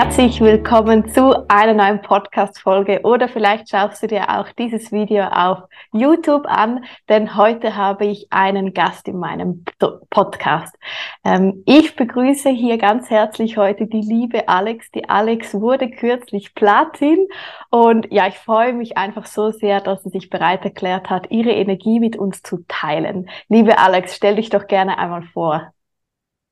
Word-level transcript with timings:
Herzlich 0.00 0.40
willkommen 0.40 1.08
zu 1.08 1.44
einer 1.48 1.74
neuen 1.74 2.00
Podcast-Folge 2.00 3.00
oder 3.02 3.28
vielleicht 3.28 3.68
schaust 3.68 4.00
du 4.00 4.06
dir 4.06 4.30
auch 4.30 4.48
dieses 4.52 4.92
Video 4.92 5.24
auf 5.24 5.64
YouTube 5.90 6.46
an, 6.46 6.84
denn 7.08 7.36
heute 7.36 7.74
habe 7.74 8.06
ich 8.06 8.28
einen 8.30 8.74
Gast 8.74 9.08
in 9.08 9.18
meinem 9.18 9.64
Podcast. 10.08 10.76
Ähm, 11.24 11.64
ich 11.66 11.96
begrüße 11.96 12.48
hier 12.48 12.78
ganz 12.78 13.10
herzlich 13.10 13.56
heute 13.56 13.88
die 13.88 14.02
liebe 14.02 14.48
Alex. 14.48 14.88
Die 14.92 15.08
Alex 15.08 15.54
wurde 15.54 15.90
kürzlich 15.90 16.54
Platin 16.54 17.26
und 17.70 18.06
ja, 18.12 18.28
ich 18.28 18.38
freue 18.38 18.74
mich 18.74 18.96
einfach 18.96 19.26
so 19.26 19.50
sehr, 19.50 19.80
dass 19.80 20.04
sie 20.04 20.10
sich 20.10 20.30
bereit 20.30 20.64
erklärt 20.64 21.10
hat, 21.10 21.32
ihre 21.32 21.50
Energie 21.50 21.98
mit 21.98 22.16
uns 22.16 22.42
zu 22.42 22.64
teilen. 22.68 23.28
Liebe 23.48 23.78
Alex, 23.78 24.14
stell 24.14 24.36
dich 24.36 24.48
doch 24.48 24.68
gerne 24.68 24.96
einmal 24.96 25.24
vor. 25.24 25.72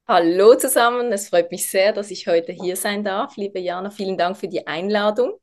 Hallo 0.08 0.54
zusammen, 0.54 1.10
es 1.12 1.30
freut 1.30 1.50
mich 1.50 1.68
sehr, 1.68 1.92
dass 1.92 2.12
ich 2.12 2.28
heute 2.28 2.52
hier 2.52 2.76
sein 2.76 3.02
darf. 3.02 3.36
Liebe 3.36 3.58
Jana, 3.58 3.90
vielen 3.90 4.16
Dank 4.16 4.36
für 4.36 4.46
die 4.46 4.64
Einladung. 4.64 5.34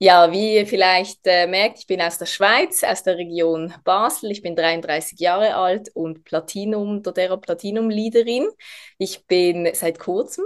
Ja, 0.00 0.32
wie 0.32 0.56
ihr 0.56 0.66
vielleicht 0.66 1.20
äh, 1.24 1.46
merkt, 1.46 1.78
ich 1.78 1.86
bin 1.86 2.02
aus 2.02 2.18
der 2.18 2.26
Schweiz, 2.26 2.82
aus 2.82 3.04
der 3.04 3.16
Region 3.16 3.72
Basel. 3.84 4.32
Ich 4.32 4.42
bin 4.42 4.56
33 4.56 5.20
Jahre 5.20 5.54
alt 5.54 5.88
und 5.94 6.24
Platinum, 6.24 7.04
doTERRA 7.04 7.36
Platinum 7.36 7.90
Leaderin. 7.90 8.48
Ich 8.98 9.24
bin 9.28 9.70
seit 9.72 10.00
kurzem 10.00 10.44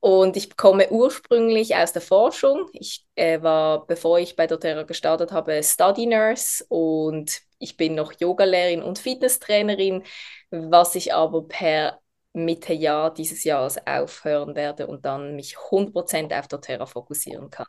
und 0.00 0.36
ich 0.36 0.56
komme 0.56 0.90
ursprünglich 0.90 1.76
aus 1.76 1.92
der 1.92 2.02
Forschung. 2.02 2.68
Ich 2.72 3.06
äh, 3.14 3.40
war, 3.40 3.86
bevor 3.86 4.18
ich 4.18 4.34
bei 4.34 4.48
doTERRA 4.48 4.82
gestartet 4.82 5.30
habe, 5.30 5.62
Study 5.62 6.06
Nurse 6.06 6.64
und 6.68 7.40
ich 7.60 7.76
bin 7.76 7.94
noch 7.94 8.12
Yogalehrerin 8.18 8.82
und 8.82 8.98
Fitnesstrainerin, 8.98 10.02
was 10.50 10.96
ich 10.96 11.14
aber 11.14 11.46
per 11.46 12.00
Mitte 12.36 12.72
Jahr 12.72 13.12
dieses 13.12 13.44
Jahres 13.44 13.78
aufhören 13.86 14.54
werde 14.54 14.86
und 14.86 15.04
dann 15.04 15.36
mich 15.36 15.56
100% 15.70 16.32
auf 16.32 16.48
doTERRA 16.48 16.86
fokussieren 16.86 17.50
kann. 17.50 17.66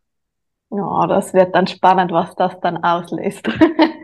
Ja, 0.70 1.08
das 1.08 1.34
wird 1.34 1.56
dann 1.56 1.68
spannend, 1.68 2.12
was 2.12 2.36
das 2.36 2.60
dann 2.62 2.84
auslöst. 2.84 3.48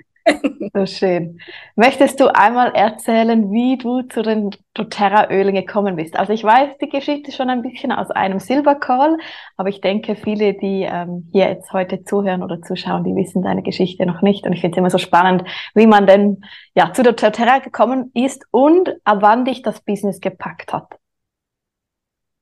so 0.74 0.86
schön. 0.88 1.40
Möchtest 1.76 2.20
du 2.20 2.34
einmal 2.34 2.74
erzählen, 2.74 3.52
wie 3.52 3.78
du 3.78 4.02
zu 4.02 4.24
den 4.24 4.50
doTERRA-Ölen 4.74 5.54
gekommen 5.54 5.96
bist? 5.96 6.18
Also 6.18 6.34
ich 6.34 6.44
weiß 6.44 6.78
die 6.82 6.90
Geschichte 6.90 7.32
schon 7.32 7.50
ein 7.52 7.62
bisschen 7.62 7.92
aus 7.92 8.10
einem 8.10 8.40
Silver 8.40 8.76
Call, 8.76 9.18
aber 9.56 9.70
ich 9.70 9.82
denke, 9.82 10.16
viele, 10.16 10.56
die 10.56 10.82
ähm, 10.82 11.30
hier 11.32 11.48
jetzt 11.48 11.74
heute 11.74 12.04
zuhören 12.04 12.42
oder 12.42 12.62
zuschauen, 12.62 13.04
die 13.04 13.16
wissen 13.16 13.44
deine 13.44 13.62
Geschichte 13.62 14.06
noch 14.08 14.24
nicht. 14.24 14.46
Und 14.48 14.54
ich 14.54 14.62
finde 14.62 14.76
es 14.76 14.80
immer 14.80 14.90
so 14.90 14.98
spannend, 14.98 15.44
wie 15.76 15.88
man 15.88 16.08
denn 16.08 16.42
ja 16.76 16.92
zu 16.92 17.04
doTERRA 17.04 17.60
gekommen 17.60 18.10
ist 18.16 18.46
und 18.50 18.96
ab 19.04 19.20
wann 19.22 19.46
dich 19.46 19.62
das 19.62 19.80
Business 19.82 20.22
gepackt 20.22 20.74
hat. 20.74 20.88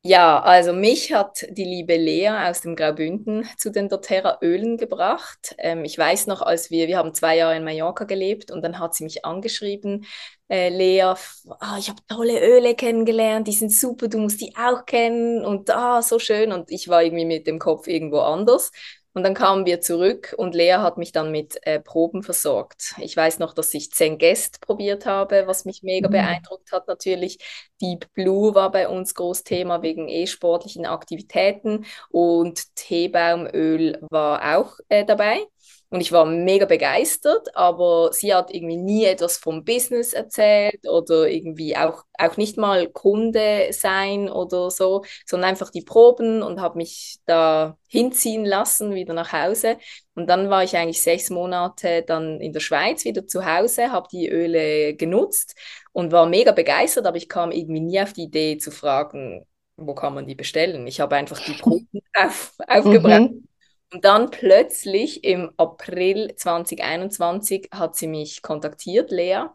Ja, 0.04 0.42
also 0.42 0.74
mich 0.74 1.14
hat 1.14 1.46
die 1.52 1.64
liebe 1.64 1.96
Lea 1.96 2.30
aus 2.30 2.62
dem 2.62 2.76
Graubünden 2.76 3.48
zu 3.58 3.70
den 3.70 3.88
doTERRA 3.88 4.40
Ölen 4.42 4.78
gebracht. 4.78 5.54
Ähm, 5.60 5.86
ich 5.86 5.96
weiß 5.96 6.26
noch, 6.26 6.42
als 6.42 6.72
wir, 6.72 6.88
wir 6.88 6.98
haben 6.98 7.14
zwei 7.14 7.38
Jahre 7.38 7.56
in 7.56 7.64
Mallorca 7.64 8.06
gelebt 8.06 8.50
und 8.50 8.64
dann 8.64 8.80
hat 8.80 8.96
sie 8.96 9.04
mich 9.04 9.26
angeschrieben, 9.26 10.06
äh, 10.50 10.70
Lea, 10.70 11.14
oh, 11.46 11.78
ich 11.78 11.90
habe 11.90 12.00
tolle 12.08 12.40
Öle 12.42 12.74
kennengelernt, 12.74 13.48
die 13.48 13.52
sind 13.54 13.72
super, 13.72 14.08
du 14.08 14.18
musst 14.18 14.42
die 14.42 14.56
auch 14.58 14.86
kennen 14.88 15.46
und 15.46 15.70
ah, 15.70 16.02
so 16.02 16.18
schön. 16.18 16.52
Und 16.52 16.72
ich 16.72 16.88
war 16.88 17.04
irgendwie 17.04 17.26
mit 17.26 17.46
dem 17.46 17.60
Kopf 17.60 17.86
irgendwo 17.88 18.22
anders. 18.22 18.72
Und 19.14 19.24
dann 19.24 19.34
kamen 19.34 19.66
wir 19.66 19.82
zurück 19.82 20.34
und 20.38 20.56
Lea 20.56 20.76
hat 20.78 20.98
mich 20.98 21.12
dann 21.12 21.32
mit 21.32 21.60
äh, 21.68 21.80
Proben 21.80 22.24
versorgt. 22.24 22.96
Ich 22.98 23.16
weiß 23.18 23.40
noch, 23.40 23.54
dass 23.54 23.74
ich 23.74 23.92
Zengest 23.92 24.62
probiert 24.62 25.06
habe, 25.06 25.44
was 25.48 25.66
mich 25.66 25.84
mega 25.84 26.08
mhm. 26.08 26.14
beeindruckt 26.14 26.72
hat 26.72 26.88
natürlich. 26.88 27.40
Deep 27.82 28.12
Blue 28.14 28.56
war 28.56 28.72
bei 28.72 28.88
uns 28.88 29.14
Großthema 29.14 29.82
wegen 29.82 30.08
eh 30.08 30.28
sportlichen 30.28 30.86
Aktivitäten 30.86 31.86
und 32.10 32.76
Teebaumöl 32.76 34.00
war 34.10 34.58
auch 34.58 34.78
äh, 34.88 35.04
dabei. 35.04 35.46
Und 35.92 36.00
ich 36.00 36.14
war 36.14 36.26
mega 36.26 36.66
begeistert, 36.66 37.54
aber 37.54 38.14
sie 38.14 38.34
hat 38.34 38.50
irgendwie 38.54 38.78
nie 38.78 39.04
etwas 39.04 39.36
vom 39.36 39.66
Business 39.66 40.14
erzählt 40.14 40.88
oder 40.88 41.28
irgendwie 41.30 41.76
auch, 41.76 42.06
auch 42.18 42.38
nicht 42.38 42.56
mal 42.56 42.88
Kunde 42.90 43.68
sein 43.72 44.30
oder 44.30 44.72
so, 44.72 45.04
sondern 45.26 45.50
einfach 45.50 45.70
die 45.70 45.82
Proben 45.82 46.44
und 46.44 46.62
habe 46.62 46.78
mich 46.78 47.18
da 47.26 47.78
hinziehen 47.90 48.46
lassen, 48.46 48.96
wieder 48.96 49.14
nach 49.14 49.34
Hause. 49.34 49.80
Und 50.16 50.28
dann 50.30 50.50
war 50.50 50.64
ich 50.64 50.78
eigentlich 50.78 51.02
sechs 51.02 51.30
Monate 51.30 52.04
dann 52.08 52.40
in 52.40 52.54
der 52.54 52.62
Schweiz 52.62 53.04
wieder 53.04 53.28
zu 53.28 53.46
Hause, 53.46 53.92
habe 53.92 54.08
die 54.10 54.30
Öle 54.30 54.96
genutzt 54.96 55.58
und 55.92 56.14
war 56.14 56.26
mega 56.26 56.54
begeistert, 56.54 57.06
aber 57.06 57.18
ich 57.18 57.28
kam 57.28 57.52
irgendwie 57.52 57.82
nie 57.82 58.00
auf 58.00 58.14
die 58.14 58.24
Idee 58.24 58.58
zu 58.58 58.72
fragen, 58.72 59.46
wo 59.76 59.94
kann 59.94 60.14
man 60.14 60.26
die 60.26 60.36
bestellen. 60.36 60.88
Ich 60.88 61.02
habe 61.02 61.18
einfach 61.18 61.44
die 61.44 61.54
Proben 61.54 61.90
auf, 62.14 62.54
aufgebracht. 62.66 63.32
Mhm 63.32 63.51
und 63.94 64.06
dann 64.06 64.32
plötzlich 64.32 65.24
im 65.24 65.52
April 65.58 66.34
2021 66.36 67.70
hat 67.72 67.96
sie 67.96 68.08
mich 68.08 68.42
kontaktiert, 68.42 69.12
Lea, 69.12 69.46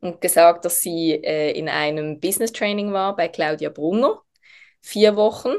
und 0.00 0.20
gesagt, 0.20 0.64
dass 0.64 0.80
sie 0.80 1.12
äh, 1.12 1.52
in 1.52 1.68
einem 1.68 2.20
Business 2.20 2.52
Training 2.52 2.92
war 2.92 3.16
bei 3.16 3.28
Claudia 3.28 3.70
Brunner, 3.70 4.20
vier 4.82 5.16
Wochen, 5.16 5.54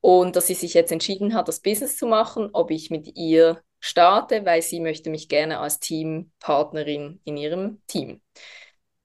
und 0.00 0.36
dass 0.36 0.46
sie 0.46 0.54
sich 0.54 0.74
jetzt 0.74 0.92
entschieden 0.92 1.34
hat, 1.34 1.48
das 1.48 1.60
Business 1.60 1.96
zu 1.96 2.06
machen, 2.06 2.50
ob 2.52 2.70
ich 2.70 2.90
mit 2.90 3.16
ihr 3.16 3.62
starte, 3.80 4.44
weil 4.44 4.62
sie 4.62 4.80
möchte 4.80 5.10
mich 5.10 5.28
gerne 5.28 5.58
als 5.58 5.78
Teampartnerin 5.80 7.20
in 7.24 7.36
ihrem 7.36 7.80
Team. 7.86 8.20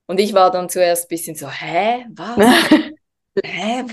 Und 0.08 0.20
ich 0.20 0.34
war 0.34 0.52
dann 0.52 0.70
zuerst 0.70 1.06
ein 1.06 1.08
bisschen 1.10 1.36
so, 1.36 1.50
hä, 1.50 2.06
was? 2.10 2.38
hä, 3.44 3.84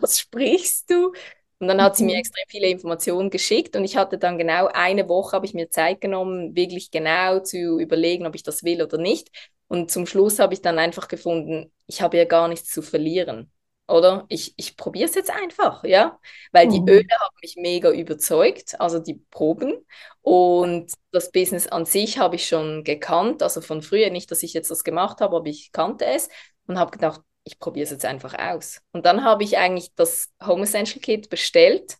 was 0.00 0.20
sprichst 0.20 0.90
du? 0.90 1.12
Und 1.60 1.66
dann 1.66 1.82
hat 1.82 1.96
sie 1.96 2.04
mir 2.04 2.14
mhm. 2.14 2.20
extrem 2.20 2.44
viele 2.48 2.68
Informationen 2.68 3.30
geschickt 3.30 3.74
und 3.74 3.84
ich 3.84 3.96
hatte 3.96 4.16
dann 4.16 4.38
genau 4.38 4.68
eine 4.72 5.08
Woche, 5.08 5.32
habe 5.32 5.46
ich 5.46 5.54
mir 5.54 5.70
Zeit 5.70 6.00
genommen, 6.00 6.54
wirklich 6.54 6.90
genau 6.90 7.40
zu 7.40 7.80
überlegen, 7.80 8.26
ob 8.26 8.34
ich 8.36 8.44
das 8.44 8.62
will 8.62 8.80
oder 8.82 8.98
nicht. 8.98 9.30
Und 9.66 9.90
zum 9.90 10.06
Schluss 10.06 10.38
habe 10.38 10.54
ich 10.54 10.62
dann 10.62 10.78
einfach 10.78 11.08
gefunden, 11.08 11.72
ich 11.86 12.00
habe 12.00 12.16
ja 12.16 12.24
gar 12.24 12.46
nichts 12.48 12.70
zu 12.70 12.80
verlieren, 12.80 13.50
oder? 13.88 14.24
Ich, 14.28 14.54
ich 14.56 14.76
probiere 14.76 15.08
es 15.08 15.16
jetzt 15.16 15.30
einfach, 15.30 15.82
ja, 15.82 16.18
weil 16.52 16.68
die 16.68 16.80
mhm. 16.80 16.88
Öle 16.88 17.08
haben 17.20 17.36
mich 17.42 17.56
mega 17.56 17.90
überzeugt, 17.90 18.80
also 18.80 19.00
die 19.00 19.14
Proben. 19.14 19.74
Und 20.22 20.92
das 21.10 21.32
Business 21.32 21.66
an 21.66 21.86
sich 21.86 22.18
habe 22.18 22.36
ich 22.36 22.46
schon 22.46 22.84
gekannt, 22.84 23.42
also 23.42 23.60
von 23.60 23.82
früher, 23.82 24.10
nicht, 24.10 24.30
dass 24.30 24.44
ich 24.44 24.52
jetzt 24.54 24.70
das 24.70 24.84
gemacht 24.84 25.20
habe, 25.20 25.36
aber 25.36 25.46
ich 25.46 25.72
kannte 25.72 26.04
es 26.04 26.28
und 26.66 26.78
habe 26.78 26.92
gedacht, 26.92 27.20
ich 27.48 27.58
probiere 27.58 27.84
es 27.84 27.90
jetzt 27.90 28.04
einfach 28.04 28.34
aus. 28.38 28.80
Und 28.92 29.06
dann 29.06 29.24
habe 29.24 29.42
ich 29.44 29.58
eigentlich 29.58 29.94
das 29.94 30.30
Home 30.44 30.64
Essential 30.64 31.00
Kit 31.00 31.30
bestellt 31.30 31.96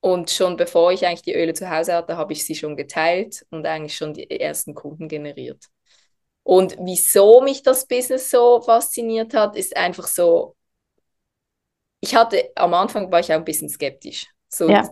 und 0.00 0.30
schon 0.30 0.56
bevor 0.56 0.92
ich 0.92 1.06
eigentlich 1.06 1.22
die 1.22 1.34
Öle 1.34 1.54
zu 1.54 1.70
Hause 1.70 1.94
hatte, 1.94 2.16
habe 2.16 2.32
ich 2.32 2.44
sie 2.46 2.54
schon 2.54 2.76
geteilt 2.76 3.44
und 3.50 3.66
eigentlich 3.66 3.96
schon 3.96 4.14
die 4.14 4.30
ersten 4.40 4.74
Kunden 4.74 5.08
generiert. 5.08 5.66
Und 6.44 6.76
wieso 6.80 7.40
mich 7.40 7.62
das 7.62 7.86
Business 7.86 8.30
so 8.30 8.60
fasziniert 8.62 9.34
hat, 9.34 9.56
ist 9.56 9.76
einfach 9.76 10.06
so, 10.06 10.56
ich 12.00 12.14
hatte, 12.14 12.50
am 12.54 12.74
Anfang 12.74 13.10
war 13.10 13.20
ich 13.20 13.32
auch 13.32 13.36
ein 13.38 13.44
bisschen 13.44 13.68
skeptisch. 13.68 14.26
So, 14.48 14.70
ja. 14.70 14.88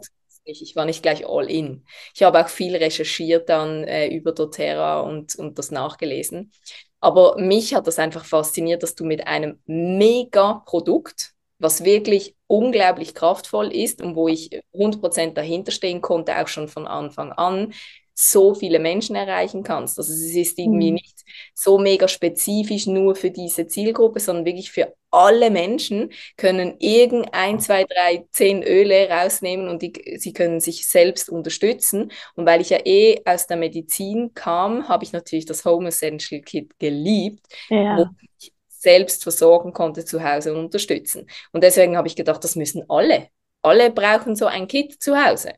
Ich 0.49 0.77
war 0.77 0.85
nicht 0.85 1.03
gleich 1.03 1.27
all 1.27 1.51
in. 1.51 1.85
Ich 2.15 2.23
habe 2.23 2.41
auch 2.45 2.49
viel 2.49 2.77
recherchiert 2.77 3.49
dann 3.49 3.83
äh, 3.83 4.07
über 4.09 4.31
doTERRA 4.31 5.01
und, 5.01 5.35
und 5.35 5.59
das 5.59 5.73
nachgelesen. 5.73 6.53
Aber 7.01 7.37
mich 7.39 7.75
hat 7.75 7.87
das 7.87 7.99
einfach 7.99 8.25
fasziniert, 8.25 8.83
dass 8.83 8.95
du 8.95 9.05
mit 9.05 9.27
einem 9.27 9.61
Mega-Produkt, 9.67 11.35
was 11.59 11.85
wirklich 11.85 12.35
unglaublich 12.47 13.15
kraftvoll 13.15 13.73
ist 13.73 14.03
und 14.03 14.17
wo 14.17 14.29
ich 14.29 14.61
100% 14.73 15.37
dahinter 15.37 15.73
stehen 15.73 16.01
konnte, 16.01 16.37
auch 16.39 16.49
schon 16.49 16.69
von 16.69 16.87
Anfang 16.87 17.33
an, 17.33 17.73
so 18.19 18.55
viele 18.55 18.79
Menschen 18.79 19.15
erreichen 19.15 19.63
kannst. 19.63 19.99
Also 19.99 20.11
es 20.11 20.35
ist 20.35 20.59
irgendwie 20.59 20.89
mhm. 20.89 20.95
nicht 20.95 21.21
so 21.55 21.79
mega 21.79 22.09
spezifisch 22.09 22.87
nur 22.87 23.15
für 23.15 23.31
diese 23.31 23.67
Zielgruppe, 23.67 24.21
sondern 24.21 24.47
wirklich 24.47 24.73
für 24.73 24.95
alle 25.11 25.51
Menschen 25.51 26.11
können 26.39 26.77
irgendein, 26.79 27.61
zwei, 27.61 27.85
drei, 27.85 28.27
zehn 28.31 28.63
Öle 28.63 29.11
rausnehmen 29.11 29.69
und 29.69 29.83
die, 29.83 29.93
sie 30.19 30.33
können 30.33 30.61
sich 30.61 30.89
selbst 30.89 31.29
unterstützen. 31.29 32.11
Und 32.35 32.47
weil 32.47 32.63
ich 32.63 32.71
ja 32.71 32.79
eh 32.85 33.21
aus 33.27 33.47
der 33.47 33.59
Medizin 33.59 34.33
kam, 34.33 34.89
habe 34.89 35.05
ich 35.05 35.13
natürlich 35.13 35.45
das 35.45 35.67
Home 35.67 35.89
Essential 35.89 36.41
Kit 36.41 36.79
geliebt, 36.79 37.47
ja. 37.69 37.99
wo 37.99 38.07
ich 38.39 38.53
selbst 38.69 39.25
versorgen 39.25 39.75
konnte 39.75 40.07
zu 40.07 40.25
Hause 40.25 40.55
und 40.55 40.65
unterstützen. 40.65 41.27
Und 41.53 41.63
deswegen 41.63 41.99
habe 41.99 42.09
ich 42.09 42.17
gedacht, 42.17 42.43
das 42.43 42.57
müssen 42.57 42.85
alle. 42.89 43.29
Alle 43.61 43.91
brauchen 43.91 44.37
so 44.37 44.47
ein 44.47 44.69
Kit 44.69 45.03
zu 45.03 45.23
Hause. 45.23 45.53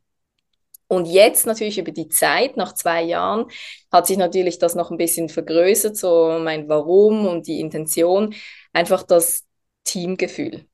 Und 0.88 1.04
jetzt 1.04 1.46
natürlich 1.46 1.78
über 1.78 1.92
die 1.92 2.08
Zeit, 2.08 2.56
nach 2.56 2.74
zwei 2.74 3.02
Jahren, 3.02 3.46
hat 3.92 4.06
sich 4.06 4.16
natürlich 4.16 4.58
das 4.58 4.74
noch 4.74 4.90
ein 4.90 4.96
bisschen 4.96 5.28
vergrößert, 5.28 5.96
so 5.96 6.38
mein 6.42 6.68
Warum 6.68 7.26
und 7.26 7.46
die 7.46 7.60
Intention, 7.60 8.34
einfach 8.72 9.02
das 9.02 9.44
Teamgefühl. 9.84 10.66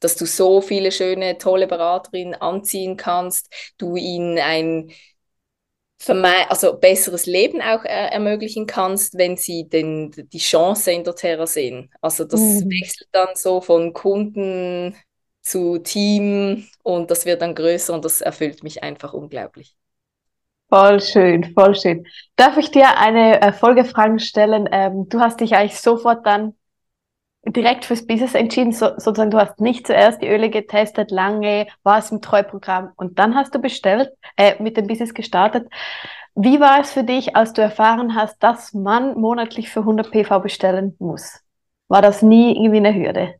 Dass 0.00 0.16
du 0.16 0.26
so 0.26 0.60
viele 0.60 0.92
schöne, 0.92 1.38
tolle 1.38 1.66
Beraterinnen 1.66 2.34
anziehen 2.34 2.98
kannst, 2.98 3.52
du 3.78 3.96
ihnen 3.96 4.38
ein 4.38 4.92
also 6.48 6.76
besseres 6.78 7.24
Leben 7.24 7.62
auch 7.62 7.84
äh, 7.84 8.10
ermöglichen 8.10 8.66
kannst, 8.66 9.16
wenn 9.16 9.38
sie 9.38 9.66
den, 9.68 10.10
die 10.10 10.38
Chance 10.38 10.92
in 10.92 11.04
der 11.04 11.14
Terra 11.14 11.46
sehen. 11.46 11.90
Also 12.02 12.24
das 12.24 12.40
mhm. 12.40 12.70
wechselt 12.70 13.08
dann 13.12 13.34
so 13.34 13.62
von 13.62 13.94
Kunden 13.94 14.94
zu 15.46 15.78
Team 15.78 16.66
und 16.82 17.10
das 17.10 17.24
wird 17.24 17.40
dann 17.42 17.54
größer 17.54 17.94
und 17.94 18.04
das 18.04 18.20
erfüllt 18.20 18.62
mich 18.64 18.82
einfach 18.82 19.12
unglaublich. 19.12 19.76
Voll 20.68 21.00
schön, 21.00 21.54
voll 21.54 21.76
schön. 21.76 22.06
Darf 22.34 22.56
ich 22.56 22.72
dir 22.72 22.98
eine 22.98 23.40
äh, 23.40 23.52
Folgefrage 23.52 24.18
stellen? 24.18 24.68
Ähm, 24.72 25.08
du 25.08 25.20
hast 25.20 25.40
dich 25.40 25.54
eigentlich 25.54 25.80
sofort 25.80 26.26
dann 26.26 26.54
direkt 27.44 27.84
fürs 27.84 28.04
Business 28.04 28.34
entschieden, 28.34 28.72
so, 28.72 28.88
sozusagen 28.96 29.30
du 29.30 29.38
hast 29.38 29.60
nicht 29.60 29.86
zuerst 29.86 30.20
die 30.20 30.28
Öle 30.28 30.50
getestet, 30.50 31.12
lange, 31.12 31.68
warst 31.84 32.10
im 32.10 32.20
Treuprogramm 32.20 32.92
und 32.96 33.20
dann 33.20 33.36
hast 33.36 33.54
du 33.54 33.60
bestellt, 33.60 34.10
äh, 34.36 34.60
mit 34.60 34.76
dem 34.76 34.88
Business 34.88 35.14
gestartet. 35.14 35.68
Wie 36.34 36.58
war 36.58 36.80
es 36.80 36.92
für 36.92 37.04
dich, 37.04 37.36
als 37.36 37.52
du 37.52 37.62
erfahren 37.62 38.16
hast, 38.16 38.42
dass 38.42 38.74
man 38.74 39.18
monatlich 39.18 39.70
für 39.70 39.80
100 39.80 40.10
PV 40.10 40.40
bestellen 40.40 40.96
muss? 40.98 41.40
War 41.86 42.02
das 42.02 42.22
nie 42.22 42.56
irgendwie 42.56 42.78
eine 42.78 42.94
Hürde? 42.94 43.36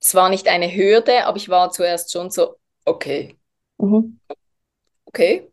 Es 0.00 0.14
war 0.14 0.28
nicht 0.28 0.48
eine 0.48 0.74
Hürde, 0.74 1.26
aber 1.26 1.36
ich 1.36 1.48
war 1.48 1.70
zuerst 1.70 2.12
schon 2.12 2.30
so, 2.30 2.56
okay. 2.84 3.36
Mhm. 3.78 4.20
Okay. 5.06 5.50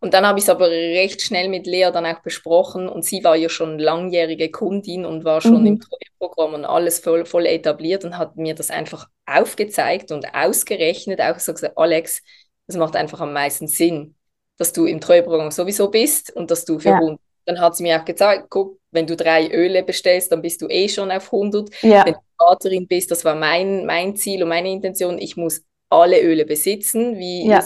Und 0.00 0.14
dann 0.14 0.26
habe 0.26 0.38
ich 0.38 0.44
es 0.44 0.50
aber 0.50 0.70
recht 0.70 1.22
schnell 1.22 1.48
mit 1.48 1.66
Lea 1.66 1.90
dann 1.92 2.06
auch 2.06 2.20
besprochen 2.20 2.88
und 2.88 3.04
sie 3.04 3.24
war 3.24 3.34
ja 3.34 3.48
schon 3.48 3.80
langjährige 3.80 4.50
Kundin 4.50 5.04
und 5.04 5.24
war 5.24 5.40
schon 5.40 5.62
mhm. 5.62 5.66
im 5.66 5.80
Treueprogramm 5.80 6.54
und 6.54 6.64
alles 6.64 7.00
voll, 7.00 7.26
voll 7.26 7.46
etabliert 7.46 8.04
und 8.04 8.16
hat 8.16 8.36
mir 8.36 8.54
das 8.54 8.70
einfach 8.70 9.08
aufgezeigt 9.26 10.12
und 10.12 10.32
ausgerechnet, 10.34 11.20
auch 11.20 11.40
so 11.40 11.52
gesagt, 11.52 11.76
Alex, 11.76 12.22
das 12.68 12.76
macht 12.76 12.94
einfach 12.94 13.20
am 13.20 13.32
meisten 13.32 13.66
Sinn, 13.66 14.14
dass 14.56 14.72
du 14.72 14.86
im 14.86 15.00
Treueprogramm 15.00 15.50
sowieso 15.50 15.90
bist 15.90 16.30
und 16.34 16.52
dass 16.52 16.64
du 16.64 16.78
für 16.78 16.90
ja. 16.90 16.96
100. 16.96 17.20
Dann 17.46 17.60
hat 17.60 17.76
sie 17.76 17.82
mir 17.82 18.00
auch 18.00 18.04
gezeigt, 18.04 18.46
guck, 18.50 18.77
wenn 18.90 19.06
du 19.06 19.16
drei 19.16 19.50
Öle 19.50 19.82
bestellst, 19.82 20.32
dann 20.32 20.42
bist 20.42 20.62
du 20.62 20.68
eh 20.68 20.88
schon 20.88 21.10
auf 21.10 21.32
100. 21.32 21.70
Ja. 21.82 22.06
Wenn 22.06 22.14
du 22.14 22.20
Vaterin 22.38 22.86
bist, 22.86 23.10
das 23.10 23.24
war 23.24 23.34
mein, 23.34 23.84
mein 23.86 24.16
Ziel 24.16 24.42
und 24.42 24.48
meine 24.48 24.70
Intention, 24.70 25.18
ich 25.18 25.36
muss 25.36 25.62
alle 25.90 26.20
Öle 26.22 26.44
besitzen. 26.44 27.18
Wie 27.18 27.48
ja. 27.48 27.64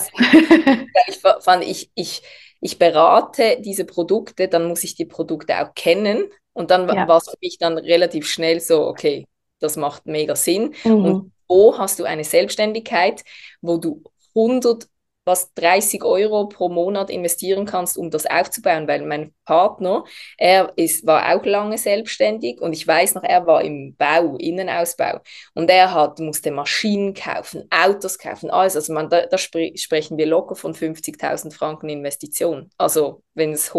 ich 1.09 1.19
fand, 1.41 1.65
ich, 1.65 1.91
ich, 1.95 2.23
ich 2.61 2.79
berate 2.79 3.59
diese 3.61 3.85
Produkte, 3.85 4.49
dann 4.49 4.67
muss 4.69 4.85
ich 4.85 4.95
die 4.95 5.05
Produkte 5.05 5.61
auch 5.61 5.75
kennen. 5.75 6.25
Und 6.53 6.71
dann 6.71 6.89
ja. 6.89 7.09
war 7.09 7.19
es 7.19 7.31
für 7.31 7.37
mich 7.41 7.59
dann 7.59 7.79
relativ 7.79 8.29
schnell 8.29 8.61
so, 8.61 8.87
okay, 8.87 9.27
das 9.61 9.77
macht 9.77 10.07
mega 10.07 10.37
Sinn. 10.37 10.75
Mhm. 10.85 11.05
Und 11.05 11.33
wo 11.49 11.79
hast 11.79 11.99
du 11.99 12.05
eine 12.05 12.25
Selbstständigkeit, 12.25 13.23
wo 13.61 13.77
du 13.77 14.03
100 14.35 14.87
was 15.25 15.53
30 15.55 16.05
Euro 16.05 16.49
pro 16.49 16.69
Monat 16.69 17.11
investieren 17.11 17.65
kannst, 17.65 17.97
um 17.97 18.11
das 18.11 18.27
aufzubauen, 18.27 18.89
weil 18.89 19.07
mein 19.07 19.33
Partner, 19.45 20.05
er 20.37 20.73
ist, 20.77 21.07
war 21.07 21.35
auch 21.35 21.45
lange 21.45 21.79
selbstständig 21.79 22.61
und 22.61 22.73
ich 22.73 22.87
weiß 22.87 23.15
noch, 23.15 23.23
er 23.23 23.47
war 23.47 23.63
im 23.63 23.95
Bau, 23.97 24.37
Innenausbau 24.37 25.21
und 25.55 25.71
er 25.71 25.95
hat, 25.95 26.19
musste 26.19 26.51
Maschinen 26.51 27.15
kaufen, 27.15 27.69
Autos 27.71 28.19
kaufen, 28.19 28.51
alles. 28.51 28.77
Also 28.77 28.93
man, 28.93 29.09
da, 29.09 29.27
da 29.27 29.39
spre 29.39 29.73
sprechen 29.77 30.19
wir 30.19 30.27
locker 30.27 30.57
von 30.57 30.75
50.000 30.75 31.53
Franken 31.55 31.89
Investition, 31.89 32.71
also 32.77 33.23
wenn 33.35 33.53
es 33.53 33.73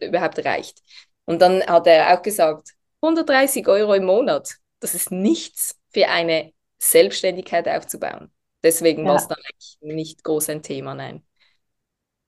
überhaupt 0.00 0.44
reicht. 0.44 0.78
Und 1.26 1.42
dann 1.42 1.62
hat 1.64 1.86
er 1.86 2.14
auch 2.16 2.22
gesagt, 2.22 2.70
130 3.02 3.68
Euro 3.68 3.94
im 3.94 4.04
Monat, 4.04 4.56
das 4.80 4.94
ist 4.94 5.10
nichts 5.10 5.78
für 5.92 6.08
eine 6.08 6.52
Selbstständigkeit 6.78 7.68
aufzubauen. 7.68 8.32
Deswegen 8.62 9.04
ja. 9.04 9.10
war 9.10 9.16
es 9.16 9.28
dann 9.28 9.38
eigentlich 9.38 9.78
nicht 9.80 10.24
groß 10.24 10.50
ein 10.50 10.62
Thema, 10.62 10.94
nein. 10.94 11.22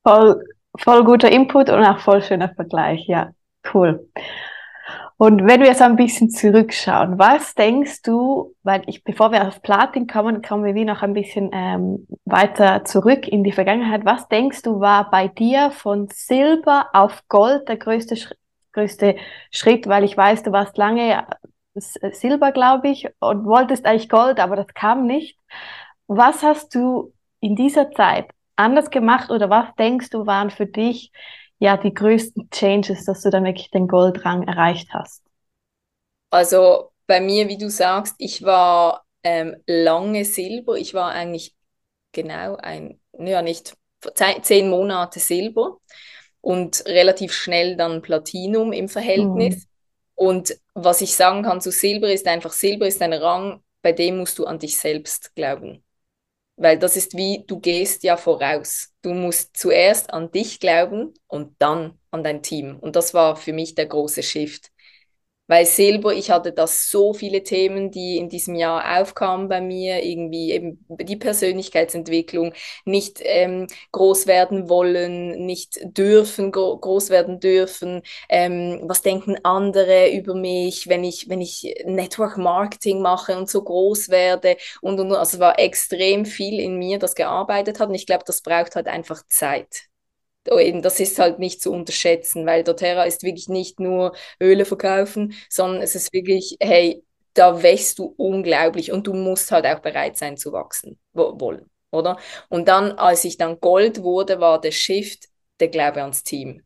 Voll, 0.02 0.44
voll 0.79 1.05
guter 1.05 1.31
Input 1.31 1.70
und 1.70 1.84
auch 1.84 1.99
voll 2.00 2.23
schöner 2.23 2.55
Vergleich, 2.55 3.06
ja, 3.06 3.32
cool. 3.75 4.08
Und 5.23 5.46
wenn 5.46 5.61
wir 5.61 5.69
jetzt 5.69 5.81
ein 5.82 5.94
bisschen 5.94 6.31
zurückschauen, 6.31 7.17
was 7.17 7.55
denkst 7.55 8.02
du, 8.02 8.56
weil 8.64 8.82
ich, 8.87 9.05
bevor 9.05 9.31
wir 9.31 9.46
auf 9.46 9.62
Platin 9.62 10.08
kommen, 10.08 10.43
kommen 10.43 10.64
wir 10.64 10.75
wie 10.75 10.84
noch 10.84 11.02
ein 11.02 11.12
bisschen 11.12 11.50
ähm, 11.52 12.08
weiter 12.25 12.84
zurück 12.84 13.29
in 13.29 13.44
die 13.44 13.52
Vergangenheit. 13.52 14.05
Was 14.05 14.26
denkst 14.26 14.62
du, 14.62 14.81
war 14.81 15.11
bei 15.11 15.29
dir 15.29 15.70
von 15.70 16.08
Silber 16.12 16.88
auf 16.93 17.23
Gold 17.29 17.69
der 17.69 17.76
größte, 17.76 18.17
größte 18.73 19.14
Schritt? 19.52 19.87
Weil 19.87 20.02
ich 20.02 20.17
weiß, 20.17 20.43
du 20.43 20.50
warst 20.50 20.76
lange 20.76 21.25
äh, 21.75 22.11
Silber, 22.11 22.50
glaube 22.50 22.88
ich, 22.88 23.08
und 23.20 23.44
wolltest 23.44 23.87
eigentlich 23.87 24.08
Gold, 24.08 24.40
aber 24.40 24.56
das 24.56 24.75
kam 24.75 25.06
nicht. 25.06 25.38
Was 26.07 26.43
hast 26.43 26.75
du 26.75 27.13
in 27.41 27.57
dieser 27.57 27.91
Zeit 27.93 28.31
anders 28.57 28.91
gemacht 28.91 29.31
oder 29.31 29.51
was 29.51 29.75
denkst 29.77 30.11
du 30.11 30.27
waren 30.27 30.51
für 30.51 30.67
dich 30.67 31.13
ja 31.59 31.77
die 31.77 31.95
größten 31.95 32.51
Changes, 32.51 33.05
dass 33.05 33.23
du 33.23 33.31
dann 33.31 33.45
wirklich 33.45 33.71
den 33.71 33.89
Goldrang 33.89 34.47
erreicht 34.47 34.89
hast? 34.93 35.23
Also 36.31 36.91
bei 37.07 37.21
mir, 37.21 37.49
wie 37.49 37.59
du 37.59 37.69
sagst, 37.69 38.15
ich 38.19 38.43
war 38.43 39.05
ähm, 39.23 39.57
lange 39.67 40.25
Silber. 40.25 40.77
Ich 40.77 40.95
war 40.95 41.11
eigentlich 41.11 41.55
genau 42.13 42.57
ein, 42.57 43.01
ja 43.19 43.43
nicht 43.43 43.77
zehn 44.43 44.69
Monate 44.69 45.21
Silber 45.21 45.79
und 46.41 46.85
relativ 46.87 47.33
schnell 47.33 47.77
dann 47.77 48.03
Platinum 48.03 48.73
im 48.73 48.89
Verhältnis. 48.89 49.57
Mhm. 49.57 49.63
Und 50.15 50.57
was 50.75 51.01
ich 51.01 51.15
sagen 51.15 51.43
kann 51.43 51.61
zu 51.61 51.71
Silber 51.71 52.13
ist 52.13 52.27
einfach, 52.27 52.53
Silber 52.53 52.87
ist 52.87 53.01
ein 53.03 53.13
Rang, 53.13 53.63
bei 53.83 53.93
dem 53.93 54.19
musst 54.19 54.39
du 54.39 54.45
an 54.45 54.59
dich 54.59 54.79
selbst 54.79 55.35
glauben. 55.35 55.85
Weil 56.57 56.79
das 56.79 56.97
ist 56.97 57.17
wie, 57.17 57.45
du 57.47 57.61
gehst 57.61 58.03
ja 58.05 58.17
voraus. 58.17 58.91
Du 59.03 59.15
musst 59.15 59.57
zuerst 59.57 60.13
an 60.13 60.31
dich 60.31 60.61
glauben 60.61 61.15
und 61.27 61.55
dann 61.59 61.99
an 62.11 62.25
dein 62.25 62.43
Team. 62.43 62.79
Und 62.79 62.97
das 62.97 63.15
war 63.15 63.37
für 63.37 63.53
mich 63.53 63.75
der 63.75 63.87
große 63.87 64.23
Shift. 64.23 64.72
Weil 65.49 65.67
Silber, 65.67 66.15
ich 66.15 66.31
hatte 66.31 66.53
da 66.53 66.67
so 66.67 67.12
viele 67.12 67.43
Themen, 67.43 67.91
die 67.91 68.17
in 68.17 68.29
diesem 68.29 68.55
Jahr 68.55 69.00
aufkamen 69.00 69.49
bei 69.49 69.61
mir, 69.61 70.03
irgendwie 70.03 70.53
eben 70.53 70.85
die 70.89 71.17
Persönlichkeitsentwicklung, 71.17 72.55
nicht 72.85 73.21
ähm, 73.23 73.67
groß 73.91 74.27
werden 74.27 74.69
wollen, 74.69 75.44
nicht 75.44 75.79
dürfen, 75.83 76.53
gro 76.53 76.79
groß 76.79 77.11
werden 77.11 77.41
dürfen, 77.41 78.03
ähm, 78.29 78.81
was 78.85 79.03
denken 79.03 79.37
andere 79.44 80.11
über 80.12 80.35
mich, 80.35 80.89
wenn 80.89 81.05
ich, 81.05 81.29
wenn 81.29 81.41
ich 81.41 81.75
Network 81.85 82.37
Marketing 82.39 83.03
mache 83.03 83.37
und 83.37 83.50
so 83.50 83.62
groß 83.62 84.09
werde? 84.09 84.56
Und, 84.81 84.99
und. 85.00 85.12
Also 85.12 85.37
es 85.37 85.41
war 85.41 85.59
extrem 85.59 86.25
viel 86.25 86.61
in 86.61 86.79
mir, 86.79 86.99
das 86.99 87.15
gearbeitet 87.15 87.79
hat. 87.81 87.89
Und 87.89 87.94
ich 87.94 88.06
glaube, 88.06 88.25
das 88.27 88.43
braucht 88.43 88.75
halt 88.77 88.87
einfach 88.89 89.23
Zeit. 89.29 89.92
Oh, 90.50 90.59
eben, 90.59 90.83
das 90.83 90.99
ist 90.99 91.19
halt 91.21 91.39
nicht 91.39 91.62
zu 91.62 91.73
unterschätzen, 91.73 92.44
weil 92.46 92.65
doTERRA 92.65 93.05
ist 93.05 93.22
wirklich 93.22 93.49
nicht 93.49 93.79
nur 93.79 94.13
Öle 94.41 94.65
verkaufen, 94.65 95.34
sondern 95.49 95.82
es 95.82 95.94
ist 95.94 96.13
wirklich, 96.13 96.56
hey, 96.61 97.05
da 97.34 97.63
wächst 97.63 97.99
du 98.01 98.13
unglaublich 98.17 98.91
und 98.93 99.06
du 99.06 99.15
musst 99.15 99.53
halt 99.53 99.67
auch 99.67 99.79
bereit 99.81 100.17
sein 100.19 100.37
zu 100.37 100.53
wachsen 100.53 100.99
wollen, 101.13 101.70
oder? 101.93 102.19
Und 102.49 102.67
dann, 102.69 102.93
als 102.93 103.25
ich 103.25 103.37
dann 103.39 103.61
Gold 103.61 104.03
wurde, 104.03 104.41
war 104.41 104.61
der 104.61 104.72
Shift 104.72 105.29
der 105.61 105.69
Glaube 105.69 106.03
ans 106.03 106.25
Team. 106.25 106.63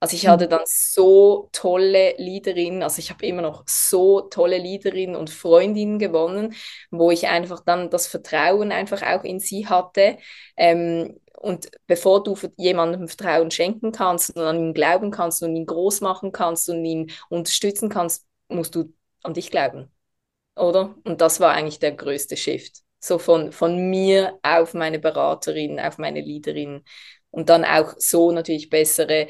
Also 0.00 0.14
ich 0.16 0.28
hatte 0.28 0.46
mhm. 0.46 0.50
dann 0.50 0.60
so 0.66 1.48
tolle 1.52 2.14
Leaderinnen, 2.18 2.84
also 2.84 3.00
ich 3.00 3.10
habe 3.10 3.26
immer 3.26 3.42
noch 3.42 3.64
so 3.66 4.20
tolle 4.22 4.58
Leaderinnen 4.58 5.16
und 5.16 5.28
Freundinnen 5.30 5.98
gewonnen, 5.98 6.54
wo 6.92 7.10
ich 7.10 7.26
einfach 7.26 7.60
dann 7.64 7.90
das 7.90 8.06
Vertrauen 8.06 8.70
einfach 8.70 9.02
auch 9.02 9.24
in 9.24 9.40
sie 9.40 9.66
hatte. 9.66 10.18
Ähm, 10.56 11.18
und 11.40 11.70
bevor 11.86 12.22
du 12.22 12.36
jemandem 12.56 13.06
Vertrauen 13.06 13.50
schenken 13.50 13.92
kannst 13.92 14.34
und 14.36 14.42
an 14.42 14.58
ihn 14.58 14.74
glauben 14.74 15.10
kannst 15.10 15.42
und 15.42 15.54
ihn 15.54 15.66
groß 15.66 16.00
machen 16.00 16.32
kannst 16.32 16.68
und 16.68 16.84
ihn 16.84 17.12
unterstützen 17.28 17.88
kannst, 17.88 18.26
musst 18.48 18.74
du 18.74 18.92
an 19.22 19.34
dich 19.34 19.50
glauben. 19.50 19.90
Oder? 20.56 20.96
Und 21.04 21.20
das 21.20 21.38
war 21.38 21.52
eigentlich 21.52 21.78
der 21.78 21.92
größte 21.92 22.36
Shift. 22.36 22.82
So 23.00 23.18
von, 23.18 23.52
von 23.52 23.90
mir 23.90 24.38
auf 24.42 24.74
meine 24.74 24.98
Beraterin, 24.98 25.78
auf 25.78 25.98
meine 25.98 26.20
Leaderin 26.20 26.82
und 27.30 27.48
dann 27.48 27.64
auch 27.64 27.94
so 27.98 28.32
natürlich 28.32 28.68
bessere 28.68 29.28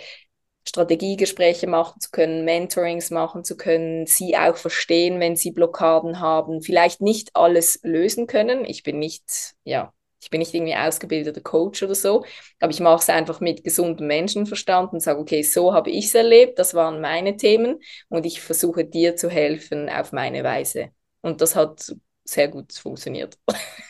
Strategiegespräche 0.66 1.66
machen 1.66 2.00
zu 2.00 2.10
können, 2.10 2.46
Mentorings 2.46 3.10
machen 3.10 3.44
zu 3.44 3.56
können, 3.58 4.06
sie 4.06 4.36
auch 4.36 4.56
verstehen, 4.56 5.20
wenn 5.20 5.36
sie 5.36 5.50
Blockaden 5.50 6.20
haben, 6.20 6.62
vielleicht 6.62 7.02
nicht 7.02 7.30
alles 7.34 7.80
lösen 7.82 8.26
können. 8.26 8.64
Ich 8.64 8.82
bin 8.82 8.98
nicht, 8.98 9.54
ja, 9.64 9.92
ich 10.20 10.30
bin 10.30 10.40
nicht 10.40 10.54
irgendwie 10.54 10.74
ausgebildeter 10.74 11.40
Coach 11.40 11.82
oder 11.82 11.94
so, 11.94 12.24
aber 12.60 12.70
ich 12.70 12.80
mache 12.80 13.00
es 13.00 13.08
einfach 13.08 13.40
mit 13.40 13.64
gesundem 13.64 14.06
Menschenverstand 14.06 14.92
und 14.92 15.00
sage, 15.00 15.20
okay, 15.20 15.42
so 15.42 15.72
habe 15.72 15.90
ich 15.90 16.06
es 16.06 16.14
erlebt, 16.14 16.58
das 16.58 16.74
waren 16.74 17.00
meine 17.00 17.36
Themen 17.36 17.78
und 18.08 18.26
ich 18.26 18.40
versuche 18.40 18.84
dir 18.84 19.16
zu 19.16 19.30
helfen 19.30 19.88
auf 19.88 20.12
meine 20.12 20.42
Weise. 20.44 20.90
Und 21.20 21.40
das 21.40 21.56
hat 21.56 21.94
sehr 22.24 22.48
gut 22.48 22.72
funktioniert. 22.72 23.38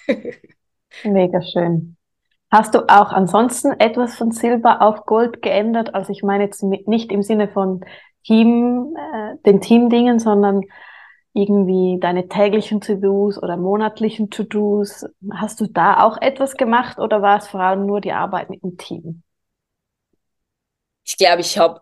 Mega 1.04 1.42
schön. 1.42 1.96
Hast 2.50 2.74
du 2.74 2.80
auch 2.88 3.12
ansonsten 3.12 3.72
etwas 3.78 4.16
von 4.16 4.32
Silber 4.32 4.80
auf 4.80 5.04
Gold 5.04 5.42
geändert? 5.42 5.94
Also 5.94 6.12
ich 6.12 6.22
meine 6.22 6.44
jetzt 6.44 6.62
nicht 6.62 7.12
im 7.12 7.22
Sinne 7.22 7.48
von 7.48 7.84
Team, 8.24 8.96
äh, 8.96 9.36
den 9.44 9.60
Teamdingen, 9.60 10.18
sondern 10.18 10.62
irgendwie 11.32 11.98
deine 12.00 12.28
täglichen 12.28 12.80
To-Dos 12.80 13.40
oder 13.42 13.56
monatlichen 13.56 14.30
To-Dos? 14.30 15.06
Hast 15.32 15.60
du 15.60 15.66
da 15.66 16.04
auch 16.04 16.16
etwas 16.20 16.56
gemacht 16.56 16.98
oder 16.98 17.22
war 17.22 17.38
es 17.38 17.48
vor 17.48 17.60
allem 17.60 17.86
nur 17.86 18.00
die 18.00 18.12
Arbeit 18.12 18.50
mit 18.50 18.62
dem 18.62 18.76
Team? 18.76 19.22
Ich 21.04 21.16
glaube, 21.16 21.40
ich 21.40 21.58
habe 21.58 21.80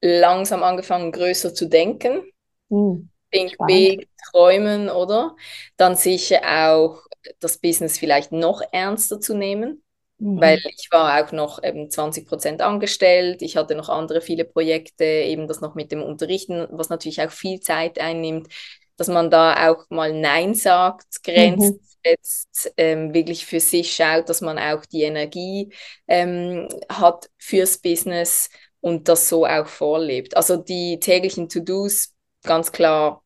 langsam 0.00 0.62
angefangen, 0.62 1.12
größer 1.12 1.54
zu 1.54 1.68
denken. 1.68 2.22
Hm, 2.70 3.08
Think 3.32 3.56
big, 3.66 4.08
träumen, 4.30 4.88
oder? 4.88 5.36
Dann 5.76 5.96
sicher 5.96 6.40
auch 6.44 7.02
das 7.40 7.58
Business 7.58 7.98
vielleicht 7.98 8.32
noch 8.32 8.62
ernster 8.72 9.20
zu 9.20 9.34
nehmen. 9.34 9.82
Mhm. 10.18 10.40
Weil 10.40 10.60
ich 10.64 10.88
war 10.90 11.22
auch 11.22 11.32
noch 11.32 11.62
eben 11.62 11.90
20 11.90 12.26
Prozent 12.26 12.62
angestellt, 12.62 13.42
ich 13.42 13.56
hatte 13.56 13.74
noch 13.74 13.90
andere 13.90 14.22
viele 14.22 14.44
Projekte, 14.44 15.04
eben 15.04 15.46
das 15.46 15.60
noch 15.60 15.74
mit 15.74 15.92
dem 15.92 16.02
Unterrichten, 16.02 16.66
was 16.70 16.88
natürlich 16.88 17.20
auch 17.20 17.30
viel 17.30 17.60
Zeit 17.60 17.98
einnimmt, 17.98 18.48
dass 18.96 19.08
man 19.08 19.30
da 19.30 19.70
auch 19.70 19.84
mal 19.90 20.12
Nein 20.12 20.54
sagt, 20.54 21.22
Grenzen 21.22 21.74
mhm. 21.74 21.80
setzt, 22.04 22.72
ähm, 22.76 23.14
wirklich 23.14 23.46
für 23.46 23.60
sich 23.60 23.94
schaut, 23.94 24.28
dass 24.28 24.40
man 24.40 24.58
auch 24.58 24.84
die 24.86 25.02
Energie 25.02 25.72
ähm, 26.08 26.68
hat 26.88 27.28
fürs 27.38 27.78
Business 27.78 28.50
und 28.80 29.08
das 29.08 29.28
so 29.28 29.46
auch 29.46 29.66
vorlebt. 29.66 30.36
Also 30.36 30.56
die 30.56 31.00
täglichen 31.00 31.48
To-Dos, 31.48 32.14
ganz 32.42 32.72
klar 32.72 33.22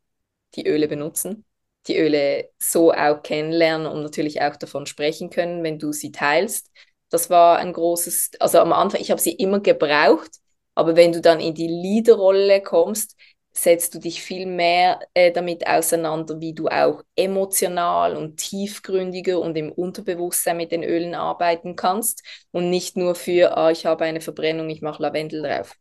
die 0.55 0.67
Öle 0.67 0.89
benutzen 0.89 1.45
die 1.87 1.99
Öle 1.99 2.51
so 2.59 2.93
auch 2.93 3.23
kennenlernen 3.23 3.87
und 3.87 4.03
natürlich 4.03 4.43
auch 4.43 4.57
davon 4.57 4.87
sprechen 4.87 5.31
können, 5.31 5.63
wenn 5.63 5.79
du 5.79 5.93
sie 5.93 6.13
teilst. 6.13 6.71
Das 7.09 7.31
war 7.31 7.59
ein 7.59 7.73
großes, 7.73 8.33
also 8.39 8.59
am 8.61 8.73
Anfang, 8.73 9.01
ich 9.01 9.11
habe 9.11 9.21
sie 9.21 9.33
immer 9.33 9.61
gebraucht, 9.61 10.31
aber 10.75 10.97
wenn 10.97 11.13
du 11.13 11.21
dann 11.21 11.41
in 11.41 11.55
die 11.55 11.67
Leaderrolle 11.67 12.63
kommst, 12.63 13.17
setzt 13.53 13.95
du 13.95 13.99
dich 13.99 14.23
viel 14.23 14.47
mehr 14.47 15.01
äh, 15.15 15.33
damit 15.33 15.67
auseinander, 15.67 16.41
wie 16.41 16.55
du 16.55 16.69
auch 16.69 17.03
emotional 17.17 18.17
und 18.17 18.37
tiefgründiger 18.37 19.41
und 19.41 19.57
im 19.57 19.73
Unterbewusstsein 19.73 20.57
mit 20.57 20.73
den 20.73 20.85
Ölen 20.85 21.15
arbeiten 21.15 21.77
kannst 21.77 22.23
und 22.53 22.71
nicht 22.71 22.97
nur 22.97 23.15
für, 23.15 23.57
ah, 23.57 23.71
ich 23.71 23.87
habe 23.87 24.05
eine 24.05 24.21
Verbrennung, 24.21 24.71
ich 24.71 24.83
mache 24.83 25.03
Lavendel 25.03 25.43
drauf. 25.43 25.75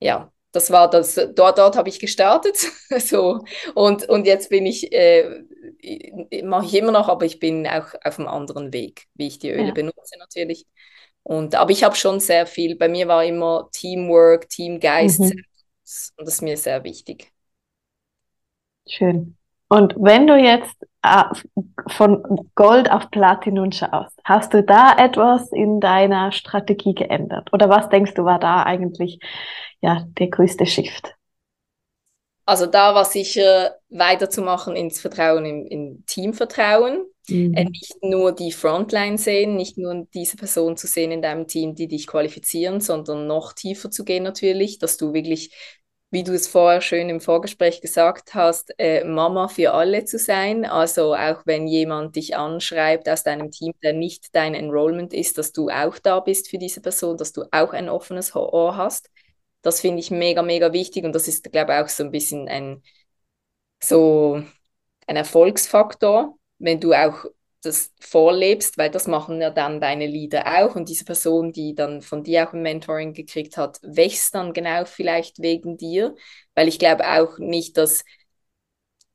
Ja, 0.00 0.32
das 0.52 0.70
war 0.70 0.90
das, 0.90 1.14
dort, 1.14 1.58
dort 1.58 1.76
habe 1.76 1.88
ich 1.88 2.00
gestartet. 2.00 2.56
so, 2.98 3.44
und, 3.74 4.08
und 4.08 4.26
jetzt 4.26 4.50
bin 4.50 4.66
ich, 4.66 4.92
äh, 4.92 5.42
mache 6.42 6.66
ich 6.66 6.74
immer 6.74 6.92
noch, 6.92 7.08
aber 7.08 7.24
ich 7.24 7.38
bin 7.38 7.66
auch 7.66 7.94
auf 8.02 8.18
einem 8.18 8.28
anderen 8.28 8.72
Weg, 8.72 9.04
wie 9.14 9.28
ich 9.28 9.38
die 9.38 9.50
Öle 9.50 9.68
ja. 9.68 9.72
benutze 9.72 10.18
natürlich. 10.18 10.66
Und, 11.22 11.54
aber 11.56 11.72
ich 11.72 11.84
habe 11.84 11.96
schon 11.96 12.20
sehr 12.20 12.46
viel, 12.46 12.76
bei 12.76 12.88
mir 12.88 13.08
war 13.08 13.24
immer 13.24 13.68
Teamwork, 13.72 14.48
Teamgeist 14.48 15.20
mhm. 15.20 15.42
Und 16.16 16.26
das 16.26 16.34
ist 16.34 16.42
mir 16.42 16.56
sehr 16.56 16.84
wichtig. 16.84 17.32
Schön. 18.88 19.36
Und 19.68 19.94
wenn 19.96 20.26
du 20.26 20.36
jetzt 20.36 20.76
äh, 21.02 21.24
von 21.88 22.50
Gold 22.54 22.90
auf 22.90 23.10
Platinum 23.10 23.72
schaust, 23.72 24.18
hast 24.24 24.54
du 24.54 24.62
da 24.62 24.94
etwas 24.96 25.50
in 25.52 25.80
deiner 25.80 26.30
Strategie 26.30 26.94
geändert? 26.94 27.52
Oder 27.52 27.68
was 27.68 27.88
denkst 27.88 28.14
du, 28.14 28.24
war 28.24 28.38
da 28.38 28.62
eigentlich 28.62 29.18
ja, 29.80 30.04
der 30.18 30.28
größte 30.28 30.66
Shift? 30.66 31.14
Also 32.44 32.66
da 32.66 32.94
war 32.94 33.04
sicher 33.04 33.74
weiterzumachen 33.88 34.76
ins 34.76 35.00
Vertrauen, 35.00 35.44
im, 35.44 35.66
im 35.66 36.04
Teamvertrauen. 36.06 37.04
Mhm. 37.28 37.54
Äh, 37.54 37.64
nicht 37.64 37.96
nur 38.02 38.32
die 38.32 38.52
Frontline 38.52 39.18
sehen, 39.18 39.56
nicht 39.56 39.78
nur 39.78 40.06
diese 40.14 40.36
Person 40.36 40.76
zu 40.76 40.86
sehen 40.86 41.10
in 41.12 41.22
deinem 41.22 41.46
Team, 41.46 41.74
die 41.74 41.88
dich 41.88 42.06
qualifizieren, 42.06 42.80
sondern 42.80 43.26
noch 43.26 43.52
tiefer 43.52 43.90
zu 43.90 44.04
gehen 44.04 44.22
natürlich, 44.22 44.78
dass 44.78 44.96
du 44.96 45.12
wirklich 45.12 45.54
wie 46.10 46.22
du 46.22 46.32
es 46.32 46.46
vorher 46.46 46.80
schön 46.80 47.08
im 47.08 47.20
Vorgespräch 47.20 47.80
gesagt 47.80 48.34
hast, 48.34 48.72
äh, 48.78 49.04
Mama 49.04 49.48
für 49.48 49.72
alle 49.74 50.04
zu 50.04 50.18
sein. 50.18 50.64
Also 50.64 51.14
auch 51.14 51.42
wenn 51.46 51.66
jemand 51.66 52.16
dich 52.16 52.36
anschreibt 52.36 53.08
aus 53.08 53.24
deinem 53.24 53.50
Team, 53.50 53.72
der 53.82 53.92
nicht 53.92 54.34
dein 54.34 54.54
Enrollment 54.54 55.12
ist, 55.12 55.36
dass 55.36 55.52
du 55.52 55.68
auch 55.68 55.98
da 55.98 56.20
bist 56.20 56.48
für 56.48 56.58
diese 56.58 56.80
Person, 56.80 57.16
dass 57.16 57.32
du 57.32 57.42
auch 57.50 57.72
ein 57.72 57.88
offenes 57.88 58.34
Ohr 58.36 58.76
hast. 58.76 59.10
Das 59.62 59.80
finde 59.80 59.98
ich 60.00 60.10
mega, 60.12 60.42
mega 60.42 60.72
wichtig 60.72 61.04
und 61.04 61.12
das 61.12 61.26
ist, 61.28 61.50
glaube 61.52 61.72
ich, 61.72 61.78
auch 61.80 61.88
so 61.88 62.04
ein 62.04 62.12
bisschen 62.12 62.48
ein, 62.48 62.82
so 63.82 64.42
ein 65.06 65.16
Erfolgsfaktor, 65.16 66.36
wenn 66.58 66.80
du 66.80 66.92
auch 66.92 67.24
das 67.62 67.92
vorlebst, 68.00 68.78
weil 68.78 68.90
das 68.90 69.06
machen 69.06 69.40
ja 69.40 69.50
dann 69.50 69.80
deine 69.80 70.06
Leader 70.06 70.44
auch 70.60 70.76
und 70.76 70.88
diese 70.88 71.04
Person, 71.04 71.52
die 71.52 71.74
dann 71.74 72.00
von 72.00 72.22
dir 72.22 72.48
auch 72.48 72.52
ein 72.52 72.62
Mentoring 72.62 73.12
gekriegt 73.12 73.56
hat, 73.56 73.78
wächst 73.82 74.34
dann 74.34 74.52
genau 74.52 74.84
vielleicht 74.84 75.40
wegen 75.40 75.76
dir, 75.76 76.14
weil 76.54 76.68
ich 76.68 76.78
glaube 76.78 77.08
auch 77.08 77.38
nicht, 77.38 77.76
dass 77.76 78.04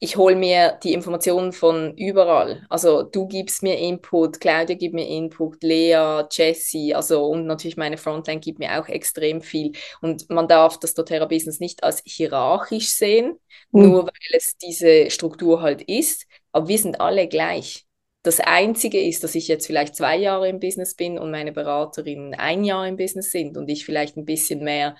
ich 0.03 0.17
hole 0.17 0.35
mir 0.35 0.79
die 0.83 0.93
Informationen 0.93 1.53
von 1.53 1.95
überall. 1.95 2.65
Also 2.69 3.03
du 3.03 3.27
gibst 3.27 3.61
mir 3.61 3.77
Input, 3.77 4.39
Claudia 4.39 4.75
gibt 4.75 4.95
mir 4.95 5.07
Input, 5.07 5.61
Lea, 5.61 6.23
Jessie, 6.31 6.95
also 6.95 7.27
und 7.27 7.45
natürlich 7.45 7.77
meine 7.77 7.97
Frontline 7.97 8.39
gibt 8.39 8.57
mir 8.57 8.81
auch 8.81 8.87
extrem 8.87 9.41
viel. 9.41 9.73
Und 10.01 10.27
man 10.31 10.47
darf 10.47 10.79
das 10.79 10.95
doTERRA-Business 10.95 11.59
nicht 11.59 11.83
als 11.83 12.01
hierarchisch 12.03 12.89
sehen, 12.89 13.39
mhm. 13.71 13.81
nur 13.83 14.05
weil 14.05 14.35
es 14.35 14.57
diese 14.57 15.11
Struktur 15.11 15.61
halt 15.61 15.83
ist. 15.83 16.25
Aber 16.51 16.67
wir 16.67 16.77
sind 16.77 17.01
alle 17.01 17.27
gleich. 17.27 17.85
Das 18.23 18.39
Einzige 18.39 18.99
ist, 19.01 19.23
dass 19.23 19.35
ich 19.35 19.47
jetzt 19.47 19.65
vielleicht 19.65 19.95
zwei 19.95 20.15
Jahre 20.17 20.47
im 20.47 20.59
Business 20.59 20.95
bin 20.95 21.17
und 21.17 21.31
meine 21.31 21.51
Beraterinnen 21.51 22.35
ein 22.35 22.63
Jahr 22.63 22.87
im 22.87 22.97
Business 22.97 23.31
sind 23.31 23.57
und 23.57 23.67
ich 23.69 23.85
vielleicht 23.85 24.15
ein 24.17 24.25
bisschen 24.25 24.63
mehr 24.63 24.95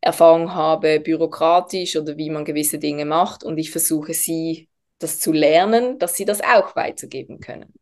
Erfahrung 0.00 0.54
habe, 0.54 1.00
bürokratisch 1.00 1.96
oder 1.96 2.16
wie 2.16 2.30
man 2.30 2.44
gewisse 2.44 2.78
Dinge 2.78 3.04
macht 3.04 3.44
und 3.44 3.58
ich 3.58 3.70
versuche 3.70 4.14
sie 4.14 4.68
das 4.98 5.20
zu 5.20 5.32
lernen, 5.32 5.98
dass 5.98 6.14
sie 6.16 6.24
das 6.24 6.40
auch 6.40 6.74
weitergeben 6.76 7.40
können. 7.40 7.72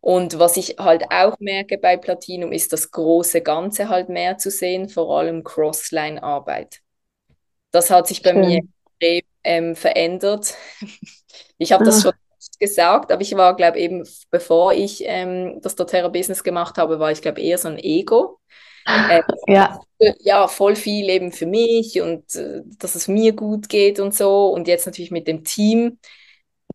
Und 0.00 0.38
was 0.38 0.56
ich 0.56 0.76
halt 0.78 1.04
auch 1.10 1.36
merke 1.40 1.78
bei 1.78 1.96
Platinum 1.96 2.52
ist 2.52 2.72
das 2.72 2.90
große 2.92 3.42
Ganze 3.42 3.88
halt 3.88 4.08
mehr 4.08 4.38
zu 4.38 4.50
sehen, 4.50 4.88
vor 4.88 5.18
allem 5.18 5.44
Crossline-Arbeit. 5.44 6.80
Das 7.72 7.90
hat 7.90 8.06
sich 8.08 8.22
bei 8.22 8.32
Schön. 8.32 8.42
mir 8.42 8.60
extrem 9.00 9.22
ähm, 9.44 9.76
verändert. 9.76 10.54
Ich 11.58 11.72
habe 11.72 11.84
das 11.84 11.98
ah. 11.98 12.02
schon 12.02 12.12
gesagt, 12.58 13.12
aber 13.12 13.22
ich 13.22 13.34
war, 13.36 13.56
glaube 13.56 13.78
eben, 13.78 14.06
bevor 14.30 14.72
ich 14.72 15.02
ähm, 15.04 15.60
das 15.62 15.76
doTERRA-Business 15.76 16.44
gemacht 16.44 16.78
habe, 16.78 16.98
war 16.98 17.10
ich, 17.10 17.20
glaube 17.20 17.40
eher 17.40 17.58
so 17.58 17.68
ein 17.68 17.78
Ego. 17.78 18.38
Äh, 18.86 19.22
ja. 19.48 19.80
ja, 20.20 20.48
voll 20.48 20.76
viel 20.76 21.08
eben 21.08 21.32
für 21.32 21.46
mich 21.46 22.00
und 22.00 22.34
äh, 22.34 22.62
dass 22.78 22.94
es 22.94 23.08
mir 23.08 23.32
gut 23.32 23.68
geht 23.68 24.00
und 24.00 24.14
so. 24.14 24.48
Und 24.48 24.68
jetzt 24.68 24.86
natürlich 24.86 25.10
mit 25.10 25.28
dem 25.28 25.44
Team. 25.44 25.98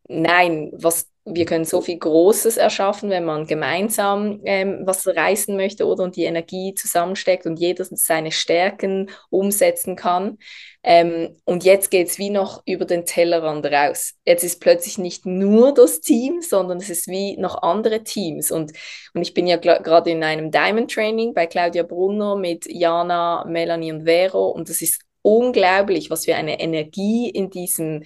Nein, 0.08 0.72
was 0.74 1.10
wir 1.25 1.46
können 1.46 1.63
so 1.63 1.82
viel 1.82 1.98
Großes 1.98 2.58
erschaffen, 2.58 3.10
wenn 3.10 3.24
man 3.24 3.48
gemeinsam 3.48 4.42
ähm, 4.44 4.82
was 4.84 5.08
reißen 5.08 5.56
möchte 5.56 5.88
oder 5.88 6.04
und 6.04 6.18
die 6.18 6.25
Energie 6.25 6.74
zusammensteckt 6.74 7.46
und 7.46 7.60
jeder 7.60 7.86
seine 7.86 8.32
Stärken 8.32 9.10
umsetzen 9.30 9.96
kann. 9.96 10.38
Ähm, 10.84 11.38
und 11.46 11.63
jetzt 11.63 11.92
geht 11.92 12.10
es 12.10 12.20
wie 12.20 12.30
noch 12.30 12.62
über 12.66 12.86
den 12.86 13.06
Tellerrand 13.06 13.66
raus. 13.66 14.16
Jetzt 14.25 14.44
ist 14.44 14.60
plötzlich 14.60 14.98
nicht 14.98 15.25
nur 15.25 15.74
das 15.74 16.02
Team, 16.02 16.42
sondern 16.42 16.80
es 16.80 16.90
ist 16.90 17.08
wie 17.08 17.38
noch 17.38 17.62
andere 17.62 18.04
Teams. 18.04 18.52
Und, 18.52 18.74
und 19.13 19.22
ich 19.22 19.34
bin 19.34 19.48
ja 19.48 19.58
gerade 19.58 20.12
in 20.12 20.24
einem 20.24 20.52
Diamond 20.52 20.92
Training 20.92 21.34
bei 21.34 21.48
Claudia 21.48 21.84
Brunner 21.84 22.36
mit 22.36 22.66
Jana, 22.70 23.46
Melanie 23.48 23.94
und 23.94 24.04
Vero 24.04 24.50
und 24.50 24.70
das 24.70 24.82
ist 24.82 25.02
unglaublich, 25.22 26.10
was 26.10 26.25
für 26.25 26.36
eine 26.36 26.60
Energie 26.60 27.30
in 27.30 27.50
diesem 27.50 28.04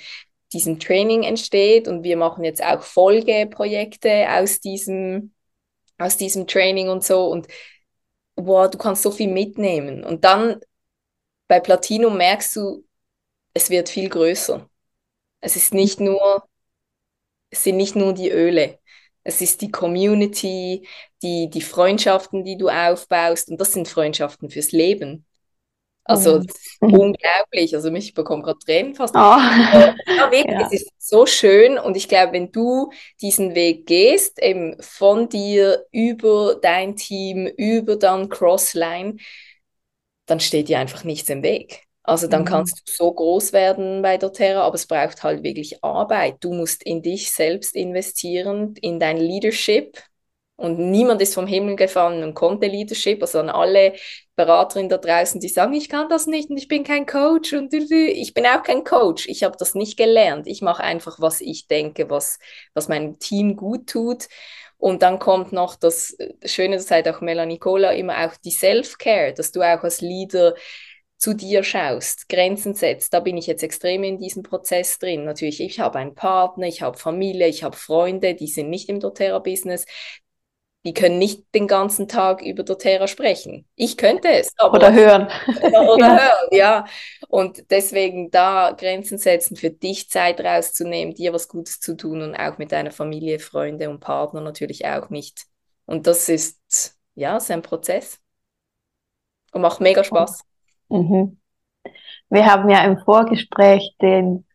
diesem 0.54 0.80
Training 0.80 1.24
entsteht 1.24 1.88
und 1.88 2.04
wir 2.04 2.18
machen 2.18 2.44
jetzt 2.44 2.64
auch 2.64 2.82
Folgeprojekte 2.82 4.28
aus 4.30 4.60
diesem, 4.60 5.34
aus 5.98 6.18
diesem 6.18 6.48
Training 6.48 6.90
und 6.90 7.04
so 7.04 7.28
und 7.28 7.48
wow, 8.36 8.70
du 8.70 8.78
kannst 8.78 9.04
so 9.04 9.12
viel 9.12 9.30
mitnehmen 9.30 10.04
und 10.04 10.24
dann 10.24 10.62
bei 11.48 11.60
Platinum 11.60 12.18
merkst 12.18 12.56
du, 12.56 12.86
es 13.54 13.70
wird 13.70 13.90
viel 13.90 14.10
größer. 14.10 14.70
Es 15.42 15.56
ist 15.56 15.74
nicht 15.74 16.00
nur, 16.00 16.44
es 17.50 17.64
sind 17.64 17.78
nicht 17.78 17.96
nur 17.96 18.14
die 18.14 18.30
Öle. 18.30 18.80
Es 19.24 19.42
ist 19.42 19.62
die 19.62 19.72
Community, 19.72 20.88
die, 21.22 21.50
die 21.50 21.62
Freundschaften, 21.62 22.44
die 22.44 22.58
du 22.58 22.70
aufbaust. 22.70 23.50
Und 23.50 23.60
das 23.60 23.74
sind 23.74 23.88
Freundschaften 23.88 24.50
fürs 24.50 24.72
Leben. 24.72 25.26
Also 26.08 26.40
mhm. 26.80 26.94
unglaublich. 26.94 27.76
Also 27.76 27.92
mich 27.92 28.14
bekommt 28.14 28.46
gerade 28.46 28.60
Tränen 28.60 28.96
fast. 28.96 29.14
Oh. 29.16 29.18
Ja, 29.20 30.32
wirklich, 30.32 30.58
ja. 30.58 30.70
es 30.72 30.82
ist 30.82 30.92
so 30.98 31.26
schön. 31.26 31.78
Und 31.78 31.98
ich 31.98 32.08
glaube, 32.08 32.34
wenn 32.34 32.52
du 32.52 32.92
diesen 33.22 33.56
Weg 33.56 33.86
gehst, 33.86 34.42
eben 34.42 34.82
von 34.82 35.28
dir 35.28 35.86
über 35.92 36.56
dein 36.62 36.96
Team, 36.96 37.48
über 37.48 37.98
dann 37.98 38.30
Crossline, 38.30 39.18
dann 40.28 40.40
steht 40.40 40.70
dir 40.70 40.80
einfach 40.80 41.04
nichts 41.04 41.30
im 41.30 41.44
Weg. 41.44 41.84
Also 42.04 42.28
dann 42.28 42.42
mhm. 42.42 42.46
kannst 42.46 42.80
du 42.80 42.92
so 42.92 43.12
groß 43.12 43.52
werden 43.52 44.02
bei 44.02 44.18
doTERRA, 44.18 44.62
aber 44.62 44.76
es 44.76 44.88
braucht 44.88 45.24
halt 45.24 45.44
wirklich 45.44 45.84
Arbeit. 45.84 46.38
Du 46.40 46.54
musst 46.54 46.84
in 46.84 47.02
dich 47.02 47.32
selbst 47.32 47.76
investieren, 47.76 48.76
in 48.82 49.00
dein 49.00 49.18
Leadership, 49.18 49.98
und 50.58 50.80
niemand 50.80 51.22
ist 51.22 51.36
vom 51.36 51.46
Himmel 51.46 51.76
gefallen 51.76 52.24
und 52.24 52.34
konnte 52.34 52.66
Leadership, 52.66 53.22
also 53.22 53.40
an 53.40 53.50
alle 53.50 53.94
Beraterinnen 54.36 54.90
da 54.90 54.98
draußen, 54.98 55.40
die 55.40 55.50
sagen, 55.50 55.74
ich 55.74 55.88
kann 55.88 56.10
das 56.10 56.26
nicht 56.26 56.50
und 56.50 56.58
ich 56.58 56.68
bin 56.68 56.84
kein 56.84 57.06
Coach 57.06 57.54
und 57.54 57.72
ich 57.74 58.34
bin 58.34 58.46
auch 58.48 58.64
kein 58.64 58.84
Coach. 58.84 59.28
Ich 59.28 59.44
habe 59.44 59.56
das 59.58 59.76
nicht 59.76 59.98
gelernt. 59.98 60.48
Ich 60.48 60.64
mache 60.64 60.84
einfach, 60.84 61.20
was 61.20 61.42
ich 61.42 61.68
denke, 61.68 62.10
was, 62.10 62.40
was 62.74 62.88
meinem 62.88 63.20
Team 63.20 63.56
gut 63.56 63.88
tut. 63.88 64.28
Und 64.78 65.02
dann 65.02 65.20
kommt 65.20 65.52
noch 65.52 65.76
das 65.76 66.16
Schöne, 66.46 66.76
das 66.76 66.88
sagt 66.88 67.08
auch 67.08 67.22
Melanie 67.22 67.58
Cola 67.58 67.92
immer 67.92 68.26
auch 68.26 68.36
die 68.38 68.52
Self-Care, 68.52 69.34
dass 69.34 69.52
du 69.52 69.62
auch 69.62 69.84
als 69.84 70.02
Leader 70.02 70.54
zu 71.18 71.34
dir 71.34 71.64
schaust, 71.64 72.30
Grenzen 72.30 72.76
setzt, 72.76 73.14
da 73.14 73.20
bin 73.20 73.38
ich 73.38 73.48
jetzt 73.48 73.64
extrem 73.64 74.04
in 74.04 74.20
diesem 74.20 74.44
Prozess 74.44 75.00
drin. 75.00 75.26
Natürlich, 75.26 75.62
ich 75.62 75.80
habe 75.80 75.98
einen 75.98 76.14
Partner, 76.14 76.68
ich 76.68 76.84
habe 76.84 76.98
Familie, 76.98 77.48
ich 77.48 77.64
habe 77.64 77.76
Freunde, 77.76 78.36
die 78.36 78.48
sind 78.48 78.70
nicht 78.70 78.88
im 78.88 79.00
doTERRA-Business. 79.00 79.86
Die 80.86 80.94
können 80.94 81.18
nicht 81.18 81.54
den 81.54 81.68
ganzen 81.68 82.08
Tag 82.08 82.42
über 82.42 82.64
doTERRA 82.64 83.08
sprechen. 83.08 83.68
Ich 83.76 83.98
könnte 83.98 84.30
es. 84.30 84.54
oder 84.62 84.94
hören. 84.94 85.28
Oder, 85.62 85.98
ja. 86.00 86.20
hören, 86.20 86.48
ja. 86.52 86.86
Und 87.28 87.70
deswegen 87.72 88.32
da 88.32 88.72
Grenzen 88.72 89.18
setzen, 89.18 89.58
für 89.58 89.70
dich 89.70 90.10
Zeit 90.10 90.40
rauszunehmen, 90.40 91.14
dir 91.14 91.34
was 91.34 91.50
Gutes 91.50 91.82
zu 91.82 91.98
tun 91.98 92.22
und 92.22 92.36
auch 92.36 92.58
mit 92.58 92.72
deiner 92.72 92.92
Familie, 92.92 93.40
Freunde 93.40 93.90
und 93.90 94.00
Partner 94.00 94.40
natürlich 94.40 94.86
auch 94.86 95.10
nicht. 95.10 95.46
Und 95.86 96.08
das 96.08 96.30
ist, 96.30 96.96
ja, 97.16 97.40
so 97.40 97.54
ein 97.54 97.62
Prozess. 97.62 98.20
Und 99.52 99.62
macht 99.62 99.82
mega 99.82 100.04
Spaß. 100.04 100.42
Mhm. 100.90 101.38
Wir 102.30 102.46
haben 102.46 102.70
ja 102.70 102.84
im 102.86 102.98
Vorgespräch 103.00 103.96
den 104.02 104.47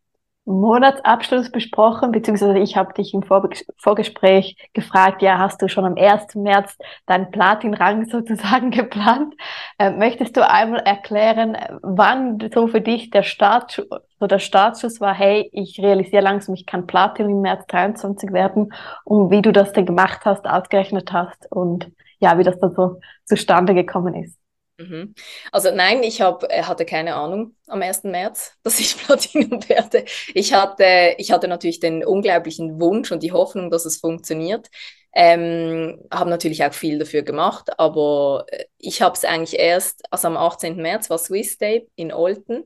Monatsabschluss 0.44 1.52
besprochen, 1.52 2.10
beziehungsweise 2.10 2.58
ich 2.58 2.76
habe 2.76 2.92
dich 2.94 3.14
im 3.14 3.22
Vor 3.22 3.48
Vorgespräch 3.76 4.56
gefragt, 4.72 5.22
ja, 5.22 5.38
hast 5.38 5.62
du 5.62 5.68
schon 5.68 5.84
am 5.84 5.96
1. 5.96 6.34
März 6.34 6.76
deinen 7.06 7.30
Platinrang 7.30 8.06
sozusagen 8.10 8.70
geplant? 8.70 9.34
Äh, 9.78 9.90
möchtest 9.90 10.36
du 10.36 10.48
einmal 10.48 10.80
erklären, 10.80 11.56
wann 11.82 12.38
so 12.52 12.66
für 12.66 12.80
dich 12.80 13.10
der 13.10 13.22
Start, 13.22 13.86
so 14.18 14.26
der 14.26 14.40
Startschuss 14.40 15.00
war, 15.00 15.14
hey, 15.14 15.48
ich 15.52 15.78
realisiere 15.80 16.22
langsam, 16.22 16.54
ich 16.54 16.66
kann 16.66 16.86
Platin 16.88 17.30
im 17.30 17.40
März 17.42 17.66
23 17.68 18.32
werden 18.32 18.72
und 19.04 19.30
wie 19.30 19.42
du 19.42 19.52
das 19.52 19.72
denn 19.72 19.86
gemacht 19.86 20.22
hast, 20.24 20.46
ausgerechnet 20.46 21.12
hast 21.12 21.50
und 21.52 21.92
ja, 22.18 22.38
wie 22.38 22.44
das 22.44 22.58
dann 22.58 22.74
so 22.74 23.00
zustande 23.24 23.74
gekommen 23.74 24.14
ist? 24.14 24.41
Mhm. 24.82 25.14
Also 25.52 25.70
nein, 25.70 26.02
ich 26.02 26.20
hab, 26.20 26.44
äh, 26.50 26.62
hatte 26.62 26.84
keine 26.84 27.14
Ahnung 27.14 27.54
am 27.66 27.82
1. 27.82 28.10
März, 28.10 28.56
dass 28.62 28.80
ich 28.80 28.96
Platinum 28.96 29.68
werde. 29.68 30.04
Ich 30.34 30.52
hatte, 30.54 31.14
ich 31.18 31.30
hatte 31.32 31.48
natürlich 31.48 31.80
den 31.80 32.04
unglaublichen 32.04 32.80
Wunsch 32.80 33.12
und 33.12 33.22
die 33.22 33.32
Hoffnung, 33.32 33.70
dass 33.70 33.84
es 33.84 33.98
funktioniert. 33.98 34.68
Ähm, 35.14 36.00
habe 36.10 36.30
natürlich 36.30 36.64
auch 36.64 36.72
viel 36.72 36.98
dafür 36.98 37.22
gemacht, 37.22 37.78
aber 37.78 38.46
äh, 38.48 38.64
ich 38.78 39.02
habe 39.02 39.14
es 39.14 39.24
eigentlich 39.26 39.58
erst, 39.60 40.02
also 40.10 40.28
am 40.28 40.38
18. 40.38 40.80
März 40.80 41.10
war 41.10 41.18
Swiss 41.18 41.58
Day 41.58 41.86
in 41.96 42.12
Olten 42.14 42.64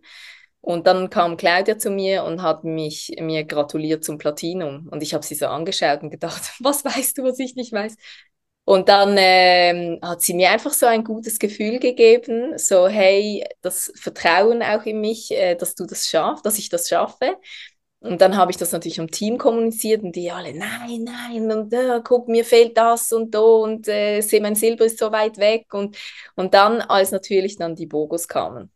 und 0.61 0.87
dann 0.87 1.11
kam 1.11 1.37
Claudia 1.37 1.77
zu 1.79 1.91
mir 1.91 2.23
und 2.25 2.43
hat 2.43 2.63
mich 2.63 3.17
mir 3.21 3.45
gratuliert 3.45 4.05
zum 4.05 4.19
Platinum 4.19 4.89
und 4.93 5.03
ich 5.03 5.13
habe 5.13 5.25
sie 5.27 5.35
so 5.35 5.47
angeschaut 5.47 6.03
und 6.03 6.11
gedacht, 6.11 6.53
was 6.61 6.85
weißt 6.85 7.19
du, 7.19 7.25
was 7.25 7.39
ich 7.41 7.57
nicht 7.57 7.73
weiß? 7.73 7.97
Und 8.67 8.89
dann 8.89 9.15
ähm, 9.17 10.01
hat 10.03 10.23
sie 10.23 10.35
mir 10.35 10.51
einfach 10.51 10.73
so 10.73 10.87
ein 10.87 11.05
gutes 11.05 11.39
Gefühl 11.39 11.79
gegeben, 11.79 12.59
so 12.59 12.89
hey, 12.89 13.45
das 13.63 13.93
Vertrauen 13.97 14.61
auch 14.63 14.85
in 14.85 15.01
mich, 15.01 15.31
äh, 15.31 15.55
dass 15.55 15.77
du 15.77 15.87
das 15.87 16.09
schaffst, 16.09 16.45
dass 16.45 16.59
ich 16.59 16.69
das 16.69 16.89
schaffe. 16.89 17.37
Und 18.01 18.21
dann 18.21 18.37
habe 18.37 18.51
ich 18.51 18.57
das 18.57 18.73
natürlich 18.73 19.01
am 19.01 19.11
Team 19.11 19.39
kommuniziert 19.39 20.03
und 20.03 20.17
die 20.17 20.33
alle, 20.33 20.53
nein, 20.55 21.05
nein, 21.05 21.51
und 21.53 21.73
äh, 21.73 22.01
guck, 22.05 22.29
mir 22.29 22.45
fehlt 22.45 22.77
das 22.77 23.13
und 23.13 23.35
da 23.35 23.41
und 23.41 23.89
äh, 23.89 24.21
mein 24.41 24.57
Silber 24.57 24.85
ist 24.87 24.99
so 24.99 25.13
weit 25.13 25.39
weg. 25.39 25.73
Und, 25.73 25.97
und 26.35 26.55
dann, 26.55 26.81
als 26.83 27.13
natürlich 27.13 27.57
dann 27.59 27.77
die 27.77 27.87
Bogos 27.87 28.29
kamen. 28.29 28.73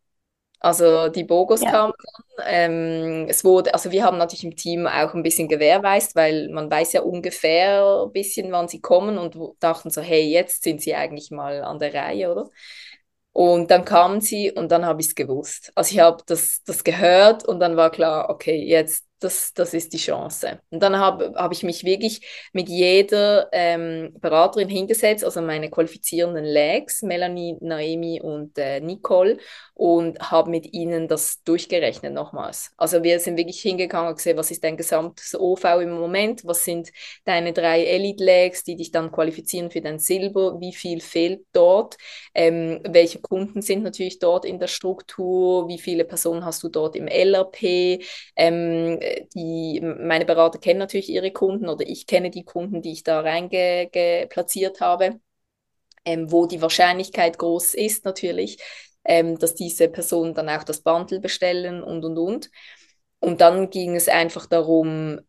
Also 0.61 1.09
die 1.09 1.25
Bogos 1.25 1.62
ja. 1.62 1.71
kamen 1.71 1.95
dann. 1.99 2.47
Ähm, 2.47 3.26
es 3.29 3.45
wurde, 3.45 3.73
also 3.73 3.90
wir 3.90 4.05
haben 4.05 4.19
natürlich 4.19 4.45
im 4.45 4.57
Team 4.57 4.87
auch 4.87 5.14
ein 5.14 5.23
bisschen 5.23 5.49
gewährweist, 5.49 6.14
weil 6.14 6.50
man 6.50 6.71
weiß 6.71 6.93
ja 6.93 7.00
ungefähr 7.00 8.05
ein 8.07 8.12
bisschen, 8.12 8.52
wann 8.52 8.69
sie 8.69 8.81
kommen 8.81 9.19
und 9.19 9.37
dachten 9.59 9.90
so, 9.90 10.02
hey, 10.02 10.23
jetzt 10.23 10.62
sind 10.62 10.83
sie 10.83 10.95
eigentlich 10.95 11.31
mal 11.31 11.62
an 11.62 11.79
der 11.79 11.95
Reihe, 11.95 12.31
oder? 12.31 12.50
Und 13.33 13.71
dann 13.71 13.85
kamen 13.85 14.21
sie 14.21 14.52
und 14.52 14.71
dann 14.71 14.85
habe 14.85 15.00
ich 15.00 15.09
es 15.09 15.14
gewusst. 15.14 15.73
Also 15.75 15.93
ich 15.95 16.00
habe 16.00 16.23
das, 16.26 16.62
das 16.64 16.85
gehört 16.85 17.46
und 17.46 17.61
dann 17.61 17.77
war 17.77 17.90
klar, 17.90 18.29
okay, 18.29 18.62
jetzt 18.62 19.07
das, 19.20 19.52
das 19.54 19.74
ist 19.74 19.92
die 19.92 19.98
Chance. 19.98 20.61
Und 20.70 20.83
dann 20.83 20.96
habe 20.96 21.33
hab 21.37 21.52
ich 21.52 21.62
mich 21.62 21.85
wirklich 21.85 22.26
mit 22.52 22.68
jeder 22.68 23.48
ähm, 23.52 24.14
Beraterin 24.20 24.68
hingesetzt, 24.68 25.24
also 25.24 25.40
meine 25.42 25.70
qualifizierenden 25.70 26.44
Legs, 26.44 27.02
Melanie, 27.02 27.56
Naomi 27.61 28.20
und 28.20 28.59
äh, 28.59 28.80
Nicole, 28.80 29.38
und 29.74 30.30
habe 30.30 30.50
mit 30.50 30.74
ihnen 30.74 31.09
das 31.09 31.42
durchgerechnet 31.44 32.12
nochmals. 32.12 32.72
Also 32.76 33.02
wir 33.02 33.18
sind 33.18 33.38
wirklich 33.38 33.61
hingegangen 33.61 34.11
und 34.11 34.16
gesehen, 34.16 34.37
was 34.37 34.50
ist 34.50 34.62
dein 34.62 34.76
gesamtes 34.76 35.35
OV 35.35 35.64
im 35.80 35.92
Moment, 35.92 36.44
was 36.44 36.64
sind 36.64 36.90
deine 37.24 37.52
drei 37.52 37.85
Elite-Legs, 37.85 38.64
die 38.64 38.76
dich 38.76 38.90
dann 38.90 39.11
qualifizieren 39.11 39.70
für 39.70 39.80
dein 39.80 39.98
Silber, 39.98 40.61
wie 40.61 40.74
viel 40.74 41.00
fehlt 41.00 41.46
dort, 41.52 41.96
ähm, 42.35 42.80
welche 42.88 43.20
Kunden 43.20 43.62
sind 43.62 43.83
natürlich 43.83 44.18
dort 44.18 44.44
in 44.44 44.59
der 44.59 44.66
Struktur, 44.66 45.68
wie 45.68 45.78
viele 45.78 46.04
Personen 46.04 46.44
hast 46.44 46.62
du 46.62 46.68
dort 46.68 46.94
im 46.96 47.06
LRP, 47.06 48.00
ähm, 48.37 48.98
die, 49.35 49.81
meine 49.81 50.25
Berater 50.25 50.59
kennen 50.59 50.79
natürlich 50.79 51.11
ihre 51.11 51.33
Kunden 51.33 51.68
oder 51.68 51.87
ich 51.87 52.07
kenne 52.07 52.31
die 52.31 52.44
Kunden, 52.44 52.83
die 52.83 52.92
ich 52.92 53.03
da 53.05 53.20
reingeplatziert 53.20 54.81
habe, 54.81 55.20
ähm, 56.05 56.31
wo 56.33 56.46
die 56.46 56.62
Wahrscheinlichkeit 56.62 57.38
groß 57.38 57.75
ist 57.75 58.05
natürlich, 58.05 58.59
ähm, 59.05 59.38
dass 59.38 59.55
diese 59.55 59.88
Personen 59.88 60.35
dann 60.35 60.49
auch 60.49 60.64
das 60.64 60.83
Bundle 60.83 61.20
bestellen 61.20 61.83
und 61.83 62.05
und 62.05 62.18
und. 62.18 62.51
Und 63.20 63.40
dann 63.40 63.70
ging 63.70 63.96
es 63.96 64.09
einfach 64.09 64.46
darum, 64.46 65.20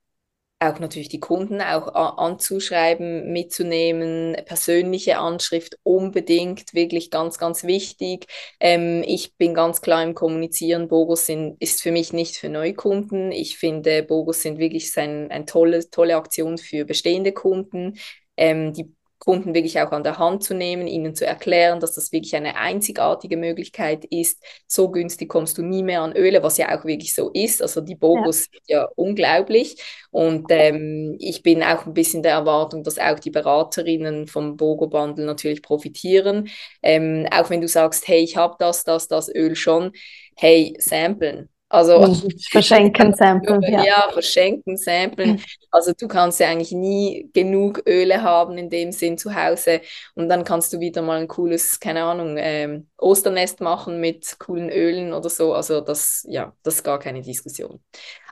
auch 0.61 0.79
natürlich 0.79 1.09
die 1.09 1.19
Kunden 1.19 1.59
auch 1.61 1.93
anzuschreiben, 2.17 3.33
mitzunehmen, 3.33 4.37
persönliche 4.45 5.17
Anschrift 5.17 5.77
unbedingt, 5.83 6.73
wirklich 6.73 7.09
ganz, 7.09 7.37
ganz 7.39 7.63
wichtig. 7.63 8.27
Ähm, 8.59 9.03
ich 9.05 9.35
bin 9.37 9.53
ganz 9.55 9.81
klar 9.81 10.03
im 10.03 10.13
Kommunizieren. 10.13 10.87
Bogos 10.87 11.25
sind, 11.25 11.59
ist 11.61 11.81
für 11.81 11.91
mich 11.91 12.13
nicht 12.13 12.37
für 12.37 12.49
Neukunden. 12.49 13.31
Ich 13.31 13.57
finde, 13.57 14.03
Bogos 14.03 14.43
sind 14.43 14.59
wirklich 14.59 14.95
ein, 14.97 15.31
eine 15.31 15.45
tolle, 15.45 15.89
tolle 15.89 16.15
Aktion 16.15 16.57
für 16.59 16.85
bestehende 16.85 17.31
Kunden. 17.33 17.97
Ähm, 18.37 18.73
die 18.73 18.93
Kunden 19.23 19.53
wirklich 19.53 19.79
auch 19.79 19.91
an 19.91 20.03
der 20.03 20.17
Hand 20.17 20.43
zu 20.43 20.55
nehmen, 20.55 20.87
ihnen 20.87 21.13
zu 21.13 21.27
erklären, 21.27 21.79
dass 21.79 21.93
das 21.93 22.11
wirklich 22.11 22.35
eine 22.35 22.55
einzigartige 22.57 23.37
Möglichkeit 23.37 24.03
ist. 24.05 24.43
So 24.65 24.89
günstig 24.89 25.29
kommst 25.29 25.59
du 25.59 25.61
nie 25.61 25.83
mehr 25.83 26.01
an 26.01 26.15
Öle, 26.15 26.41
was 26.41 26.57
ja 26.57 26.75
auch 26.75 26.85
wirklich 26.85 27.13
so 27.13 27.29
ist. 27.29 27.61
Also 27.61 27.81
die 27.81 27.93
Bogos 27.93 28.39
ja. 28.39 28.51
sind 28.51 28.63
ja 28.65 28.89
unglaublich. 28.95 29.79
Und 30.09 30.47
ähm, 30.49 31.17
ich 31.19 31.43
bin 31.43 31.61
auch 31.61 31.85
ein 31.85 31.93
bisschen 31.93 32.23
der 32.23 32.31
Erwartung, 32.31 32.83
dass 32.83 32.97
auch 32.97 33.19
die 33.19 33.29
Beraterinnen 33.29 34.25
vom 34.25 34.57
Bogo-Bundle 34.57 35.25
natürlich 35.25 35.61
profitieren. 35.61 36.49
Ähm, 36.81 37.27
auch 37.31 37.51
wenn 37.51 37.61
du 37.61 37.67
sagst, 37.67 38.07
hey, 38.07 38.23
ich 38.23 38.37
habe 38.37 38.55
das, 38.57 38.83
das, 38.85 39.07
das 39.07 39.29
Öl 39.29 39.55
schon, 39.55 39.91
hey, 40.35 40.75
samplen. 40.79 41.47
Also 41.71 42.01
mhm. 42.01 42.29
verschenken, 42.51 43.13
samplen. 43.15 43.61
Ja. 43.61 43.83
ja, 43.83 44.09
verschenken, 44.11 44.75
samplen. 44.75 45.41
Also 45.71 45.93
du 45.97 46.09
kannst 46.09 46.41
ja 46.41 46.49
eigentlich 46.49 46.73
nie 46.73 47.29
genug 47.33 47.81
Öle 47.87 48.21
haben 48.21 48.57
in 48.57 48.69
dem 48.69 48.91
Sinn 48.91 49.17
zu 49.17 49.33
Hause 49.33 49.79
und 50.13 50.27
dann 50.27 50.43
kannst 50.43 50.73
du 50.73 50.81
wieder 50.81 51.01
mal 51.01 51.21
ein 51.21 51.29
cooles, 51.29 51.79
keine 51.79 52.03
Ahnung, 52.03 52.35
ähm, 52.37 52.89
Osternest 52.97 53.61
machen 53.61 54.01
mit 54.01 54.37
coolen 54.37 54.69
Ölen 54.69 55.13
oder 55.13 55.29
so. 55.29 55.53
Also 55.53 55.79
das, 55.79 56.25
ja, 56.27 56.53
das 56.61 56.75
ist 56.75 56.83
gar 56.83 56.99
keine 56.99 57.21
Diskussion. 57.21 57.79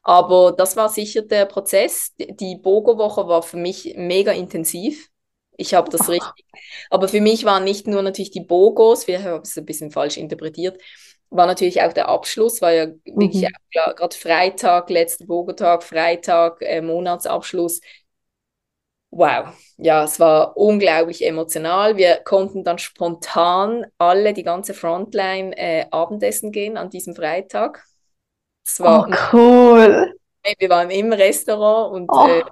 Aber 0.03 0.51
das 0.51 0.75
war 0.75 0.89
sicher 0.89 1.21
der 1.21 1.45
Prozess. 1.45 2.13
Die 2.17 2.57
Bogo-Woche 2.57 3.25
war 3.27 3.41
für 3.41 3.57
mich 3.57 3.93
mega 3.95 4.33
intensiv. 4.33 5.09
Ich 5.55 5.73
habe 5.73 5.89
das 5.89 6.09
richtig. 6.09 6.45
Aber 6.89 7.07
für 7.07 7.21
mich 7.21 7.45
waren 7.45 7.63
nicht 7.63 7.87
nur 7.87 8.01
natürlich 8.01 8.31
die 8.31 8.41
Bogos, 8.41 9.07
wir 9.07 9.23
haben 9.23 9.43
es 9.43 9.57
ein 9.57 9.65
bisschen 9.65 9.91
falsch 9.91 10.17
interpretiert, 10.17 10.81
war 11.29 11.45
natürlich 11.45 11.81
auch 11.81 11.93
der 11.93 12.09
Abschluss, 12.09 12.61
war 12.61 12.71
ja 12.71 12.87
wirklich 13.05 13.43
mhm. 13.43 13.47
gerade 13.71 14.15
Freitag, 14.15 14.89
letzter 14.89 15.25
Bogotag, 15.25 15.83
Freitag, 15.83 16.61
äh, 16.61 16.81
Monatsabschluss. 16.81 17.81
Wow, 19.11 19.47
ja, 19.77 20.03
es 20.03 20.19
war 20.19 20.55
unglaublich 20.55 21.25
emotional. 21.25 21.97
Wir 21.97 22.17
konnten 22.17 22.63
dann 22.63 22.77
spontan 22.77 23.87
alle, 23.97 24.33
die 24.33 24.43
ganze 24.43 24.75
Frontline, 24.75 25.57
äh, 25.57 25.85
Abendessen 25.89 26.51
gehen 26.51 26.77
an 26.77 26.91
diesem 26.91 27.15
Freitag. 27.15 27.85
Es 28.65 28.79
war 28.79 29.07
oh, 29.09 29.15
cool. 29.33 30.13
Wir 30.57 30.69
waren 30.69 30.91
im 30.91 31.11
Restaurant 31.11 31.93
und 31.93 32.09
oh. 32.09 32.27
äh, 32.27 32.43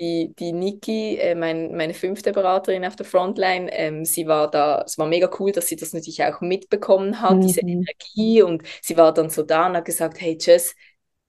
die, 0.00 0.34
die 0.38 0.52
Niki, 0.52 1.16
äh, 1.16 1.34
mein, 1.34 1.76
meine 1.76 1.94
fünfte 1.94 2.32
Beraterin 2.32 2.84
auf 2.84 2.96
der 2.96 3.06
Frontline, 3.06 3.70
ähm, 3.72 4.04
sie 4.04 4.26
war 4.26 4.50
da, 4.50 4.82
es 4.86 4.98
war 4.98 5.06
mega 5.06 5.30
cool, 5.38 5.52
dass 5.52 5.66
sie 5.66 5.76
das 5.76 5.92
natürlich 5.92 6.22
auch 6.24 6.40
mitbekommen 6.40 7.20
hat, 7.20 7.36
mhm. 7.36 7.40
diese 7.40 7.60
Energie 7.60 8.42
und 8.42 8.62
sie 8.82 8.96
war 8.96 9.12
dann 9.12 9.30
so 9.30 9.42
da 9.42 9.66
und 9.66 9.76
hat 9.76 9.84
gesagt, 9.84 10.20
hey 10.20 10.38
Jess, 10.40 10.74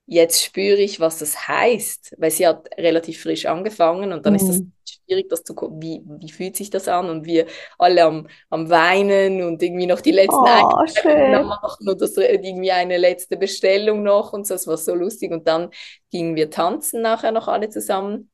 jetzt 0.06 0.42
spüre 0.42 0.78
ich, 0.78 0.98
was 0.98 1.18
das 1.18 1.48
heißt, 1.48 2.16
weil 2.18 2.30
sie 2.30 2.46
hat 2.46 2.68
relativ 2.76 3.22
frisch 3.22 3.46
angefangen 3.46 4.12
und 4.12 4.26
dann 4.26 4.34
mhm. 4.34 4.40
ist 4.40 4.48
das 4.48 4.58
mhm. 4.58 4.72
schwierig, 4.84 5.28
das 5.28 5.44
zu 5.44 5.54
wie, 5.80 6.02
wie 6.04 6.30
fühlt 6.30 6.56
sich 6.56 6.70
das 6.70 6.88
an 6.88 7.08
und 7.08 7.26
wir 7.26 7.46
alle 7.78 8.04
am, 8.04 8.28
am 8.50 8.70
Weinen 8.70 9.42
und 9.42 9.62
irgendwie 9.62 9.86
noch 9.86 10.00
die 10.00 10.10
letzten 10.10 10.34
oh, 10.34 11.44
machen 11.44 11.88
oder 11.88 12.06
so, 12.06 12.20
irgendwie 12.20 12.72
eine 12.72 12.98
letzte 12.98 13.36
Bestellung 13.36 14.02
noch 14.02 14.32
und 14.32 14.46
so, 14.46 14.54
es 14.54 14.66
war 14.66 14.76
so 14.76 14.94
lustig 14.94 15.32
und 15.32 15.46
dann 15.46 15.70
gingen 16.10 16.34
wir 16.34 16.50
tanzen 16.50 17.02
nachher 17.02 17.32
noch 17.32 17.48
alle 17.48 17.68
zusammen 17.68 18.30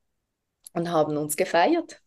und 0.76 0.92
haben 0.92 1.16
uns 1.16 1.36
gefeiert. 1.36 2.00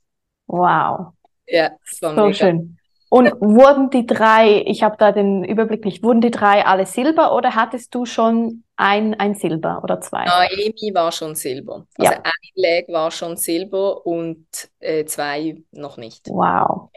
Wow. 0.47 1.13
Ja, 1.47 1.71
es 1.83 2.01
war 2.01 2.15
so 2.15 2.21
mega. 2.21 2.33
schön. 2.33 2.77
Und 3.11 3.31
wurden 3.41 3.89
die 3.89 4.05
drei, 4.05 4.63
ich 4.67 4.83
habe 4.83 4.95
da 4.97 5.11
den 5.11 5.43
Überblick 5.43 5.83
nicht, 5.83 6.03
wurden 6.03 6.21
die 6.21 6.29
drei 6.29 6.63
alle 6.63 6.85
Silber 6.85 7.35
oder 7.35 7.55
hattest 7.55 7.95
du 7.95 8.05
schon 8.05 8.63
ein, 8.75 9.15
ein 9.15 9.33
Silber 9.33 9.81
oder 9.83 9.99
zwei? 9.99 10.25
Naomi 10.25 10.91
war 10.93 11.11
schon 11.11 11.33
Silber. 11.33 11.87
Also 11.97 12.13
ja. 12.13 12.19
ein 12.23 12.49
Leg 12.53 12.87
war 12.89 13.09
schon 13.09 13.35
Silber 13.35 14.05
und 14.05 14.45
äh, 14.79 15.05
zwei 15.05 15.63
noch 15.71 15.97
nicht. 15.97 16.27
Wow. 16.29 16.91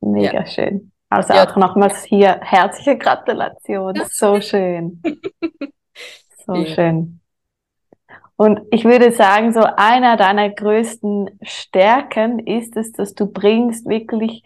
Mega 0.00 0.40
ja. 0.40 0.46
schön. 0.46 0.92
Also 1.08 1.32
ja. 1.32 1.48
auch 1.48 1.56
nochmals 1.56 2.04
hier 2.04 2.38
herzliche 2.42 2.98
Gratulation. 2.98 3.94
So 4.10 4.40
schön. 4.40 5.02
So 6.46 6.64
schön. 6.64 7.20
Und 8.36 8.60
ich 8.70 8.84
würde 8.84 9.12
sagen, 9.12 9.52
so 9.52 9.62
einer 9.76 10.16
deiner 10.16 10.50
größten 10.50 11.38
Stärken 11.42 12.38
ist 12.40 12.76
es, 12.76 12.92
dass 12.92 13.14
du 13.14 13.26
bringst 13.26 13.88
wirklich 13.88 14.42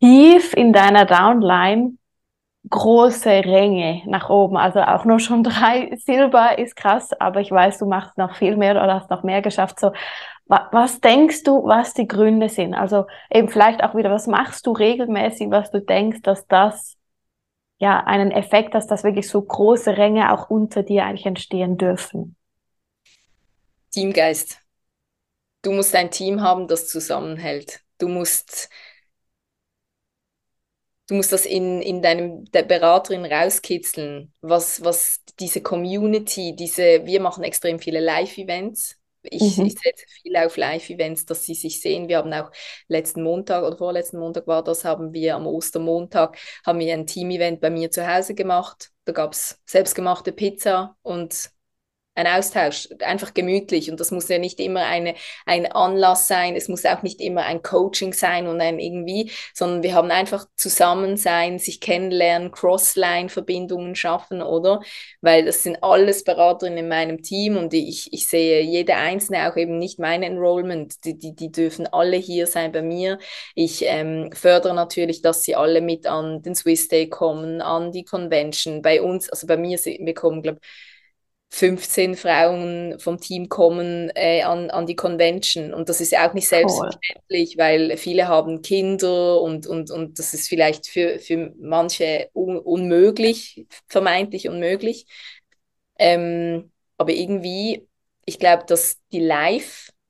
tief 0.00 0.54
in 0.54 0.72
deiner 0.72 1.04
Downline 1.04 1.98
große 2.70 3.30
Ränge 3.30 4.02
nach 4.06 4.30
oben. 4.30 4.56
Also 4.56 4.80
auch 4.80 5.04
nur 5.04 5.20
schon 5.20 5.42
drei 5.44 5.94
Silber 5.96 6.58
ist 6.58 6.76
krass, 6.76 7.12
aber 7.20 7.40
ich 7.40 7.50
weiß, 7.50 7.78
du 7.78 7.86
machst 7.86 8.16
noch 8.16 8.34
viel 8.36 8.56
mehr 8.56 8.72
oder 8.72 8.94
hast 8.94 9.10
noch 9.10 9.22
mehr 9.22 9.42
geschafft. 9.42 9.78
So, 9.78 9.92
was 10.46 11.00
denkst 11.00 11.42
du, 11.44 11.64
was 11.66 11.92
die 11.92 12.08
Gründe 12.08 12.48
sind? 12.48 12.74
Also 12.74 13.06
eben 13.30 13.48
vielleicht 13.48 13.84
auch 13.84 13.94
wieder, 13.94 14.10
was 14.10 14.26
machst 14.26 14.66
du 14.66 14.72
regelmäßig, 14.72 15.50
was 15.50 15.70
du 15.70 15.80
denkst, 15.82 16.22
dass 16.22 16.46
das 16.46 16.96
ja 17.78 18.02
einen 18.04 18.30
Effekt 18.30 18.74
dass 18.74 19.04
wirklich 19.04 19.28
so 19.28 19.42
große 19.42 19.98
Ränge 19.98 20.32
auch 20.32 20.48
unter 20.48 20.82
dir 20.82 21.04
eigentlich 21.04 21.26
entstehen 21.26 21.76
dürfen? 21.76 22.37
Teamgeist. 23.90 24.58
Du 25.62 25.72
musst 25.72 25.94
ein 25.94 26.10
Team 26.10 26.40
haben, 26.40 26.68
das 26.68 26.88
zusammenhält. 26.88 27.80
Du 27.98 28.08
musst, 28.08 28.68
du 31.08 31.14
musst 31.14 31.32
das 31.32 31.46
in, 31.46 31.82
in 31.82 32.02
deinem 32.02 32.44
der 32.52 32.62
Beraterin 32.62 33.24
rauskitzeln, 33.24 34.32
was, 34.40 34.84
was 34.84 35.20
diese 35.40 35.62
Community, 35.62 36.54
diese, 36.54 37.04
wir 37.06 37.20
machen 37.20 37.44
extrem 37.44 37.78
viele 37.78 38.00
Live-Events. 38.00 38.96
Ich, 39.22 39.58
mhm. 39.58 39.66
ich, 39.66 39.72
setze 39.74 40.06
viel 40.22 40.36
auf 40.36 40.56
Live-Events, 40.56 41.26
dass 41.26 41.44
sie 41.44 41.54
sich 41.54 41.80
sehen. 41.80 42.08
Wir 42.08 42.18
haben 42.18 42.32
auch 42.32 42.52
letzten 42.86 43.22
Montag 43.22 43.64
oder 43.64 43.76
vorletzten 43.76 44.18
Montag 44.18 44.46
war 44.46 44.62
das, 44.62 44.84
haben 44.84 45.12
wir 45.12 45.34
am 45.34 45.46
Ostermontag 45.46 46.38
haben 46.64 46.78
wir 46.78 46.94
ein 46.94 47.06
Team-Event 47.06 47.60
bei 47.60 47.70
mir 47.70 47.90
zu 47.90 48.06
Hause 48.06 48.34
gemacht. 48.34 48.90
Da 49.04 49.12
gab 49.12 49.32
es 49.32 49.60
selbstgemachte 49.66 50.32
Pizza 50.32 50.96
und 51.02 51.50
ein 52.18 52.26
Austausch, 52.26 52.88
einfach 53.00 53.32
gemütlich. 53.32 53.90
Und 53.90 54.00
das 54.00 54.10
muss 54.10 54.28
ja 54.28 54.38
nicht 54.38 54.58
immer 54.60 54.84
eine, 54.84 55.14
ein 55.46 55.70
Anlass 55.70 56.26
sein, 56.26 56.56
es 56.56 56.68
muss 56.68 56.84
auch 56.84 57.02
nicht 57.02 57.20
immer 57.20 57.44
ein 57.44 57.62
Coaching 57.62 58.12
sein 58.12 58.48
und 58.48 58.60
ein 58.60 58.80
irgendwie, 58.80 59.30
sondern 59.54 59.82
wir 59.82 59.94
haben 59.94 60.10
einfach 60.10 60.46
zusammen 60.56 61.16
sein, 61.16 61.58
sich 61.58 61.80
kennenlernen, 61.80 62.50
Crossline-Verbindungen 62.50 63.94
schaffen, 63.94 64.42
oder? 64.42 64.80
Weil 65.20 65.44
das 65.44 65.62
sind 65.62 65.82
alles 65.82 66.24
Beraterinnen 66.24 66.78
in 66.78 66.88
meinem 66.88 67.22
Team 67.22 67.56
und 67.56 67.72
ich, 67.72 68.12
ich 68.12 68.26
sehe 68.28 68.62
jede 68.62 68.96
einzelne, 68.96 69.50
auch 69.50 69.56
eben 69.56 69.78
nicht 69.78 70.00
mein 70.00 70.24
Enrollment, 70.24 71.04
die, 71.04 71.16
die, 71.16 71.34
die 71.36 71.52
dürfen 71.52 71.86
alle 71.86 72.16
hier 72.16 72.48
sein 72.48 72.72
bei 72.72 72.82
mir. 72.82 73.18
Ich 73.54 73.84
ähm, 73.84 74.30
fördere 74.32 74.74
natürlich, 74.74 75.22
dass 75.22 75.44
sie 75.44 75.54
alle 75.54 75.80
mit 75.80 76.06
an 76.06 76.42
den 76.42 76.56
Swiss 76.56 76.88
Day 76.88 77.08
kommen, 77.08 77.60
an 77.60 77.92
die 77.92 78.04
Convention. 78.04 78.82
Bei 78.82 79.00
uns, 79.00 79.30
also 79.30 79.46
bei 79.46 79.56
mir, 79.56 79.78
wir 79.78 80.14
kommen, 80.14 80.42
glaube 80.42 80.58
ich, 80.60 80.97
15 81.50 82.14
Frauen 82.14 82.98
vom 82.98 83.18
Team 83.18 83.48
kommen 83.48 84.10
äh, 84.14 84.42
an, 84.42 84.70
an 84.70 84.86
die 84.86 84.96
Convention. 84.96 85.72
Und 85.72 85.88
das 85.88 86.00
ist 86.00 86.12
ja 86.12 86.28
auch 86.28 86.34
nicht 86.34 86.48
selbstverständlich, 86.48 87.54
cool. 87.56 87.58
weil 87.58 87.96
viele 87.96 88.28
haben 88.28 88.62
Kinder 88.62 89.40
und, 89.40 89.66
und, 89.66 89.90
und 89.90 90.18
das 90.18 90.34
ist 90.34 90.48
vielleicht 90.48 90.86
für, 90.86 91.18
für 91.18 91.52
manche 91.58 92.28
un 92.34 92.58
unmöglich, 92.58 93.66
vermeintlich 93.88 94.48
unmöglich. 94.48 95.06
Ähm, 95.98 96.70
aber 96.98 97.12
irgendwie, 97.12 97.88
ich 98.26 98.38
glaube, 98.38 98.64
dass 98.66 98.98
die 99.10 99.20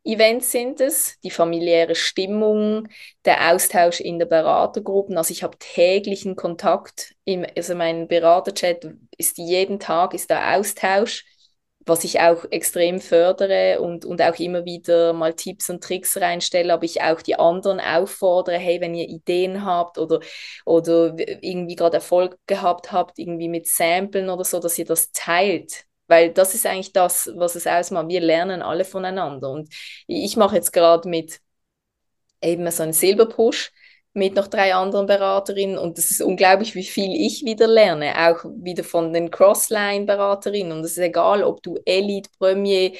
Live-Events 0.08 0.50
sind 0.52 0.80
es, 0.80 1.18
die 1.22 1.30
familiäre 1.30 1.94
Stimmung, 1.94 2.88
der 3.24 3.52
Austausch 3.52 4.00
in 4.00 4.18
der 4.18 4.26
Beratergruppen. 4.26 5.16
Also 5.18 5.32
ich 5.32 5.42
habe 5.42 5.58
täglichen 5.58 6.36
Kontakt, 6.36 7.14
im, 7.24 7.44
also 7.56 7.74
mein 7.74 8.08
Beraterchat 8.08 8.86
ist 9.16 9.38
jeden 9.38 9.78
Tag 9.80 10.14
ist 10.14 10.30
da 10.30 10.54
Austausch 10.56 11.24
was 11.86 12.04
ich 12.04 12.20
auch 12.20 12.44
extrem 12.50 13.00
fördere 13.00 13.80
und, 13.80 14.04
und 14.04 14.20
auch 14.20 14.38
immer 14.38 14.64
wieder 14.66 15.12
mal 15.14 15.34
Tipps 15.34 15.70
und 15.70 15.82
Tricks 15.82 16.18
reinstelle, 16.18 16.72
aber 16.74 16.84
ich 16.84 17.00
auch 17.02 17.22
die 17.22 17.36
anderen 17.38 17.80
auffordere, 17.80 18.58
hey, 18.58 18.80
wenn 18.80 18.94
ihr 18.94 19.08
Ideen 19.08 19.64
habt 19.64 19.98
oder, 19.98 20.20
oder 20.66 21.14
irgendwie 21.40 21.76
gerade 21.76 21.96
Erfolg 21.96 22.38
gehabt 22.46 22.92
habt, 22.92 23.18
irgendwie 23.18 23.48
mit 23.48 23.66
Samplen 23.66 24.28
oder 24.28 24.44
so, 24.44 24.60
dass 24.60 24.78
ihr 24.78 24.84
das 24.84 25.12
teilt. 25.12 25.84
Weil 26.08 26.32
das 26.32 26.54
ist 26.54 26.66
eigentlich 26.66 26.92
das, 26.92 27.30
was 27.36 27.54
es 27.54 27.66
ausmacht. 27.66 28.08
Wir 28.08 28.20
lernen 28.20 28.62
alle 28.62 28.84
voneinander. 28.84 29.50
Und 29.50 29.72
ich 30.06 30.36
mache 30.36 30.56
jetzt 30.56 30.72
gerade 30.72 31.08
mit 31.08 31.40
eben 32.42 32.70
so 32.70 32.82
einen 32.82 32.92
Silberpush 32.92 33.72
mit 34.14 34.34
noch 34.34 34.48
drei 34.48 34.74
anderen 34.74 35.06
Beraterinnen 35.06 35.78
und 35.78 35.98
es 35.98 36.10
ist 36.10 36.20
unglaublich, 36.20 36.74
wie 36.74 36.84
viel 36.84 37.14
ich 37.14 37.44
wieder 37.44 37.66
lerne, 37.66 38.14
auch 38.16 38.44
wieder 38.44 38.84
von 38.84 39.12
den 39.12 39.30
Crossline-Beraterinnen 39.30 40.72
und 40.72 40.84
es 40.84 40.92
ist 40.92 40.98
egal, 40.98 41.44
ob 41.44 41.62
du 41.62 41.78
Elite, 41.84 42.30
Premier, 42.38 42.92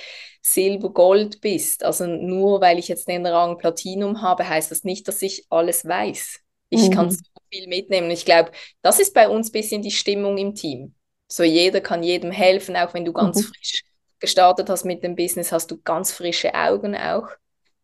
Silber, 0.42 0.90
Gold 0.90 1.40
bist, 1.40 1.84
also 1.84 2.06
nur 2.06 2.60
weil 2.60 2.78
ich 2.78 2.88
jetzt 2.88 3.08
den 3.08 3.26
Rang 3.26 3.58
Platinum 3.58 4.22
habe, 4.22 4.48
heißt 4.48 4.70
das 4.70 4.84
nicht, 4.84 5.08
dass 5.08 5.20
ich 5.22 5.46
alles 5.50 5.84
weiß. 5.84 6.40
Ich 6.70 6.88
mhm. 6.88 6.92
kann 6.92 7.10
so 7.10 7.18
viel 7.50 7.66
mitnehmen. 7.66 8.10
Ich 8.10 8.24
glaube, 8.24 8.52
das 8.82 9.00
ist 9.00 9.14
bei 9.14 9.28
uns 9.28 9.48
ein 9.48 9.52
bisschen 9.52 9.82
die 9.82 9.90
Stimmung 9.90 10.38
im 10.38 10.54
Team. 10.54 10.94
So 11.28 11.42
jeder 11.42 11.80
kann 11.80 12.02
jedem 12.02 12.30
helfen, 12.30 12.76
auch 12.76 12.94
wenn 12.94 13.04
du 13.04 13.12
ganz 13.12 13.38
mhm. 13.38 13.44
frisch 13.44 13.84
gestartet 14.18 14.68
hast 14.68 14.84
mit 14.84 15.02
dem 15.02 15.14
Business, 15.14 15.52
hast 15.52 15.70
du 15.70 15.78
ganz 15.82 16.12
frische 16.12 16.54
Augen 16.54 16.96
auch 16.96 17.28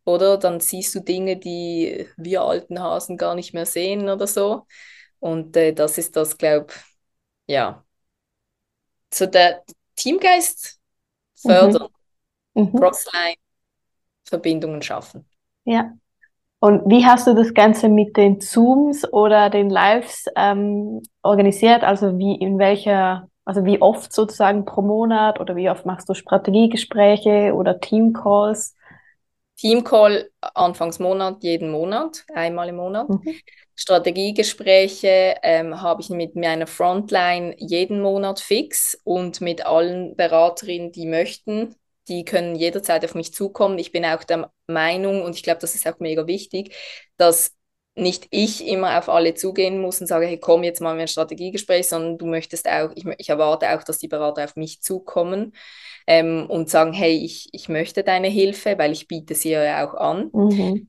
oder? 0.04 0.38
Dann 0.38 0.60
siehst 0.60 0.94
du 0.94 1.00
Dinge, 1.00 1.36
die 1.36 2.06
wir 2.16 2.42
alten 2.42 2.80
Hasen 2.80 3.16
gar 3.16 3.34
nicht 3.34 3.54
mehr 3.54 3.66
sehen 3.66 4.08
oder 4.08 4.26
so. 4.26 4.66
Und 5.18 5.56
äh, 5.56 5.72
das 5.72 5.98
ist 5.98 6.16
das, 6.16 6.36
glaube 6.36 6.66
ich, 6.68 7.54
ja. 7.54 7.84
So 9.12 9.26
der 9.26 9.62
Teamgeist 9.96 10.80
fördern, 11.36 11.88
mhm. 12.54 12.64
mhm. 12.64 12.78
Crossline, 12.78 13.36
Verbindungen 14.24 14.82
schaffen. 14.82 15.28
Ja. 15.64 15.92
Und 16.58 16.88
wie 16.90 17.04
hast 17.04 17.26
du 17.26 17.34
das 17.34 17.52
Ganze 17.52 17.88
mit 17.88 18.16
den 18.16 18.40
Zooms 18.40 19.04
oder 19.12 19.50
den 19.50 19.68
Lives 19.68 20.24
ähm, 20.34 21.02
organisiert? 21.22 21.84
Also 21.84 22.18
wie 22.18 22.36
in 22.36 22.58
welcher, 22.58 23.28
also 23.44 23.64
wie 23.64 23.80
oft 23.80 24.12
sozusagen 24.12 24.64
pro 24.64 24.82
Monat 24.82 25.40
oder 25.40 25.56
wie 25.56 25.70
oft 25.70 25.86
machst 25.86 26.08
du 26.08 26.14
Strategiegespräche 26.14 27.54
oder 27.54 27.80
Teamcalls? 27.80 28.74
Teamcall 29.56 30.30
Anfangsmonat, 30.40 31.42
jeden 31.42 31.70
Monat, 31.70 32.24
einmal 32.34 32.68
im 32.68 32.76
Monat. 32.76 33.08
Mhm. 33.08 33.36
Strategiegespräche 33.76 35.36
ähm, 35.42 35.80
habe 35.80 36.00
ich 36.00 36.08
mit 36.10 36.36
meiner 36.36 36.66
Frontline 36.66 37.54
jeden 37.58 38.00
Monat 38.00 38.40
fix 38.40 38.98
und 39.04 39.40
mit 39.40 39.66
allen 39.66 40.16
Beraterinnen, 40.16 40.92
die 40.92 41.06
möchten. 41.06 41.74
Die 42.08 42.24
können 42.24 42.54
jederzeit 42.54 43.04
auf 43.04 43.14
mich 43.14 43.32
zukommen. 43.32 43.78
Ich 43.78 43.90
bin 43.92 44.04
auch 44.04 44.24
der 44.24 44.50
Meinung, 44.66 45.22
und 45.22 45.36
ich 45.36 45.42
glaube, 45.42 45.60
das 45.60 45.74
ist 45.74 45.86
auch 45.86 45.98
mega 46.00 46.26
wichtig, 46.26 46.74
dass 47.16 47.52
nicht 47.96 48.26
ich 48.30 48.66
immer 48.66 48.98
auf 48.98 49.08
alle 49.08 49.34
zugehen 49.34 49.80
muss 49.80 50.00
und 50.00 50.06
sage, 50.08 50.26
hey, 50.26 50.38
komm, 50.38 50.64
jetzt 50.64 50.80
mal 50.80 50.98
ein 50.98 51.08
Strategiegespräch, 51.08 51.88
sondern 51.88 52.18
du 52.18 52.26
möchtest 52.26 52.68
auch, 52.68 52.90
ich, 52.94 53.06
ich 53.18 53.28
erwarte 53.28 53.70
auch, 53.70 53.84
dass 53.84 53.98
die 53.98 54.08
Berater 54.08 54.44
auf 54.44 54.56
mich 54.56 54.82
zukommen 54.82 55.54
ähm, 56.06 56.46
und 56.48 56.68
sagen, 56.70 56.92
hey, 56.92 57.16
ich, 57.24 57.48
ich 57.52 57.68
möchte 57.68 58.02
deine 58.02 58.28
Hilfe, 58.28 58.78
weil 58.78 58.92
ich 58.92 59.06
biete 59.06 59.34
sie 59.34 59.50
ja 59.50 59.86
auch 59.86 59.94
an. 59.94 60.30
Mhm. 60.32 60.88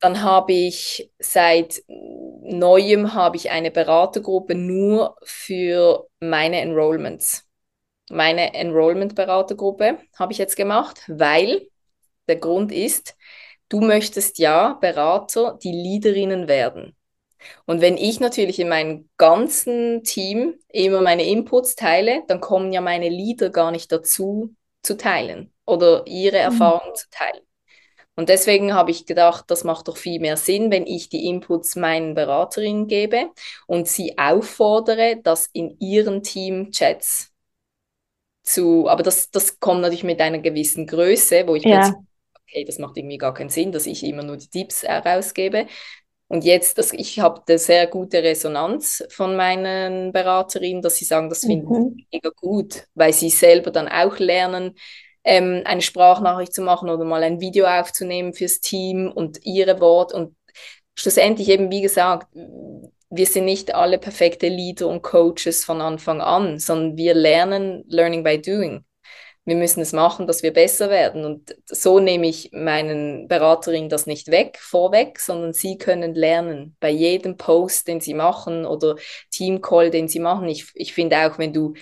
Dann 0.00 0.22
habe 0.22 0.52
ich 0.52 1.10
seit 1.18 1.82
neuem 1.88 3.14
habe 3.14 3.36
ich 3.36 3.50
eine 3.50 3.70
Beratergruppe 3.70 4.54
nur 4.54 5.16
für 5.22 6.08
meine 6.20 6.60
Enrollments. 6.60 7.48
Meine 8.10 8.54
Enrollment-Beratergruppe 8.54 9.98
habe 10.18 10.32
ich 10.32 10.38
jetzt 10.38 10.56
gemacht, 10.56 11.02
weil 11.08 11.68
der 12.28 12.36
Grund 12.36 12.70
ist, 12.70 13.16
du 13.74 13.80
möchtest 13.80 14.38
ja 14.38 14.74
Berater, 14.80 15.58
die 15.60 15.72
Leaderinnen 15.72 16.46
werden. 16.46 16.94
Und 17.66 17.80
wenn 17.80 17.96
ich 17.96 18.20
natürlich 18.20 18.60
in 18.60 18.68
meinem 18.68 19.08
ganzen 19.16 20.04
Team 20.04 20.54
immer 20.68 21.00
meine 21.00 21.26
Inputs 21.26 21.74
teile, 21.74 22.22
dann 22.28 22.40
kommen 22.40 22.72
ja 22.72 22.80
meine 22.80 23.08
Leader 23.08 23.50
gar 23.50 23.72
nicht 23.72 23.90
dazu 23.90 24.54
zu 24.82 24.96
teilen 24.96 25.52
oder 25.66 26.06
ihre 26.06 26.36
mhm. 26.36 26.42
Erfahrungen 26.42 26.94
zu 26.94 27.06
teilen. 27.10 27.42
Und 28.16 28.28
deswegen 28.28 28.74
habe 28.74 28.92
ich 28.92 29.06
gedacht, 29.06 29.46
das 29.48 29.64
macht 29.64 29.88
doch 29.88 29.96
viel 29.96 30.20
mehr 30.20 30.36
Sinn, 30.36 30.70
wenn 30.70 30.86
ich 30.86 31.08
die 31.08 31.26
Inputs 31.26 31.74
meinen 31.74 32.14
Beraterinnen 32.14 32.86
gebe 32.86 33.30
und 33.66 33.88
sie 33.88 34.16
auffordere, 34.18 35.18
das 35.20 35.48
in 35.52 35.76
ihren 35.80 36.22
Team-Chats 36.22 37.32
zu, 38.44 38.88
aber 38.88 39.02
das, 39.02 39.32
das 39.32 39.58
kommt 39.58 39.80
natürlich 39.80 40.04
mit 40.04 40.20
einer 40.20 40.38
gewissen 40.38 40.86
Größe, 40.86 41.48
wo 41.48 41.56
ich 41.56 41.64
ja. 41.64 41.80
plötzlich, 41.80 42.04
okay, 42.54 42.64
das 42.64 42.78
macht 42.78 42.96
irgendwie 42.96 43.18
gar 43.18 43.34
keinen 43.34 43.50
Sinn, 43.50 43.72
dass 43.72 43.86
ich 43.86 44.04
immer 44.04 44.22
nur 44.22 44.36
die 44.36 44.48
Tipps 44.48 44.82
herausgebe. 44.82 45.66
Und 46.28 46.44
jetzt, 46.44 46.78
das, 46.78 46.92
ich 46.92 47.20
habe 47.20 47.42
eine 47.46 47.58
sehr 47.58 47.86
gute 47.86 48.22
Resonanz 48.22 49.04
von 49.10 49.36
meinen 49.36 50.12
Beraterinnen, 50.12 50.82
dass 50.82 50.96
sie 50.96 51.04
sagen, 51.04 51.28
das 51.28 51.40
finden 51.40 51.68
mhm. 51.68 51.94
sie 51.96 52.06
mega 52.12 52.30
gut, 52.34 52.84
weil 52.94 53.12
sie 53.12 53.28
selber 53.28 53.70
dann 53.70 53.88
auch 53.88 54.18
lernen, 54.18 54.74
ähm, 55.24 55.62
eine 55.64 55.82
Sprachnachricht 55.82 56.54
zu 56.54 56.62
machen 56.62 56.88
oder 56.88 57.04
mal 57.04 57.22
ein 57.22 57.40
Video 57.40 57.66
aufzunehmen 57.66 58.32
fürs 58.32 58.60
Team 58.60 59.12
und 59.14 59.44
ihre 59.44 59.80
Wort. 59.80 60.14
Und 60.14 60.34
schlussendlich 60.94 61.48
eben, 61.50 61.70
wie 61.70 61.82
gesagt, 61.82 62.28
wir 62.34 63.26
sind 63.26 63.44
nicht 63.44 63.74
alle 63.74 63.98
perfekte 63.98 64.48
Leader 64.48 64.88
und 64.88 65.02
Coaches 65.02 65.64
von 65.64 65.80
Anfang 65.80 66.20
an, 66.20 66.58
sondern 66.58 66.96
wir 66.96 67.14
lernen 67.14 67.84
Learning 67.86 68.24
by 68.24 68.40
Doing. 68.40 68.84
Wir 69.44 69.56
müssen 69.56 69.80
es 69.80 69.92
machen, 69.92 70.26
dass 70.26 70.42
wir 70.42 70.52
besser 70.52 70.88
werden. 70.88 71.24
Und 71.24 71.54
so 71.66 72.00
nehme 72.00 72.26
ich 72.26 72.50
meinen 72.52 73.28
Beraterinnen 73.28 73.88
das 73.88 74.06
nicht 74.06 74.30
weg, 74.30 74.58
vorweg, 74.60 75.20
sondern 75.20 75.52
sie 75.52 75.76
können 75.76 76.14
lernen 76.14 76.76
bei 76.80 76.90
jedem 76.90 77.36
Post, 77.36 77.88
den 77.88 78.00
sie 78.00 78.14
machen 78.14 78.64
oder 78.64 78.96
Teamcall, 79.30 79.90
den 79.90 80.08
sie 80.08 80.20
machen. 80.20 80.48
Ich, 80.48 80.70
ich 80.74 80.94
finde 80.94 81.18
auch, 81.18 81.38
wenn 81.38 81.52
du 81.52 81.74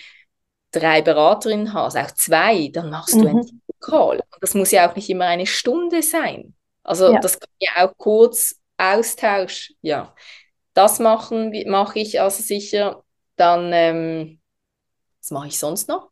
drei 0.73 1.03
Beraterinnen 1.03 1.73
hast, 1.73 1.97
auch 1.97 2.11
zwei, 2.13 2.69
dann 2.73 2.91
machst 2.91 3.15
mhm. 3.15 3.23
du 3.23 3.29
einen 3.29 3.47
Teamcall. 3.47 4.17
Und 4.17 4.43
das 4.43 4.55
muss 4.55 4.71
ja 4.71 4.91
auch 4.91 4.97
nicht 4.97 5.09
immer 5.09 5.27
eine 5.27 5.47
Stunde 5.47 6.03
sein. 6.03 6.55
Also 6.83 7.13
ja. 7.13 7.21
das 7.21 7.39
kann 7.39 7.51
ja 7.61 7.87
auch 7.87 7.97
kurz 7.97 8.57
Austausch, 8.77 9.73
ja 9.83 10.13
das 10.75 10.99
machen 10.99 11.53
mache 11.67 11.99
ich 11.99 12.21
also 12.21 12.43
sicher. 12.43 13.05
Dann, 13.37 13.71
ähm, 13.73 14.41
was 15.21 15.31
mache 15.31 15.49
ich 15.49 15.59
sonst 15.59 15.89
noch? 15.89 16.11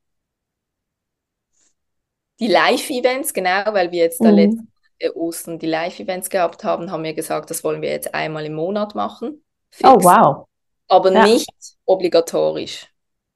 Die 2.40 2.48
Live-Events, 2.48 3.32
genau, 3.34 3.62
weil 3.72 3.92
wir 3.92 4.00
jetzt 4.00 4.20
mhm. 4.20 4.24
da 4.24 4.30
letzte 4.30 5.16
Ostern 5.16 5.58
die 5.58 5.66
Live-Events 5.66 6.30
gehabt 6.30 6.64
haben, 6.64 6.90
haben 6.90 7.04
wir 7.04 7.14
gesagt, 7.14 7.50
das 7.50 7.62
wollen 7.62 7.82
wir 7.82 7.90
jetzt 7.90 8.14
einmal 8.14 8.44
im 8.46 8.54
Monat 8.54 8.94
machen. 8.94 9.44
Fix. 9.70 9.88
Oh, 9.88 10.02
wow. 10.02 10.46
Aber 10.88 11.12
ja. 11.12 11.24
nicht 11.24 11.48
obligatorisch. 11.84 12.88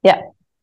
Ja. 0.02 0.20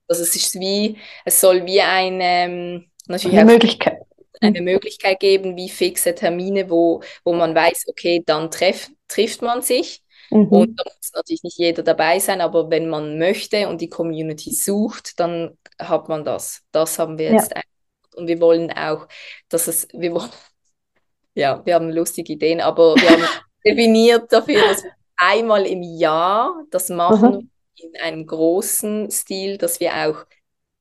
Also 0.07 0.23
es 0.23 0.35
ist 0.35 0.59
wie, 0.59 0.97
es 1.23 1.39
soll 1.39 1.65
wie 1.65 1.81
eine, 1.81 2.23
ähm, 2.23 2.91
natürlich 3.07 3.37
eine 3.37 3.51
Möglichkeit 3.51 4.01
eine 4.41 4.61
Möglichkeit 4.61 5.19
geben, 5.19 5.55
wie 5.55 5.69
fixe 5.69 6.15
Termine, 6.15 6.69
wo, 6.69 7.01
wo 7.23 7.33
man 7.33 7.53
weiß, 7.53 7.85
okay, 7.87 8.23
dann 8.25 8.49
treff, 8.49 8.89
trifft 9.07 9.41
man 9.41 9.61
sich. 9.61 10.03
Mhm. 10.29 10.47
Und 10.47 10.79
da 10.79 10.83
muss 10.85 11.11
natürlich 11.13 11.43
nicht 11.43 11.57
jeder 11.57 11.83
dabei 11.83 12.19
sein, 12.19 12.41
aber 12.41 12.69
wenn 12.69 12.89
man 12.89 13.19
möchte 13.19 13.67
und 13.67 13.81
die 13.81 13.89
Community 13.89 14.51
sucht, 14.53 15.19
dann 15.19 15.57
hat 15.77 16.09
man 16.09 16.23
das. 16.23 16.63
Das 16.71 16.97
haben 16.99 17.17
wir 17.17 17.31
jetzt. 17.31 17.51
Ja. 17.51 17.61
Und 18.15 18.27
wir 18.27 18.39
wollen 18.41 18.71
auch, 18.71 19.07
dass 19.49 19.67
es, 19.67 19.87
wir 19.93 20.13
wollen, 20.13 20.29
ja, 21.35 21.65
wir 21.65 21.75
haben 21.75 21.91
lustige 21.91 22.33
Ideen, 22.33 22.61
aber 22.61 22.95
wir 22.95 23.09
haben 23.09 23.23
definiert 23.65 24.31
dafür, 24.31 24.61
dass 24.61 24.83
wir 24.83 24.91
einmal 25.17 25.65
im 25.65 25.83
Jahr 25.83 26.63
das 26.71 26.89
machen 26.89 27.31
mhm. 27.31 27.49
in 27.75 28.01
einem 28.01 28.25
großen 28.25 29.11
Stil, 29.11 29.57
dass 29.57 29.79
wir 29.79 29.93
auch 29.93 30.25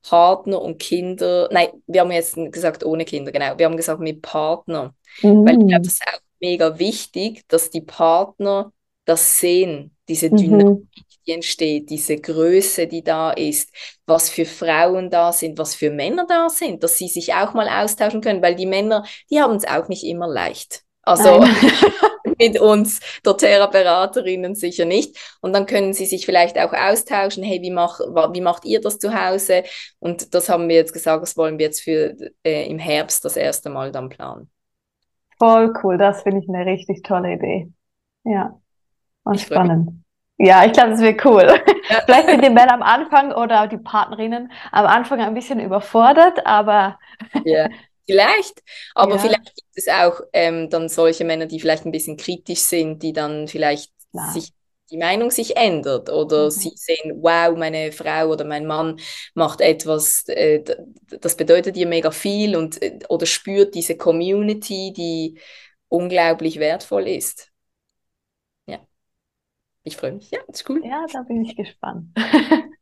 Partner 0.03 0.61
und 0.61 0.79
Kinder, 0.79 1.47
nein, 1.51 1.69
wir 1.85 2.01
haben 2.01 2.11
jetzt 2.11 2.35
gesagt 2.51 2.83
ohne 2.83 3.05
Kinder, 3.05 3.31
genau, 3.31 3.57
wir 3.57 3.65
haben 3.65 3.77
gesagt 3.77 3.99
mit 3.99 4.21
Partner, 4.21 4.95
mhm. 5.21 5.45
weil 5.45 5.59
ich 5.59 5.67
glaube, 5.67 5.83
das 5.83 5.93
ist 5.93 6.03
auch 6.07 6.19
mega 6.39 6.79
wichtig, 6.79 7.43
dass 7.47 7.69
die 7.69 7.81
Partner 7.81 8.73
das 9.05 9.39
Sehen, 9.39 9.95
diese 10.07 10.29
mhm. 10.29 10.37
Dynamik, 10.37 10.65
mhm. 10.65 10.89
Die 11.25 11.31
entsteht, 11.31 11.89
diese 11.89 12.17
Größe, 12.17 12.87
die 12.87 13.03
da 13.03 13.31
ist, 13.31 13.71
was 14.05 14.29
für 14.29 14.45
Frauen 14.45 15.09
da 15.09 15.31
sind, 15.31 15.57
was 15.57 15.75
für 15.75 15.91
Männer 15.91 16.25
da 16.27 16.49
sind, 16.49 16.83
dass 16.83 16.97
sie 16.97 17.07
sich 17.07 17.33
auch 17.33 17.53
mal 17.53 17.67
austauschen 17.67 18.21
können, 18.21 18.41
weil 18.41 18.55
die 18.55 18.65
Männer, 18.65 19.05
die 19.29 19.41
haben 19.41 19.55
es 19.55 19.67
auch 19.67 19.87
nicht 19.87 20.03
immer 20.03 20.27
leicht. 20.27 20.83
Also 21.03 21.43
mit 22.41 22.59
uns 22.59 22.99
doTERRA-Beraterinnen 23.23 24.55
sicher 24.55 24.85
nicht. 24.85 25.17
Und 25.41 25.53
dann 25.53 25.65
können 25.65 25.93
sie 25.93 26.05
sich 26.05 26.25
vielleicht 26.25 26.57
auch 26.57 26.73
austauschen, 26.73 27.43
hey, 27.43 27.61
wie, 27.61 27.71
mach, 27.71 27.99
wie 27.99 28.41
macht 28.41 28.65
ihr 28.65 28.81
das 28.81 28.99
zu 28.99 29.13
Hause? 29.13 29.63
Und 29.99 30.33
das 30.33 30.49
haben 30.49 30.67
wir 30.67 30.75
jetzt 30.75 30.93
gesagt, 30.93 31.21
das 31.21 31.37
wollen 31.37 31.59
wir 31.59 31.67
jetzt 31.67 31.81
für 31.81 32.15
äh, 32.43 32.67
im 32.67 32.79
Herbst 32.79 33.23
das 33.25 33.37
erste 33.37 33.69
Mal 33.69 33.91
dann 33.91 34.09
planen. 34.09 34.49
Voll 35.37 35.73
cool, 35.83 35.97
das 35.97 36.21
finde 36.21 36.39
ich 36.39 36.49
eine 36.49 36.65
richtig 36.65 37.03
tolle 37.03 37.33
Idee. 37.33 37.71
Ja. 38.23 38.59
Und 39.23 39.39
spannend. 39.39 40.00
Ja, 40.43 40.65
ich 40.65 40.73
glaube, 40.73 40.89
das 40.89 41.01
wird 41.01 41.23
cool. 41.23 41.45
Ja. 41.89 42.01
Vielleicht 42.05 42.29
sind 42.29 42.43
die 42.43 42.49
Männer 42.49 42.73
am 42.73 42.81
Anfang 42.81 43.31
oder 43.31 43.67
die 43.67 43.77
Partnerinnen 43.77 44.51
am 44.71 44.85
Anfang 44.87 45.21
ein 45.21 45.35
bisschen 45.35 45.59
überfordert, 45.59 46.45
aber. 46.45 46.99
Ja, 47.45 47.69
vielleicht. 48.07 48.63
Aber 48.95 49.13
ja. 49.13 49.17
vielleicht 49.19 49.55
gibt 49.55 49.69
es 49.75 49.87
auch 49.87 50.19
ähm, 50.33 50.71
dann 50.71 50.89
solche 50.89 51.23
Männer, 51.23 51.45
die 51.45 51.59
vielleicht 51.59 51.85
ein 51.85 51.91
bisschen 51.91 52.17
kritisch 52.17 52.61
sind, 52.61 53.03
die 53.03 53.13
dann 53.13 53.47
vielleicht 53.47 53.91
Klar. 54.11 54.33
sich 54.33 54.51
die 54.89 54.97
Meinung 54.97 55.29
sich 55.29 55.55
ändert 55.55 56.09
oder 56.09 56.45
mhm. 56.45 56.49
sie 56.49 56.71
sehen, 56.75 57.21
wow, 57.21 57.55
meine 57.55 57.91
Frau 57.91 58.29
oder 58.29 58.43
mein 58.43 58.65
Mann 58.65 58.99
macht 59.35 59.61
etwas, 59.61 60.27
äh, 60.27 60.63
das 61.21 61.37
bedeutet 61.37 61.77
ihr 61.77 61.87
mega 61.87 62.09
viel 62.09 62.55
und 62.55 62.81
äh, 62.81 62.97
oder 63.07 63.27
spürt 63.27 63.75
diese 63.75 63.95
Community, 63.95 64.93
die 64.97 65.39
unglaublich 65.87 66.59
wertvoll 66.59 67.07
ist. 67.07 67.50
Ich 69.83 69.97
freue 69.97 70.13
mich. 70.13 70.29
Ja, 70.31 70.39
ist 70.47 70.69
cool. 70.69 70.81
Ja, 70.85 71.05
da 71.11 71.23
bin 71.23 71.43
ich 71.43 71.55
gespannt. 71.55 72.07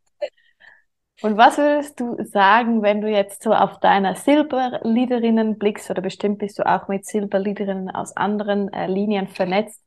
Und 1.21 1.35
was 1.37 1.57
würdest 1.57 1.99
du 1.99 2.15
sagen, 2.23 2.81
wenn 2.81 3.01
du 3.01 3.09
jetzt 3.09 3.43
so 3.43 3.53
auf 3.53 3.79
deiner 3.81 4.15
Silberleaderinnen 4.15 5.57
blickst, 5.57 5.89
oder 5.89 6.01
bestimmt 6.01 6.39
bist 6.39 6.59
du 6.59 6.65
auch 6.65 6.87
mit 6.87 7.05
Silberleaderinnen 7.05 7.89
aus 7.91 8.15
anderen 8.15 8.71
äh, 8.71 8.87
Linien 8.87 9.27
vernetzt, 9.27 9.83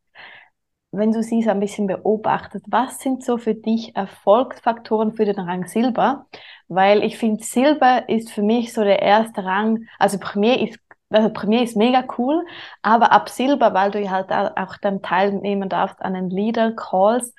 wenn 0.90 1.12
du 1.12 1.22
sie 1.22 1.42
so 1.42 1.50
ein 1.50 1.60
bisschen 1.60 1.86
beobachtet, 1.86 2.64
was 2.68 2.98
sind 2.98 3.24
so 3.24 3.38
für 3.38 3.54
dich 3.54 3.96
Erfolgsfaktoren 3.96 5.14
für 5.14 5.24
den 5.24 5.38
Rang 5.38 5.66
Silber? 5.66 6.26
Weil 6.68 7.02
ich 7.02 7.16
finde, 7.16 7.42
Silber 7.42 8.08
ist 8.10 8.30
für 8.30 8.42
mich 8.42 8.74
so 8.74 8.84
der 8.84 9.00
erste 9.00 9.42
Rang, 9.44 9.86
also 9.98 10.18
Premier 10.18 10.60
ist 10.60 10.81
also 11.12 11.30
Premier 11.30 11.62
ist 11.62 11.76
mega 11.76 12.04
cool, 12.18 12.44
aber 12.82 13.12
ab 13.12 13.28
Silber, 13.28 13.74
weil 13.74 13.90
du 13.90 14.10
halt 14.10 14.30
auch 14.30 14.76
dann 14.78 15.02
teilnehmen 15.02 15.68
darfst 15.68 16.00
an 16.02 16.14
den 16.14 16.30
Leader 16.30 16.72
Calls, 16.72 17.34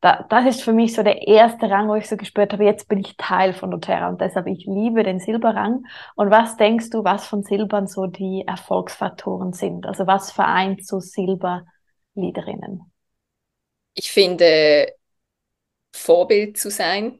da, 0.00 0.24
das 0.30 0.46
ist 0.46 0.62
für 0.62 0.72
mich 0.72 0.94
so 0.94 1.02
der 1.02 1.28
erste 1.28 1.68
Rang, 1.68 1.88
wo 1.88 1.94
ich 1.94 2.08
so 2.08 2.16
gespürt 2.16 2.52
habe, 2.52 2.64
jetzt 2.64 2.88
bin 2.88 3.00
ich 3.00 3.16
Teil 3.18 3.52
von 3.52 3.70
doTERRA 3.70 4.08
und 4.08 4.20
deshalb 4.20 4.46
ich 4.46 4.64
liebe 4.64 5.02
den 5.02 5.20
Silberrang. 5.20 5.84
Und 6.16 6.30
was 6.30 6.56
denkst 6.56 6.88
du, 6.90 7.04
was 7.04 7.26
von 7.26 7.42
Silbern 7.42 7.86
so 7.86 8.06
die 8.06 8.44
Erfolgsfaktoren 8.46 9.52
sind? 9.52 9.86
Also 9.86 10.06
was 10.06 10.32
vereint 10.32 10.86
so 10.86 11.00
Silberleaderinnen? 11.00 12.90
Ich 13.94 14.10
finde, 14.10 14.94
Vorbild 15.94 16.56
zu 16.56 16.70
sein, 16.70 17.18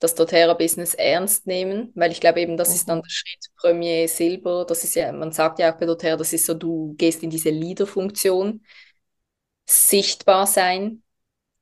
das 0.00 0.14
doTERRA-Business 0.14 0.94
ernst 0.94 1.46
nehmen, 1.46 1.92
weil 1.94 2.10
ich 2.10 2.20
glaube 2.20 2.40
eben, 2.40 2.56
das 2.56 2.74
ist 2.74 2.88
dann 2.88 2.98
mhm. 2.98 3.02
der 3.02 3.10
Schritt 3.10 3.46
Premier 3.56 4.08
Silber. 4.08 4.64
Das 4.66 4.82
ist 4.82 4.96
ja, 4.96 5.12
man 5.12 5.30
sagt 5.30 5.58
ja 5.58 5.72
auch 5.72 5.78
bei 5.78 5.86
doTERRA, 5.86 6.16
das 6.16 6.32
ist 6.32 6.46
so, 6.46 6.54
du 6.54 6.94
gehst 6.96 7.22
in 7.22 7.30
diese 7.30 7.50
Leader-Funktion, 7.50 8.64
sichtbar 9.68 10.46
sein. 10.46 11.02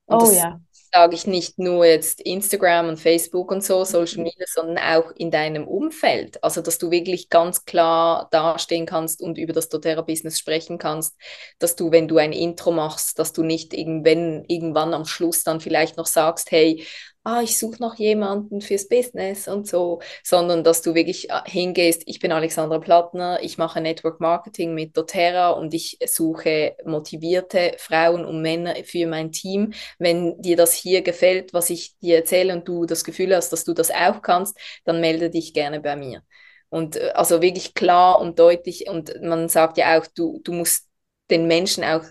Und 0.05 0.15
oh 0.15 0.19
das 0.21 0.37
ja. 0.37 0.59
sage 0.93 1.15
ich 1.15 1.27
nicht 1.27 1.59
nur 1.59 1.85
jetzt 1.85 2.21
Instagram 2.21 2.87
und 2.87 2.97
Facebook 2.97 3.51
und 3.51 3.61
so, 3.61 3.83
Social 3.83 4.19
mhm. 4.19 4.23
Media, 4.23 4.45
sondern 4.47 4.77
auch 4.77 5.11
in 5.11 5.31
deinem 5.31 5.67
Umfeld. 5.67 6.41
Also, 6.41 6.61
dass 6.61 6.77
du 6.77 6.91
wirklich 6.91 7.27
ganz 7.27 7.65
klar 7.65 8.29
dastehen 8.31 8.85
kannst 8.85 9.21
und 9.21 9.37
über 9.37 9.51
das 9.51 9.67
doTERRA-Business 9.67 10.39
sprechen 10.39 10.77
kannst, 10.77 11.17
dass 11.59 11.75
du, 11.75 11.91
wenn 11.91 12.07
du 12.07 12.17
ein 12.17 12.31
Intro 12.31 12.71
machst, 12.71 13.19
dass 13.19 13.33
du 13.33 13.43
nicht 13.43 13.73
irgendwann, 13.73 14.45
irgendwann 14.47 14.93
am 14.93 15.03
Schluss 15.03 15.43
dann 15.43 15.59
vielleicht 15.59 15.97
noch 15.97 16.07
sagst, 16.07 16.51
hey, 16.51 16.85
ah, 17.23 17.41
ich 17.41 17.57
suche 17.59 17.79
noch 17.81 17.95
jemanden 17.95 18.61
fürs 18.61 18.87
Business 18.87 19.47
und 19.47 19.67
so, 19.67 20.01
sondern 20.23 20.63
dass 20.63 20.81
du 20.81 20.95
wirklich 20.95 21.29
äh, 21.29 21.41
hingehst, 21.45 22.03
ich 22.05 22.19
bin 22.19 22.31
Alexandra 22.31 22.79
Plattner, 22.79 23.39
ich 23.41 23.57
mache 23.57 23.81
Network 23.81 24.19
Marketing 24.19 24.73
mit 24.73 24.97
doTERRA 24.97 25.51
und 25.51 25.73
ich 25.73 25.97
suche 26.07 26.75
motivierte 26.85 27.75
Frauen 27.77 28.25
und 28.25 28.41
Männer 28.41 28.75
für 28.83 29.05
mein 29.07 29.31
Team. 29.31 29.73
Wenn 29.99 30.41
dir 30.41 30.55
das 30.55 30.73
hier 30.73 31.01
gefällt, 31.01 31.53
was 31.53 31.69
ich 31.69 31.97
dir 31.99 32.17
erzähle 32.17 32.53
und 32.53 32.67
du 32.67 32.85
das 32.85 33.03
Gefühl 33.03 33.35
hast, 33.35 33.51
dass 33.51 33.63
du 33.65 33.73
das 33.73 33.91
auch 33.91 34.21
kannst, 34.21 34.57
dann 34.85 35.01
melde 35.01 35.29
dich 35.29 35.53
gerne 35.53 35.79
bei 35.81 35.95
mir. 35.95 36.23
Und 36.69 36.95
äh, 36.95 37.11
also 37.13 37.41
wirklich 37.41 37.73
klar 37.73 38.19
und 38.21 38.39
deutlich 38.39 38.89
und 38.89 39.21
man 39.21 39.49
sagt 39.49 39.77
ja 39.77 39.99
auch, 39.99 40.07
du, 40.07 40.39
du 40.43 40.53
musst 40.53 40.87
den 41.29 41.47
Menschen 41.47 41.83
auch 41.83 42.03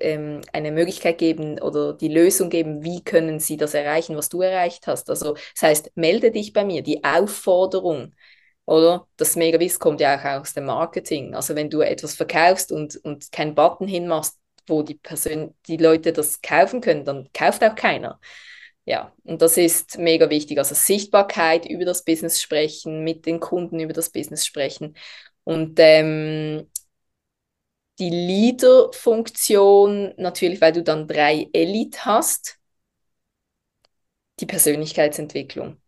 ähm, 0.00 0.40
eine 0.52 0.72
Möglichkeit 0.72 1.18
geben 1.18 1.60
oder 1.60 1.92
die 1.94 2.08
Lösung 2.08 2.50
geben, 2.50 2.82
wie 2.84 3.02
können 3.02 3.40
sie 3.40 3.56
das 3.56 3.74
erreichen, 3.74 4.16
was 4.16 4.28
du 4.28 4.42
erreicht 4.42 4.86
hast. 4.86 5.10
Also 5.10 5.34
das 5.34 5.62
heißt, 5.62 5.92
melde 5.96 6.30
dich 6.30 6.52
bei 6.52 6.64
mir, 6.64 6.82
die 6.82 7.04
Aufforderung, 7.04 8.14
oder? 8.66 9.06
Das 9.16 9.36
Megawiss 9.36 9.78
kommt 9.78 10.00
ja 10.00 10.18
auch 10.18 10.40
aus 10.40 10.54
dem 10.54 10.66
Marketing. 10.66 11.34
Also 11.34 11.54
wenn 11.56 11.70
du 11.70 11.80
etwas 11.80 12.14
verkaufst 12.14 12.72
und, 12.72 12.96
und 13.04 13.32
keinen 13.32 13.54
Button 13.54 13.88
hinmachst, 13.88 14.38
wo 14.66 14.82
die, 14.82 14.94
Person, 14.96 15.54
die 15.66 15.78
Leute 15.78 16.12
das 16.12 16.42
kaufen 16.42 16.80
können, 16.80 17.04
dann 17.04 17.28
kauft 17.32 17.64
auch 17.64 17.74
keiner. 17.74 18.20
Ja, 18.84 19.12
und 19.24 19.42
das 19.42 19.56
ist 19.58 19.98
mega 19.98 20.30
wichtig. 20.30 20.58
Also 20.58 20.74
Sichtbarkeit 20.74 21.66
über 21.66 21.84
das 21.84 22.04
Business 22.04 22.40
sprechen, 22.40 23.04
mit 23.04 23.26
den 23.26 23.40
Kunden 23.40 23.80
über 23.80 23.92
das 23.92 24.10
Business 24.10 24.46
sprechen. 24.46 24.96
Und 25.44 25.78
ähm, 25.78 26.70
die 27.98 28.10
Leader-Funktion, 28.10 30.14
natürlich, 30.16 30.60
weil 30.60 30.72
du 30.72 30.82
dann 30.82 31.08
drei 31.08 31.48
Elite 31.52 32.04
hast, 32.04 32.58
die 34.40 34.46
Persönlichkeitsentwicklung. 34.46 35.78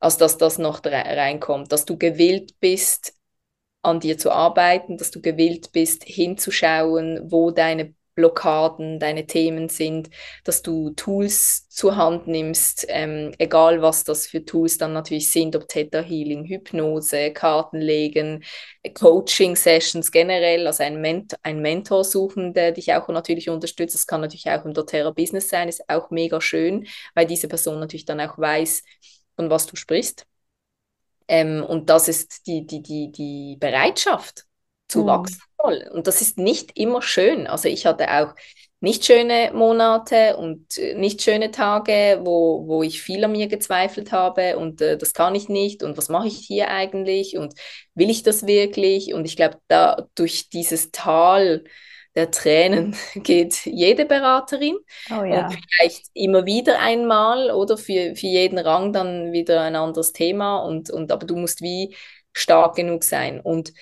Also, 0.00 0.18
dass 0.18 0.38
das 0.38 0.58
noch 0.58 0.84
reinkommt, 0.84 1.72
dass 1.72 1.84
du 1.84 1.98
gewillt 1.98 2.58
bist, 2.60 3.14
an 3.82 4.00
dir 4.00 4.18
zu 4.18 4.30
arbeiten, 4.30 4.96
dass 4.96 5.10
du 5.10 5.20
gewillt 5.20 5.72
bist, 5.72 6.04
hinzuschauen, 6.04 7.30
wo 7.30 7.50
deine 7.50 7.94
Blockaden, 8.14 8.98
deine 8.98 9.26
Themen 9.26 9.68
sind, 9.68 10.10
dass 10.44 10.62
du 10.62 10.90
Tools 10.90 11.68
zur 11.68 11.96
Hand 11.96 12.26
nimmst, 12.26 12.86
ähm, 12.88 13.32
egal 13.38 13.82
was 13.82 14.04
das 14.04 14.26
für 14.26 14.44
Tools 14.44 14.78
dann 14.78 14.92
natürlich 14.92 15.30
sind, 15.32 15.56
ob 15.56 15.68
Theta 15.68 16.00
Healing, 16.00 16.44
Hypnose, 16.44 17.32
Kartenlegen, 17.32 18.44
Coaching-Sessions 18.94 20.12
generell, 20.12 20.66
also 20.66 20.82
ein, 20.82 21.00
Ment 21.00 21.34
ein 21.42 21.60
Mentor 21.60 22.04
suchen, 22.04 22.54
der 22.54 22.72
dich 22.72 22.92
auch 22.94 23.08
natürlich 23.08 23.50
unterstützt. 23.50 23.94
Das 23.94 24.06
kann 24.06 24.20
natürlich 24.20 24.50
auch 24.50 24.64
im 24.64 24.74
doTERRA 24.74 25.10
Business 25.10 25.48
sein, 25.48 25.68
ist 25.68 25.88
auch 25.88 26.10
mega 26.10 26.40
schön, 26.40 26.86
weil 27.14 27.26
diese 27.26 27.48
Person 27.48 27.80
natürlich 27.80 28.04
dann 28.04 28.20
auch 28.20 28.38
weiß, 28.38 28.82
von 29.36 29.50
was 29.50 29.66
du 29.66 29.76
sprichst. 29.76 30.26
Ähm, 31.28 31.64
und 31.64 31.88
das 31.90 32.08
ist 32.08 32.46
die, 32.46 32.66
die, 32.66 32.82
die, 32.82 33.10
die 33.10 33.56
Bereitschaft 33.58 34.46
zu 34.88 35.02
mhm. 35.02 35.06
wachsen 35.06 35.40
soll. 35.60 35.88
Und 35.92 36.06
das 36.06 36.20
ist 36.20 36.38
nicht 36.38 36.78
immer 36.78 37.02
schön. 37.02 37.46
Also 37.46 37.68
ich 37.68 37.86
hatte 37.86 38.10
auch 38.10 38.34
nicht 38.80 39.04
schöne 39.04 39.50
Monate 39.54 40.36
und 40.36 40.76
äh, 40.78 40.94
nicht 40.94 41.22
schöne 41.22 41.50
Tage, 41.50 42.20
wo, 42.22 42.66
wo 42.66 42.82
ich 42.82 43.00
viel 43.02 43.24
an 43.24 43.32
mir 43.32 43.48
gezweifelt 43.48 44.12
habe 44.12 44.58
und 44.58 44.80
äh, 44.82 44.98
das 44.98 45.14
kann 45.14 45.34
ich 45.34 45.48
nicht 45.48 45.82
und 45.82 45.96
was 45.96 46.10
mache 46.10 46.28
ich 46.28 46.36
hier 46.36 46.68
eigentlich 46.68 47.38
und 47.38 47.54
will 47.94 48.10
ich 48.10 48.22
das 48.22 48.46
wirklich? 48.46 49.14
Und 49.14 49.24
ich 49.24 49.36
glaube, 49.36 49.58
da 49.68 50.06
durch 50.14 50.50
dieses 50.50 50.90
Tal 50.90 51.64
der 52.14 52.30
Tränen 52.30 52.94
geht 53.14 53.64
jede 53.64 54.04
Beraterin. 54.04 54.76
Oh, 55.10 55.24
ja. 55.24 55.46
Und 55.46 55.56
vielleicht 55.78 56.06
immer 56.12 56.46
wieder 56.46 56.78
einmal 56.78 57.50
oder 57.50 57.76
für, 57.76 58.14
für 58.14 58.26
jeden 58.26 58.58
Rang 58.58 58.92
dann 58.92 59.32
wieder 59.32 59.62
ein 59.62 59.76
anderes 59.76 60.12
Thema. 60.12 60.58
Und, 60.58 60.90
und, 60.90 61.10
aber 61.10 61.26
du 61.26 61.36
musst 61.36 61.62
wie 61.62 61.96
stark 62.32 62.76
genug 62.76 63.04
sein. 63.04 63.40
Und 63.40 63.72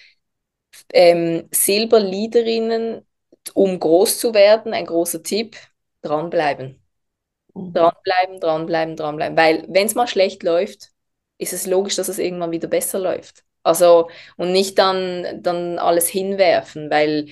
ähm, 0.93 1.49
Silberleaderinnen, 1.53 3.07
um 3.55 3.79
groß 3.81 4.19
zu 4.19 4.35
werden, 4.35 4.73
ein 4.75 4.87
großer 4.87 5.23
Tipp, 5.23 5.57
dranbleiben. 6.03 6.83
Mhm. 7.55 7.73
Dranbleiben, 7.75 8.41
dranbleiben, 8.41 8.97
dranbleiben. 8.97 9.37
Weil 9.37 9.67
wenn 9.69 9.87
es 9.87 9.95
mal 9.95 10.07
schlecht 10.09 10.43
läuft, 10.43 10.91
ist 11.39 11.53
es 11.53 11.67
logisch, 11.67 11.97
dass 11.97 12.09
es 12.09 12.19
irgendwann 12.19 12.51
wieder 12.53 12.69
besser 12.69 12.99
läuft. 12.99 13.45
Also, 13.65 14.11
und 14.37 14.53
nicht 14.53 14.79
dann, 14.79 15.43
dann 15.43 15.79
alles 15.79 16.09
hinwerfen, 16.09 16.91
weil 16.91 17.29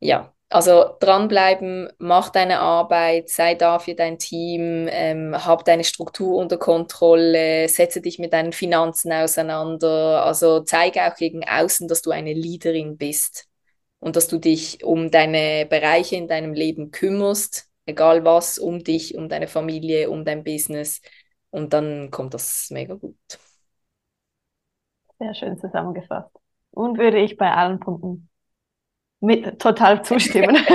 ja, 0.00 0.34
also 0.48 0.96
dranbleiben, 1.00 1.88
mach 1.98 2.30
deine 2.30 2.60
Arbeit, 2.60 3.28
sei 3.28 3.54
da 3.54 3.78
für 3.80 3.94
dein 3.94 4.18
Team, 4.18 4.86
ähm, 4.90 5.34
hab 5.44 5.64
deine 5.64 5.82
Struktur 5.84 6.36
unter 6.36 6.56
Kontrolle, 6.56 7.68
setze 7.68 8.00
dich 8.00 8.18
mit 8.18 8.32
deinen 8.32 8.52
Finanzen 8.52 9.12
auseinander. 9.12 10.24
Also 10.24 10.60
zeige 10.60 11.02
auch 11.02 11.16
gegen 11.16 11.42
außen, 11.48 11.88
dass 11.88 12.02
du 12.02 12.10
eine 12.12 12.32
Leaderin 12.32 12.96
bist 12.96 13.48
und 13.98 14.14
dass 14.16 14.28
du 14.28 14.38
dich 14.38 14.84
um 14.84 15.10
deine 15.10 15.66
Bereiche 15.66 16.16
in 16.16 16.28
deinem 16.28 16.52
Leben 16.54 16.92
kümmerst, 16.92 17.68
egal 17.86 18.24
was, 18.24 18.58
um 18.58 18.84
dich, 18.84 19.16
um 19.16 19.28
deine 19.28 19.48
Familie, 19.48 20.10
um 20.10 20.24
dein 20.24 20.44
Business. 20.44 21.00
Und 21.50 21.72
dann 21.72 22.10
kommt 22.10 22.34
das 22.34 22.68
mega 22.70 22.94
gut. 22.94 23.16
Sehr 25.18 25.34
schön 25.34 25.58
zusammengefasst. 25.58 26.30
Und 26.70 26.98
würde 26.98 27.18
ich 27.18 27.36
bei 27.36 27.50
allen 27.50 27.80
Punkten 27.80 28.28
mit, 29.20 29.58
total 29.60 30.02
zustimmen. 30.04 30.56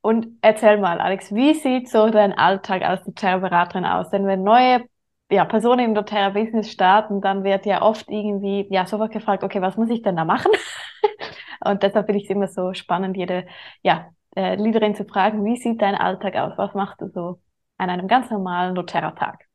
Und 0.00 0.26
erzähl 0.42 0.78
mal, 0.78 1.00
Alex, 1.00 1.32
wie 1.32 1.54
sieht 1.54 1.88
so 1.88 2.10
dein 2.10 2.32
Alltag 2.36 2.82
als 2.82 3.04
doTERRA-Beraterin 3.04 3.84
aus? 3.84 4.10
Denn 4.10 4.26
wenn 4.26 4.42
neue 4.42 4.84
ja, 5.30 5.44
Personen 5.44 5.84
im 5.86 5.94
doTERRA-Business 5.94 6.70
starten, 6.70 7.20
dann 7.20 7.44
wird 7.44 7.66
ja 7.66 7.82
oft 7.82 8.10
irgendwie 8.10 8.66
ja 8.70 8.84
sofort 8.86 9.12
gefragt, 9.12 9.44
okay, 9.44 9.62
was 9.62 9.76
muss 9.76 9.90
ich 9.90 10.02
denn 10.02 10.16
da 10.16 10.24
machen? 10.24 10.50
Und 11.64 11.82
deshalb 11.84 12.06
finde 12.06 12.18
ich 12.18 12.24
es 12.24 12.30
immer 12.30 12.48
so 12.48 12.74
spannend, 12.74 13.16
jede 13.16 13.46
ja, 13.82 14.10
äh, 14.36 14.56
Leaderin 14.56 14.96
zu 14.96 15.04
fragen, 15.04 15.44
wie 15.44 15.56
sieht 15.56 15.80
dein 15.80 15.94
Alltag 15.94 16.34
aus? 16.36 16.58
Was 16.58 16.74
machst 16.74 17.00
du 17.00 17.08
so 17.08 17.40
an 17.78 17.88
einem 17.88 18.08
ganz 18.08 18.30
normalen 18.30 18.74
doTERRA-Tag? 18.74 19.46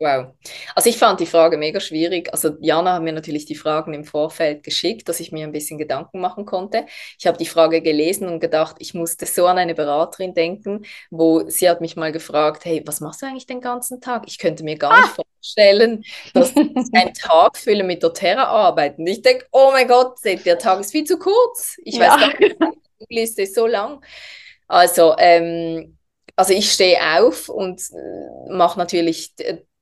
Wow. 0.00 0.34
Also 0.74 0.90
ich 0.90 0.98
fand 0.98 1.20
die 1.20 1.26
Frage 1.26 1.56
mega 1.56 1.78
schwierig. 1.78 2.32
Also 2.32 2.56
Jana 2.60 2.94
hat 2.94 3.02
mir 3.02 3.12
natürlich 3.12 3.46
die 3.46 3.54
Fragen 3.54 3.94
im 3.94 4.04
Vorfeld 4.04 4.64
geschickt, 4.64 5.08
dass 5.08 5.20
ich 5.20 5.30
mir 5.30 5.46
ein 5.46 5.52
bisschen 5.52 5.78
Gedanken 5.78 6.20
machen 6.20 6.46
konnte. 6.46 6.86
Ich 7.16 7.28
habe 7.28 7.38
die 7.38 7.46
Frage 7.46 7.80
gelesen 7.80 8.28
und 8.28 8.40
gedacht, 8.40 8.76
ich 8.80 8.92
musste 8.94 9.24
so 9.24 9.46
an 9.46 9.56
eine 9.56 9.74
Beraterin 9.74 10.34
denken, 10.34 10.84
wo 11.10 11.48
sie 11.48 11.70
hat 11.70 11.80
mich 11.80 11.94
mal 11.94 12.10
gefragt, 12.10 12.64
hey, 12.64 12.82
was 12.84 13.00
machst 13.00 13.22
du 13.22 13.26
eigentlich 13.26 13.46
den 13.46 13.60
ganzen 13.60 14.00
Tag? 14.00 14.24
Ich 14.26 14.38
könnte 14.38 14.64
mir 14.64 14.76
gar 14.76 14.92
ah. 14.92 15.00
nicht 15.00 15.14
vorstellen, 15.14 16.04
dass 16.34 16.50
ich 16.50 16.56
einen 16.92 17.14
Tag 17.14 17.56
fülle 17.56 17.84
mit 17.84 18.02
doTERRA 18.02 18.44
arbeiten. 18.44 19.06
Ich 19.06 19.22
denke, 19.22 19.46
oh 19.52 19.70
mein 19.72 19.86
Gott, 19.86 20.16
der 20.24 20.58
Tag 20.58 20.80
ist 20.80 20.90
viel 20.90 21.04
zu 21.04 21.20
kurz. 21.20 21.76
Ich 21.84 21.96
ja. 21.96 22.08
weiß 22.08 22.20
gar 22.20 22.40
nicht, 22.40 22.56
die 23.08 23.14
Liste 23.14 23.42
ist 23.42 23.54
so 23.54 23.68
lang. 23.68 24.04
Also, 24.66 25.14
ähm, 25.18 25.98
also 26.34 26.52
ich 26.52 26.72
stehe 26.72 26.98
auf 27.20 27.48
und 27.48 27.80
äh, 27.80 28.52
mache 28.52 28.76
natürlich 28.76 29.32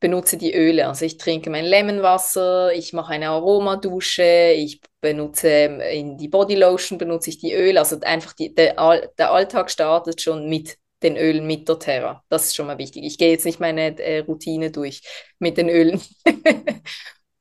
benutze 0.02 0.36
die 0.36 0.52
Öle. 0.52 0.88
Also 0.88 1.06
ich 1.06 1.16
trinke 1.16 1.48
mein 1.48 1.64
Lemonwasser, 1.64 2.74
ich 2.74 2.92
mache 2.92 3.14
eine 3.14 3.30
Aromadusche, 3.30 4.52
ich 4.54 4.80
benutze 5.00 5.48
ähm, 5.48 5.80
in 5.80 6.18
die 6.18 6.28
Bodylotion 6.28 6.98
benutze 6.98 7.30
ich 7.30 7.38
die 7.38 7.54
Öle. 7.54 7.78
Also 7.80 7.98
einfach 8.00 8.34
die, 8.34 8.54
der, 8.54 8.74
der 9.16 9.32
Alltag 9.32 9.70
startet 9.70 10.20
schon 10.20 10.48
mit 10.50 10.76
den 11.02 11.16
Ölen 11.16 11.46
mit 11.46 11.68
doTERRA. 11.68 12.22
Das 12.28 12.46
ist 12.46 12.56
schon 12.56 12.66
mal 12.66 12.78
wichtig. 12.78 13.04
Ich 13.04 13.16
gehe 13.16 13.30
jetzt 13.30 13.46
nicht 13.46 13.60
meine 13.60 13.98
äh, 13.98 14.18
Routine 14.18 14.70
durch 14.70 15.02
mit 15.38 15.56
den 15.56 15.68
Ölen. 15.68 16.00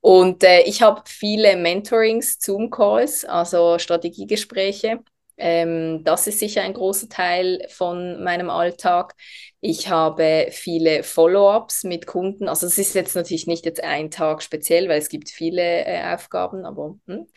Und 0.01 0.43
äh, 0.43 0.61
ich 0.61 0.81
habe 0.81 1.01
viele 1.05 1.55
Mentorings, 1.57 2.39
Zoom-Calls, 2.39 3.25
also 3.25 3.77
Strategiegespräche. 3.77 4.99
Ähm, 5.41 6.03
das 6.03 6.27
ist 6.27 6.37
sicher 6.37 6.61
ein 6.61 6.73
großer 6.73 7.09
Teil 7.09 7.65
von 7.69 8.23
meinem 8.23 8.51
Alltag. 8.51 9.15
Ich 9.59 9.89
habe 9.89 10.47
viele 10.51 11.01
Follow-ups 11.01 11.83
mit 11.83 12.05
Kunden. 12.05 12.47
Also 12.47 12.67
es 12.67 12.77
ist 12.77 12.93
jetzt 12.93 13.15
natürlich 13.15 13.47
nicht 13.47 13.65
jetzt 13.65 13.83
ein 13.83 14.11
Tag 14.11 14.43
speziell, 14.43 14.87
weil 14.87 14.99
es 14.99 15.09
gibt 15.09 15.29
viele 15.29 15.85
äh, 15.85 16.13
Aufgaben, 16.13 16.63
aber 16.63 16.95
hm. 17.07 17.27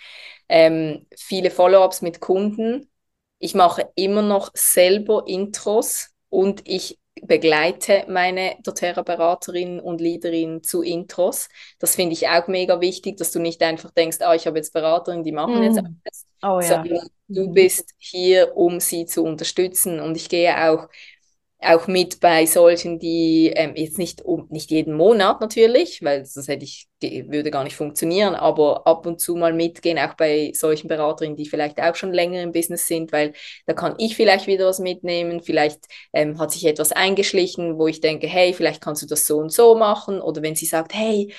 ähm, 0.51 1.07
viele 1.17 1.51
Follow-ups 1.51 2.03
mit 2.03 2.21
Kunden. 2.21 2.91
Ich 3.39 3.55
mache 3.55 3.89
immer 3.95 4.23
noch 4.23 4.51
selber 4.55 5.25
Intros 5.27 6.11
und 6.29 6.61
ich 6.69 6.99
begleite 7.23 8.05
meine 8.09 8.57
doTERRA-Beraterin 8.63 9.81
und 9.81 10.01
Leaderin 10.01 10.63
zu 10.63 10.83
Intros. 10.83 11.49
Das 11.79 11.95
finde 11.95 12.13
ich 12.13 12.29
auch 12.29 12.49
mega 12.49 12.81
wichtig, 12.81 13.17
dass 13.17 13.31
du 13.31 13.39
nicht 13.39 13.63
einfach 13.63 13.91
denkst, 13.93 14.19
ah, 14.21 14.35
ich 14.35 14.47
habe 14.47 14.59
jetzt 14.59 14.73
Beraterin, 14.73 15.23
die 15.23 15.33
machen 15.33 15.61
mm. 15.61 15.63
jetzt 15.63 15.79
alles, 15.79 16.27
oh, 16.43 16.61
ja. 16.61 16.63
sondern 16.63 17.09
du 17.29 17.49
mhm. 17.49 17.53
bist 17.55 17.95
hier, 17.99 18.57
um 18.57 18.81
sie 18.81 19.07
zu 19.07 19.23
unterstützen. 19.23 20.01
Und 20.01 20.17
ich 20.17 20.29
gehe 20.29 20.71
auch 20.71 20.89
auch 21.67 21.87
mit 21.87 22.21
bei 22.21 22.47
solchen, 22.47 22.99
die 22.99 23.53
ähm, 23.55 23.75
jetzt 23.77 23.99
nicht 23.99 24.23
um 24.23 24.47
nicht 24.51 24.71
jeden 24.71 24.95
Monat 24.95 25.41
natürlich, 25.41 26.03
weil 26.03 26.21
das 26.23 26.49
hätte 26.49 26.65
ich 26.65 26.89
würde 27.03 27.51
gar 27.51 27.65
nicht 27.65 27.77
funktionieren, 27.77 28.35
aber 28.35 28.87
ab 28.87 29.05
und 29.07 29.21
zu 29.21 29.37
mal 29.37 29.53
mitgehen, 29.53 29.99
auch 29.99 30.15
bei 30.15 30.53
solchen 30.55 30.89
Beraterinnen, 30.89 31.37
die 31.37 31.47
vielleicht 31.47 31.79
auch 31.81 31.95
schon 31.95 32.13
länger 32.15 32.41
im 32.43 32.53
Business 32.53 32.87
sind, 32.87 33.13
weil 33.13 33.35
da 33.67 33.75
kann 33.75 33.95
ich 33.99 34.17
vielleicht 34.17 34.47
wieder 34.47 34.67
was 34.67 34.79
mitnehmen, 34.79 35.43
vielleicht 35.43 35.81
ähm, 36.15 36.39
hat 36.39 36.53
sich 36.53 36.65
etwas 36.65 36.93
eingeschlichen, 36.93 37.79
wo 37.79 37.87
ich 37.89 38.01
denke, 38.01 38.27
hey, 38.27 38.55
vielleicht 38.55 38.81
kannst 38.81 39.03
du 39.03 39.07
das 39.07 39.27
so 39.27 39.37
und 39.39 39.53
so 39.53 39.75
machen, 39.75 40.21
oder 40.21 40.41
wenn 40.43 40.55
sie 40.55 40.67
sagt, 40.67 40.95
hey, 40.95 41.33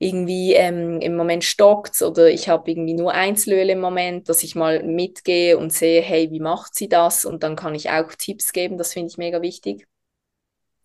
irgendwie 0.00 0.54
ähm, 0.54 1.00
im 1.00 1.14
Moment 1.16 1.44
stockt 1.44 2.02
oder 2.02 2.30
ich 2.30 2.48
habe 2.48 2.70
irgendwie 2.70 2.94
nur 2.94 3.12
Einzelöl 3.14 3.70
im 3.70 3.80
Moment, 3.80 4.28
dass 4.30 4.42
ich 4.42 4.56
mal 4.56 4.82
mitgehe 4.82 5.58
und 5.58 5.72
sehe, 5.74 6.02
hey, 6.02 6.30
wie 6.32 6.40
macht 6.40 6.74
sie 6.74 6.88
das? 6.88 7.24
Und 7.26 7.42
dann 7.44 7.54
kann 7.56 7.74
ich 7.76 7.90
auch 7.90 8.10
Tipps 8.18 8.52
geben, 8.52 8.78
das 8.78 8.94
finde 8.94 9.10
ich 9.10 9.18
mega 9.18 9.42
wichtig. 9.42 9.86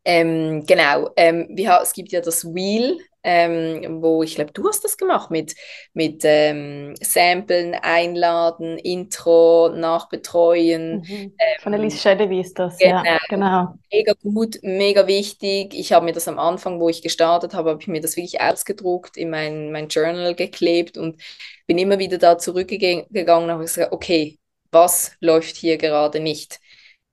Ähm, 0.04 0.66
genau, 0.68 1.10
ähm, 1.16 1.48
wir, 1.50 1.80
es 1.82 1.94
gibt 1.94 2.12
ja 2.12 2.22
das 2.22 2.46
Wheel, 2.54 2.98
ähm, 3.28 4.04
wo 4.04 4.22
ich 4.22 4.36
glaube, 4.36 4.54
du 4.54 4.68
hast 4.68 4.84
das 4.84 4.98
gemacht 4.98 5.32
mit, 5.32 5.56
mit 5.94 6.22
ähm, 6.24 6.94
Samplen, 7.02 7.74
Einladen, 7.74 8.78
Intro, 8.78 9.70
Nachbetreuen. 9.70 11.00
Mhm. 11.00 11.34
Von 11.60 11.74
Elise 11.74 11.98
Schedewy 11.98 12.42
ist 12.42 12.60
das, 12.60 12.78
genau. 12.78 13.04
ja, 13.04 13.18
genau. 13.28 13.74
Mega 13.92 14.14
gut, 14.22 14.60
mega 14.62 15.08
wichtig. 15.08 15.74
Ich 15.74 15.92
habe 15.92 16.06
mir 16.06 16.14
das 16.14 16.28
am 16.28 16.38
Anfang, 16.38 16.80
wo 16.80 16.88
ich 16.88 17.02
gestartet 17.02 17.56
habe, 17.56 17.72
habe 17.72 17.82
ich 17.82 17.88
mir 17.88 18.00
das 18.00 18.16
wirklich 18.16 18.40
ausgedruckt, 18.40 19.18
in 19.18 19.32
mein, 19.32 19.72
mein 19.72 19.88
Journal 19.88 20.36
geklebt 20.36 20.96
und 20.96 21.20
bin 21.66 21.80
immer 21.80 21.98
wieder 21.98 22.20
da 22.20 22.38
zurückgegangen 22.38 23.06
und 23.10 23.52
habe 23.52 23.64
gesagt, 23.64 23.92
okay, 23.92 24.38
was 24.72 25.14
läuft 25.20 25.56
hier 25.56 25.78
gerade 25.78 26.20
nicht? 26.20 26.60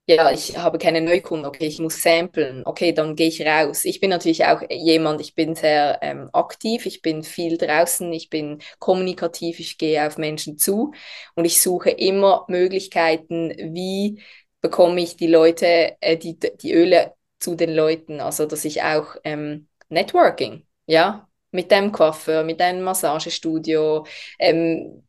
Ja, 0.07 0.33
ich 0.33 0.57
habe 0.59 0.79
keine 0.79 1.01
Neukunden, 1.01 1.47
okay, 1.47 1.67
ich 1.67 1.79
muss 1.79 2.03
samplen, 2.03 2.63
okay, 2.67 2.93
dann 2.93 3.15
gehe 3.15 3.29
ich 3.29 3.41
raus. 3.47 3.85
Ich 3.85 4.01
bin 4.01 4.11
natürlich 4.11 4.45
auch 4.47 4.61
jemand, 4.69 5.21
ich 5.21 5.35
bin 5.35 5.55
sehr 5.55 5.99
ähm, 6.03 6.29
aktiv, 6.33 6.87
ich 6.87 7.03
bin 7.03 7.23
viel 7.23 7.57
draußen, 7.57 8.13
ich 8.13 8.29
bin 8.29 8.61
kommunikativ, 8.81 9.61
ich 9.61 9.79
gehe 9.79 10.05
auf 10.07 10.19
Menschen 10.19 10.59
zu. 10.59 10.93
Und 11.37 11.45
ich 11.45 11.61
suche 11.63 11.91
immer 11.91 12.45
Möglichkeiten, 12.49 13.53
wie 13.75 14.21
bekomme 14.61 15.01
ich 15.01 15.17
die 15.17 15.29
Leute, 15.29 15.97
äh, 16.01 16.17
die, 16.17 16.37
die 16.39 16.73
Öle 16.73 17.15
zu 17.39 17.55
den 17.55 17.75
Leuten, 17.75 18.21
also 18.21 18.47
dass 18.47 18.65
ich 18.65 18.83
auch 18.83 19.17
ähm, 19.25 19.69
Networking, 19.89 20.67
ja, 20.87 21.29
mit 21.53 21.71
deinem 21.71 21.93
Coiffeur, 21.93 22.43
mit 22.45 22.61
deinem 22.61 22.83
Massagestudio, 22.83 24.05
ähm, 24.39 25.05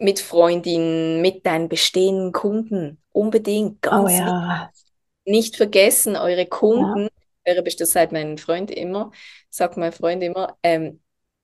mit 0.00 0.20
Freundinnen, 0.20 1.20
mit 1.20 1.44
deinen 1.46 1.68
bestehenden 1.68 2.32
Kunden. 2.32 3.02
Unbedingt, 3.10 3.78
oh 3.86 3.90
ganz 3.90 4.12
oh, 4.12 4.16
ja. 4.16 4.70
Nicht 5.24 5.56
vergessen, 5.56 6.16
eure 6.16 6.46
Kunden, 6.46 7.08
ja. 7.46 7.54
eure 7.54 7.62
das 7.62 7.90
sagt 7.90 8.12
mein 8.12 8.38
Freund 8.38 8.70
immer, 8.70 9.12
sagt 9.50 9.76
mein 9.76 9.92
Freund 9.92 10.22
immer, 10.22 10.56
ähm, 10.62 11.00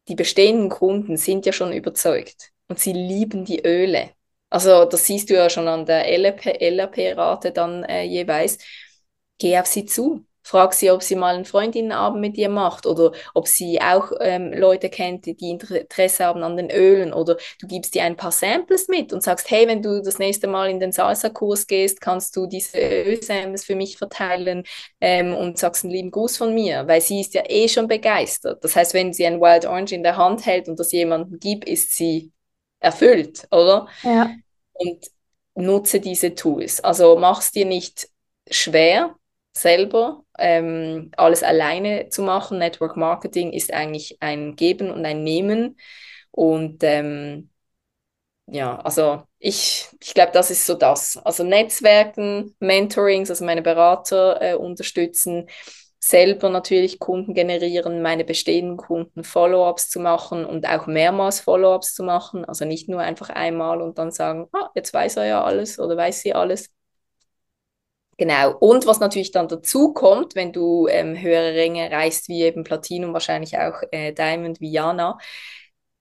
die 0.09 0.15
bestehenden 0.15 0.69
Kunden 0.69 1.17
sind 1.17 1.47
ja 1.47 1.53
schon 1.53 1.73
überzeugt 1.73 2.51
und 2.69 2.79
sie 2.79 2.93
lieben 2.93 3.45
die 3.45 3.65
Öle. 3.65 4.11
Also 4.51 4.85
das 4.85 5.07
siehst 5.07 5.31
du 5.31 5.35
ja 5.35 5.51
schon 5.51 5.67
an 5.67 5.85
der 5.87 6.07
LRP-Rate 6.07 7.53
dann 7.53 7.85
äh, 7.85 8.05
jeweils. 8.05 8.59
Geh 9.39 9.59
auf 9.59 9.67
sie 9.67 9.85
zu 9.85 10.25
frag 10.45 10.75
sie, 10.75 10.91
ob 10.91 11.03
sie 11.03 11.17
mal 11.17 11.35
einen 11.35 11.47
Freundinnenabend 11.47 12.21
mit 12.21 12.37
dir 12.37 12.51
macht 12.51 12.87
oder 12.87 13.13
ob 13.33 13.49
sie 13.49 13.81
auch 13.81 14.13
ähm, 14.21 14.53
Leute 14.53 14.91
kennt, 14.91 15.25
die 15.27 15.51
Interesse 15.51 16.25
haben 16.27 16.43
an 16.43 16.57
den 16.57 16.71
Ölen 16.71 17.13
oder 17.13 17.37
du 17.61 17.67
gibst 17.67 17.97
ihr 17.97 18.05
ein 18.05 18.17
paar 18.17 18.31
Samples 18.31 18.87
mit 18.89 19.13
und 19.13 19.23
sagst, 19.23 19.51
hey, 19.51 19.67
wenn 19.67 19.83
du 19.83 20.03
das 20.03 20.19
nächste 20.19 20.47
Mal 20.47 20.71
in 20.71 20.81
den 20.81 20.93
Salsa-Kurs 20.93 21.67
gehst, 21.67 22.01
kannst 22.01 22.37
du 22.37 22.47
diese 22.47 22.79
Ölsamples 22.79 23.65
für 23.65 23.75
mich 23.75 23.97
verteilen 23.97 24.65
ähm, 25.01 25.35
und 25.35 25.59
sagst 25.59 25.85
einen 25.85 25.95
lieben 25.95 26.11
Gruß 26.11 26.37
von 26.37 26.55
mir, 26.55 26.87
weil 26.87 27.01
sie 27.01 27.21
ist 27.21 27.33
ja 27.35 27.43
eh 27.49 27.67
schon 27.69 27.89
begeistert. 27.89 28.63
Das 28.63 28.77
heißt, 28.77 28.93
wenn 28.93 29.15
sie 29.15 29.27
ein 29.27 29.41
Wild 29.41 29.65
Orange 29.65 29.95
in 29.95 30.03
der 30.03 30.19
Hand 30.19 30.45
hält 30.45 30.69
und 30.69 30.79
das 30.79 30.93
jemandem 30.93 31.41
gibt, 31.41 31.67
ist 31.67 31.97
sie 31.97 32.33
erfüllt, 32.81 33.49
oder? 33.51 33.89
Ja. 34.03 34.31
Und 34.75 35.07
nutze 35.55 36.01
diese 36.01 36.35
Tools. 36.35 36.81
Also 36.81 37.17
mach 37.17 37.41
es 37.41 37.51
dir 37.51 37.65
nicht 37.65 38.09
schwer, 38.51 39.15
selber 39.57 40.25
ähm, 40.39 41.11
alles 41.17 41.43
alleine 41.43 42.09
zu 42.09 42.23
machen. 42.23 42.59
Network 42.59 42.97
Marketing 42.97 43.53
ist 43.53 43.73
eigentlich 43.73 44.19
ein 44.21 44.57
Geben 44.57 44.91
und 44.91 45.05
ein 45.07 45.23
Nehmen. 45.25 45.79
Und 46.31 46.83
ähm, 46.85 47.51
ja, 48.47 48.77
also 48.81 49.23
ich, 49.39 49.89
ich 50.03 50.15
glaube, 50.15 50.33
das 50.33 50.51
ist 50.51 50.67
so 50.67 50.75
das. 50.75 51.17
Also 51.19 51.45
Netzwerken, 51.45 52.55
Mentorings, 52.61 53.31
also 53.31 53.45
meine 53.45 53.63
Berater 53.63 54.41
äh, 54.43 54.55
unterstützen, 54.55 55.49
selber 56.01 56.51
natürlich 56.51 56.99
Kunden 56.99 57.33
generieren, 57.35 58.03
meine 58.03 58.25
bestehenden 58.25 58.77
Kunden 58.77 59.25
Follow-ups 59.25 59.89
zu 59.89 60.01
machen 60.01 60.45
und 60.45 60.69
auch 60.69 60.87
mehrmals 60.87 61.41
Follow-ups 61.41 61.95
zu 61.95 62.03
machen. 62.05 62.45
Also 62.45 62.67
nicht 62.67 62.89
nur 62.91 63.01
einfach 63.01 63.31
einmal 63.31 63.81
und 63.81 63.97
dann 63.99 64.11
sagen, 64.11 64.49
ah, 64.53 64.69
jetzt 64.75 64.93
weiß 64.93 65.17
er 65.17 65.25
ja 65.27 65.45
alles 65.45 65.79
oder 65.79 65.97
weiß 65.97 66.21
sie 66.21 66.35
alles, 66.35 66.71
Genau. 68.17 68.57
Und 68.59 68.87
was 68.87 69.01
natürlich 69.01 69.33
dann 69.33 69.49
dazu 69.49 69.93
kommt, 69.93 70.35
wenn 70.35 70.53
du 70.53 70.87
ähm, 70.89 71.21
höhere 71.21 71.55
Ränge 71.55 71.89
erreichst, 71.91 72.29
wie 72.29 72.43
eben 72.43 72.65
Platinum, 72.65 73.13
wahrscheinlich 73.13 73.59
auch 73.59 73.83
äh, 73.91 74.13
Diamond 74.13 74.61
wie 74.61 74.71
Jana, 74.71 75.19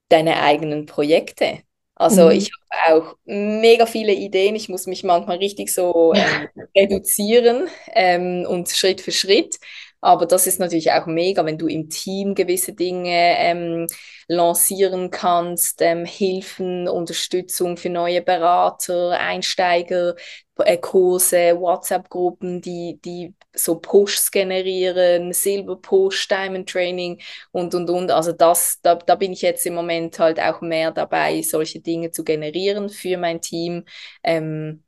deine 0.09 0.41
eigenen 0.41 0.85
Projekte. 0.85 1.59
Also 1.95 2.25
mhm. 2.25 2.31
ich 2.31 2.51
habe 2.71 2.95
auch 2.95 3.15
mega 3.25 3.85
viele 3.85 4.13
Ideen. 4.13 4.55
Ich 4.55 4.69
muss 4.69 4.87
mich 4.87 5.03
manchmal 5.03 5.37
richtig 5.37 5.73
so 5.73 6.13
ähm, 6.15 6.47
reduzieren 6.75 7.67
ähm, 7.93 8.45
und 8.47 8.69
Schritt 8.69 9.01
für 9.01 9.11
Schritt. 9.11 9.57
Aber 10.03 10.25
das 10.25 10.47
ist 10.47 10.59
natürlich 10.59 10.91
auch 10.91 11.05
mega, 11.05 11.45
wenn 11.45 11.57
du 11.57 11.67
im 11.67 11.89
Team 11.89 12.35
gewisse 12.35 12.73
Dinge 12.73 13.09
ähm, 13.39 13.87
lancieren 14.27 15.11
kannst, 15.11 15.81
ähm, 15.81 16.03
Hilfen, 16.05 16.89
Unterstützung 16.89 17.77
für 17.77 17.89
neue 17.89 18.21
Berater, 18.21 19.11
Einsteiger, 19.19 20.15
äh, 20.57 20.77
Kurse, 20.77 21.57
WhatsApp-Gruppen, 21.59 22.59
die, 22.61 22.99
die 23.03 23.33
so 23.55 23.75
Pushs 23.79 24.29
generieren, 24.31 25.31
Silber 25.33 25.77
Push, 25.77 26.27
Diamond 26.27 26.69
Training 26.69 27.21
und 27.51 27.73
und 27.73 27.89
und. 27.89 28.11
Also 28.11 28.33
das, 28.33 28.79
da, 28.81 28.95
da 28.95 29.15
bin 29.15 29.31
ich 29.33 29.41
jetzt 29.41 29.65
im 29.65 29.75
Moment 29.75 30.19
halt 30.19 30.39
auch 30.39 30.61
mehr 30.61 30.91
dabei, 30.91 31.41
solche 31.43 31.79
Dinge 31.79 32.11
zu 32.11 32.23
generieren 32.23 32.89
für 32.89 33.17
mein 33.17 33.41
Team, 33.41 33.85
ähm, 34.23 34.83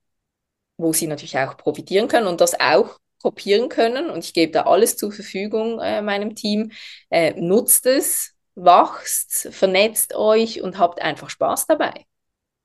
wo 0.77 0.93
sie 0.93 1.07
natürlich 1.07 1.37
auch 1.37 1.57
profitieren 1.57 2.07
können 2.07 2.27
und 2.27 2.41
das 2.41 2.59
auch 2.59 2.99
kopieren 3.25 3.69
können 3.69 4.11
und 4.11 4.23
ich 4.23 4.35
gebe 4.35 4.51
da 4.51 4.67
alles 4.67 4.97
zur 4.97 5.11
Verfügung 5.11 5.79
äh, 5.79 6.03
meinem 6.03 6.35
Team. 6.35 6.71
Äh, 7.09 7.33
nutzt 7.41 7.87
es, 7.87 8.35
wachst, 8.53 9.47
vernetzt 9.49 10.13
euch 10.13 10.61
und 10.61 10.77
habt 10.77 11.01
einfach 11.01 11.31
Spaß 11.31 11.65
dabei. 11.65 12.05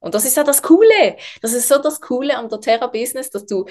Und 0.01 0.15
das 0.15 0.27
ist 0.27 0.37
ja 0.37 0.45
das 0.45 0.61
Coole. 0.61 1.17
Das 1.41 1.55
ist 1.55 1.67
so 1.67 1.79
das 1.79 2.03
Coole 2.03 2.37
am 2.37 2.51
doTERRA-Business, 2.51 3.31
dass 3.31 3.47
du 3.47 3.65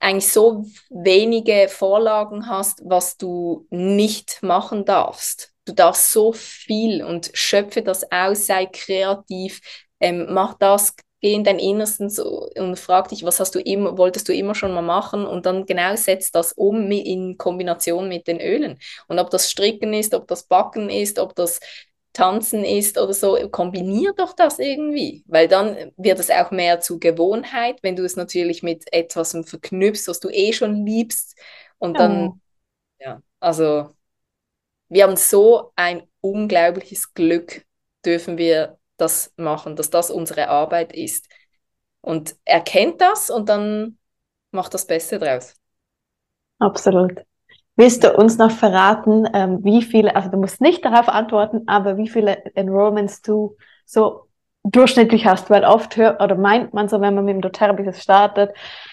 eigentlich 0.00 0.30
so 0.30 0.66
wenige 0.90 1.68
Vorlagen 1.70 2.46
hast, 2.46 2.82
was 2.84 3.16
du 3.16 3.66
nicht 3.70 4.42
machen 4.42 4.84
darfst. 4.84 5.54
Du 5.64 5.72
darfst 5.72 6.12
so 6.12 6.34
viel 6.34 7.02
und 7.02 7.30
schöpfe 7.32 7.80
das 7.80 8.12
aus, 8.12 8.46
sei 8.46 8.66
kreativ, 8.66 9.62
ähm, 9.98 10.26
mach 10.28 10.58
das, 10.58 10.94
geh 11.22 11.34
in 11.34 11.44
dein 11.44 11.58
Innersten 11.58 12.10
so 12.10 12.50
und 12.56 12.78
frag 12.78 13.08
dich, 13.08 13.24
was 13.24 13.40
hast 13.40 13.54
du 13.54 13.60
immer, 13.60 13.96
wolltest 13.96 14.28
du 14.28 14.34
immer 14.34 14.54
schon 14.54 14.74
mal 14.74 14.82
machen? 14.82 15.24
Und 15.26 15.46
dann 15.46 15.66
genau 15.66 15.94
setzt 15.96 16.34
das 16.34 16.52
um 16.52 16.90
in 16.90 17.38
Kombination 17.38 18.08
mit 18.08 18.26
den 18.26 18.40
Ölen. 18.40 18.78
Und 19.08 19.18
ob 19.20 19.30
das 19.30 19.50
Stricken 19.50 19.94
ist, 19.94 20.14
ob 20.14 20.26
das 20.28 20.44
Backen 20.44 20.90
ist, 20.90 21.18
ob 21.18 21.34
das 21.36 21.60
Tanzen 22.12 22.64
ist 22.64 22.98
oder 22.98 23.14
so, 23.14 23.36
kombinier 23.50 24.12
doch 24.14 24.34
das 24.34 24.58
irgendwie, 24.58 25.24
weil 25.26 25.48
dann 25.48 25.92
wird 25.96 26.18
es 26.18 26.30
auch 26.30 26.50
mehr 26.50 26.80
zu 26.80 26.98
Gewohnheit, 26.98 27.78
wenn 27.82 27.96
du 27.96 28.04
es 28.04 28.16
natürlich 28.16 28.62
mit 28.62 28.92
etwas 28.92 29.32
verknüpfst, 29.46 30.08
was 30.08 30.20
du 30.20 30.28
eh 30.28 30.52
schon 30.52 30.84
liebst. 30.84 31.38
Und 31.78 31.98
dann, 32.00 32.40
ja, 33.00 33.06
ja 33.12 33.22
also 33.40 33.90
wir 34.88 35.04
haben 35.04 35.16
so 35.16 35.72
ein 35.76 36.02
unglaubliches 36.20 37.14
Glück, 37.14 37.64
dürfen 38.04 38.36
wir 38.38 38.78
das 39.02 39.32
machen, 39.36 39.76
dass 39.76 39.90
das 39.90 40.10
unsere 40.10 40.48
Arbeit 40.48 40.94
ist. 40.94 41.28
Und 42.00 42.36
erkennt 42.44 43.00
das 43.00 43.30
und 43.30 43.48
dann 43.48 43.98
macht 44.50 44.74
das 44.74 44.86
Beste 44.86 45.18
draus. 45.18 45.54
Absolut. 46.58 47.22
Willst 47.76 48.04
du 48.04 48.12
uns 48.16 48.38
noch 48.38 48.50
verraten, 48.50 49.26
ähm, 49.34 49.64
wie 49.64 49.82
viele, 49.82 50.14
also 50.14 50.30
du 50.30 50.36
musst 50.36 50.60
nicht 50.60 50.84
darauf 50.84 51.08
antworten, 51.08 51.62
aber 51.66 51.96
wie 51.96 52.08
viele 52.08 52.44
Enrollments 52.54 53.22
du 53.22 53.56
so 53.86 54.28
durchschnittlich 54.64 55.26
hast, 55.26 55.50
weil 55.50 55.64
oft 55.64 55.96
hört 55.96 56.22
oder 56.22 56.36
meint 56.36 56.72
man 56.72 56.88
so, 56.88 57.00
wenn 57.00 57.14
man 57.14 57.24
mit 57.24 57.34
dem 57.34 57.40
doTERRA-Business 57.40 58.02
startet, 58.02 58.50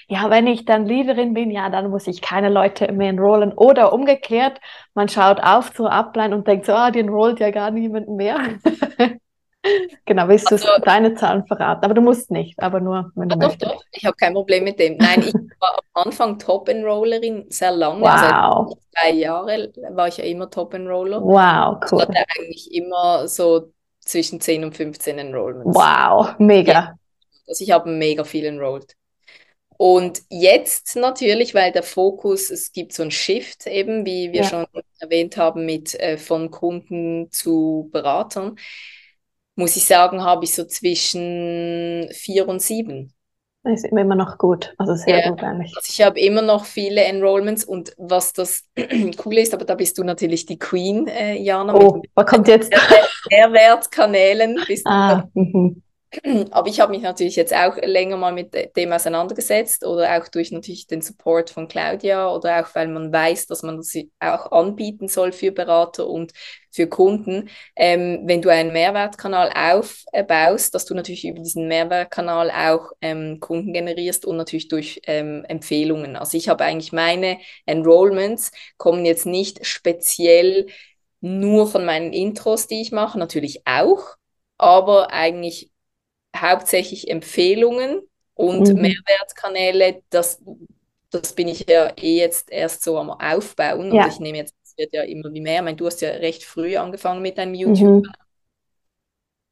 ja, 0.08 0.30
wenn 0.30 0.48
ich 0.48 0.66
dann 0.66 0.86
Leaderin 0.86 1.34
bin, 1.34 1.52
ja, 1.52 1.70
dann 1.70 1.90
muss 1.92 2.08
ich 2.08 2.22
keine 2.22 2.50
Leute 2.50 2.92
mehr 2.92 3.10
enrollen. 3.10 3.54
Oder 3.54 3.94
umgekehrt, 3.94 4.60
man 4.96 5.10
schaut 5.10 5.40
auf 5.42 5.74
zur 5.74 5.92
Upline 5.92 6.36
und 6.36 6.48
denkt 6.48 6.66
so, 6.66 6.74
ah, 6.74 6.90
die 6.92 7.00
enrollt 7.00 7.40
ja 7.40 7.52
gar 7.52 7.72
niemand 7.72 8.10
mehr. 8.10 8.40
Genau, 10.06 10.28
willst 10.30 10.52
also, 10.52 10.68
du 10.78 10.82
deine 10.82 11.16
Zahlen 11.16 11.46
verraten? 11.46 11.84
Aber 11.84 11.94
du 11.94 12.02
musst 12.02 12.32
nicht, 12.32 12.58
aber 12.60 12.80
nur, 12.80 13.12
wenn 13.16 13.28
du 13.28 13.38
doch, 13.38 13.48
möchtest. 13.48 13.72
Doch, 13.72 13.84
ich 13.92 14.06
habe 14.06 14.16
kein 14.16 14.34
Problem 14.34 14.64
mit 14.64 14.80
dem. 14.80 14.98
Nein, 14.98 15.22
ich 15.22 15.34
war 15.60 15.80
am 15.94 16.08
Anfang 16.08 16.40
Top-Enrollerin, 16.40 17.46
sehr 17.50 17.72
lange. 17.72 18.02
Wow. 18.02 18.70
Seit 18.70 19.04
drei 19.04 19.12
Jahren 19.18 19.74
war 19.92 20.08
ich 20.08 20.18
ja 20.18 20.24
immer 20.24 20.50
Top-Enroller. 20.50 21.22
Wow, 21.22 21.80
cool. 21.92 22.00
Ich 22.00 22.08
hatte 22.08 22.26
eigentlich 22.38 22.74
immer 22.74 23.28
so 23.28 23.74
zwischen 24.00 24.40
10 24.40 24.64
und 24.64 24.76
15 24.76 25.20
Enrollments. 25.20 25.76
Wow, 25.76 26.36
mega. 26.40 26.72
Ja. 26.72 26.94
Also 27.48 27.64
ich 27.64 27.72
habe 27.72 27.90
mega 27.90 28.24
viel 28.24 28.46
enrolled. 28.46 28.96
Und 29.78 30.22
jetzt 30.30 30.96
natürlich, 30.98 31.56
weil 31.56 31.72
der 31.72 31.84
Fokus, 31.84 32.50
es 32.50 32.72
gibt 32.74 32.94
so 32.94 33.02
einen 33.02 33.12
Shift 33.12 33.66
eben, 33.66 34.06
wie 34.06 34.32
wir 34.32 34.42
ja. 34.42 34.48
schon 34.48 34.66
erwähnt 35.00 35.38
haben, 35.38 35.66
mit 35.66 35.98
äh, 36.00 36.18
von 36.18 36.52
Kunden 36.52 37.32
zu 37.32 37.90
Beratern 37.92 38.58
muss 39.60 39.76
ich 39.76 39.86
sagen, 39.86 40.24
habe 40.24 40.46
ich 40.46 40.56
so 40.56 40.64
zwischen 40.66 42.10
vier 42.12 42.48
und 42.48 42.62
sieben. 42.62 43.14
Das 43.64 43.84
ist 43.84 43.92
immer 43.92 44.16
noch 44.16 44.38
gut, 44.38 44.74
also 44.78 44.96
sehr 44.96 45.20
ja, 45.20 45.30
gut 45.30 45.44
eigentlich. 45.44 45.76
Also 45.76 45.90
ich 45.92 46.02
habe 46.02 46.18
immer 46.18 46.42
noch 46.42 46.64
viele 46.64 47.04
Enrollments 47.04 47.66
und 47.66 47.94
was 47.98 48.32
das 48.32 48.64
Coole 49.18 49.42
ist, 49.42 49.54
aber 49.54 49.66
da 49.66 49.76
bist 49.76 49.98
du 49.98 50.04
natürlich 50.04 50.46
die 50.46 50.58
Queen, 50.58 51.08
äh, 51.08 51.36
Jana. 51.36 51.76
Oh, 51.76 52.02
was 52.16 52.26
kommt 52.26 52.48
jetzt? 52.48 52.72
Mehrwertkanälen 53.30 54.60
bist 54.66 54.88
ah, 54.88 55.24
du. 55.36 55.76
Aber 56.52 56.68
ich 56.68 56.80
habe 56.80 56.92
mich 56.92 57.04
natürlich 57.04 57.36
jetzt 57.36 57.54
auch 57.54 57.78
länger 57.78 58.18
mal 58.18 58.34
mit 58.34 58.76
dem 58.76 58.92
auseinandergesetzt 58.92 59.86
oder 59.86 60.18
auch 60.18 60.28
durch 60.28 60.52
natürlich 60.52 60.88
den 60.88 61.02
Support 61.02 61.52
von 61.52 61.68
Claudia 61.68 62.34
oder 62.34 62.62
auch 62.66 62.74
weil 62.74 62.88
man 62.88 63.14
weiß, 63.14 63.46
dass 63.46 63.62
man 63.62 63.78
das 63.78 63.94
auch 64.20 64.52
anbieten 64.52 65.08
soll 65.08 65.32
für 65.32 65.52
Berater 65.52 66.08
und 66.08 66.34
für 66.72 66.88
Kunden. 66.88 67.50
Ähm, 67.76 68.22
wenn 68.26 68.42
du 68.42 68.50
einen 68.50 68.74
Mehrwertkanal 68.74 69.52
aufbaust, 69.56 70.74
dass 70.74 70.86
du 70.86 70.96
natürlich 70.96 71.26
über 71.28 71.40
diesen 71.42 71.68
Mehrwertkanal 71.68 72.50
auch 72.52 72.92
ähm, 73.02 73.40
Kunden 73.40 73.72
generierst 73.74 74.26
und 74.26 74.38
natürlich 74.38 74.68
durch 74.68 75.02
ähm, 75.06 75.46
Empfehlungen. 75.48 76.16
Also 76.16 76.38
ich 76.38 76.50
habe 76.50 76.64
eigentlich 76.66 76.92
meine 76.92 77.38
Enrollments 77.68 78.52
kommen 78.78 79.06
jetzt 79.06 79.26
nicht 79.28 79.64
speziell 79.66 80.68
nur 81.22 81.68
von 81.68 81.86
meinen 81.86 82.14
Intros, 82.14 82.66
die 82.68 82.82
ich 82.82 82.92
mache, 82.92 83.20
natürlich 83.20 83.62
auch, 83.68 84.16
aber 84.58 85.12
eigentlich 85.12 85.70
hauptsächlich 86.36 87.10
Empfehlungen 87.10 88.02
und 88.34 88.70
mhm. 88.70 88.82
Mehrwertkanäle, 88.82 90.02
das, 90.10 90.42
das 91.10 91.34
bin 91.34 91.48
ich 91.48 91.68
ja 91.70 91.92
eh 91.98 92.18
jetzt 92.18 92.52
erst 92.52 92.84
so 92.84 92.98
am 92.98 93.10
Aufbauen 93.10 93.94
ja. 93.94 94.04
und 94.04 94.12
ich 94.12 94.20
nehme 94.20 94.38
jetzt, 94.38 94.56
es 94.64 94.78
wird 94.78 94.94
ja 94.94 95.04
immer 95.04 95.34
wie 95.34 95.42
mehr. 95.42 95.58
Ich 95.58 95.64
meine, 95.64 95.78
du 95.78 95.86
hast 95.86 96.02
ja 96.02 96.10
recht 96.12 96.44
früh 96.44 96.78
angefangen 96.78 97.22
mit 97.22 97.38
deinem 97.38 97.54
YouTube. 97.54 98.06
Mhm. 98.06 98.12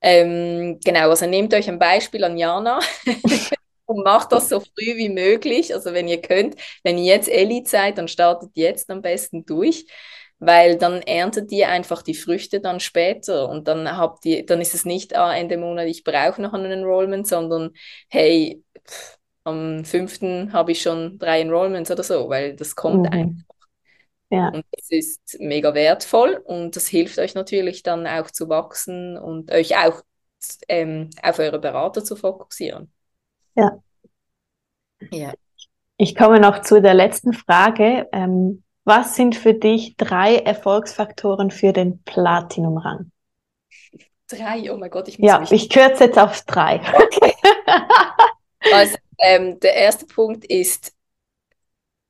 Ähm, 0.01 0.80
genau, 0.84 1.09
also 1.09 1.25
nehmt 1.25 1.53
euch 1.53 1.67
ein 1.67 1.80
Beispiel 1.80 2.23
an 2.23 2.38
Jana 2.38 2.80
und 3.86 4.03
macht 4.03 4.32
das 4.32 4.49
so 4.49 4.59
früh 4.59 4.95
wie 4.95 5.09
möglich. 5.09 5.73
Also 5.73 5.93
wenn 5.93 6.07
ihr 6.07 6.21
könnt, 6.21 6.55
wenn 6.84 6.97
ihr 6.97 7.15
jetzt 7.15 7.30
Elite 7.30 7.69
seid, 7.69 7.97
dann 7.97 8.07
startet 8.07 8.51
jetzt 8.53 8.89
am 8.89 9.01
besten 9.01 9.45
durch 9.45 9.86
weil 10.40 10.78
dann 10.78 11.02
erntet 11.02 11.52
ihr 11.52 11.70
einfach 11.70 12.02
die 12.02 12.14
Früchte 12.14 12.60
dann 12.60 12.80
später 12.80 13.50
und 13.50 13.68
dann 13.68 13.98
habt 13.98 14.26
ihr, 14.26 14.46
dann 14.46 14.62
ist 14.62 14.74
es 14.74 14.86
nicht 14.86 15.16
ah, 15.16 15.36
Ende 15.36 15.58
Monat, 15.58 15.88
ich 15.88 16.04
brauche 16.04 16.42
noch 16.42 16.54
ein 16.54 16.66
Enrollment, 16.66 17.28
sondern 17.28 17.72
hey, 18.10 18.64
pff, 18.88 19.18
am 19.44 19.84
5. 19.86 20.52
habe 20.52 20.74
ich 20.74 20.82
schon 20.82 21.18
drei 21.18 21.42
Enrollments 21.42 21.90
oder 21.90 22.04
so, 22.04 22.30
weil 22.30 22.56
das 22.56 22.76
kommt 22.76 23.04
mhm. 23.04 23.12
einfach. 23.12 23.44
Ja. 24.30 24.50
Und 24.50 24.66
das 24.72 24.90
ist 24.90 25.38
mega 25.40 25.74
wertvoll 25.74 26.42
und 26.44 26.76
das 26.76 26.88
hilft 26.88 27.18
euch 27.18 27.34
natürlich 27.34 27.82
dann 27.82 28.06
auch 28.06 28.30
zu 28.30 28.50
wachsen 28.50 29.18
und 29.18 29.52
euch 29.52 29.78
auch 29.78 30.04
ähm, 30.68 31.10
auf 31.24 31.40
eure 31.40 31.60
Berater 31.60 32.04
zu 32.04 32.16
fokussieren. 32.16 32.92
Ja. 33.56 33.80
Ja. 35.12 35.34
Ich 35.98 36.16
komme 36.16 36.40
noch 36.40 36.62
zu 36.62 36.82
der 36.82 36.94
letzten 36.94 37.34
Frage. 37.34 38.08
Ähm, 38.12 38.64
was 38.88 39.16
sind 39.16 39.36
für 39.36 39.54
dich 39.54 39.98
drei 39.98 40.38
Erfolgsfaktoren 40.38 41.52
für 41.52 41.74
den 41.74 42.02
Platinum-Rang? 42.04 43.12
Drei, 44.30 44.72
oh 44.72 44.78
mein 44.78 44.90
Gott, 44.90 45.10
ich 45.10 45.20
muss 45.20 45.28
Ja, 45.28 45.44
ich 45.52 45.70
kürze 45.70 46.06
jetzt 46.06 46.18
auf 46.18 46.42
drei. 46.44 46.82
Okay. 46.94 47.34
also, 48.74 48.98
ähm, 49.20 49.60
der 49.60 49.74
erste 49.74 50.06
Punkt 50.06 50.46
ist, 50.46 50.94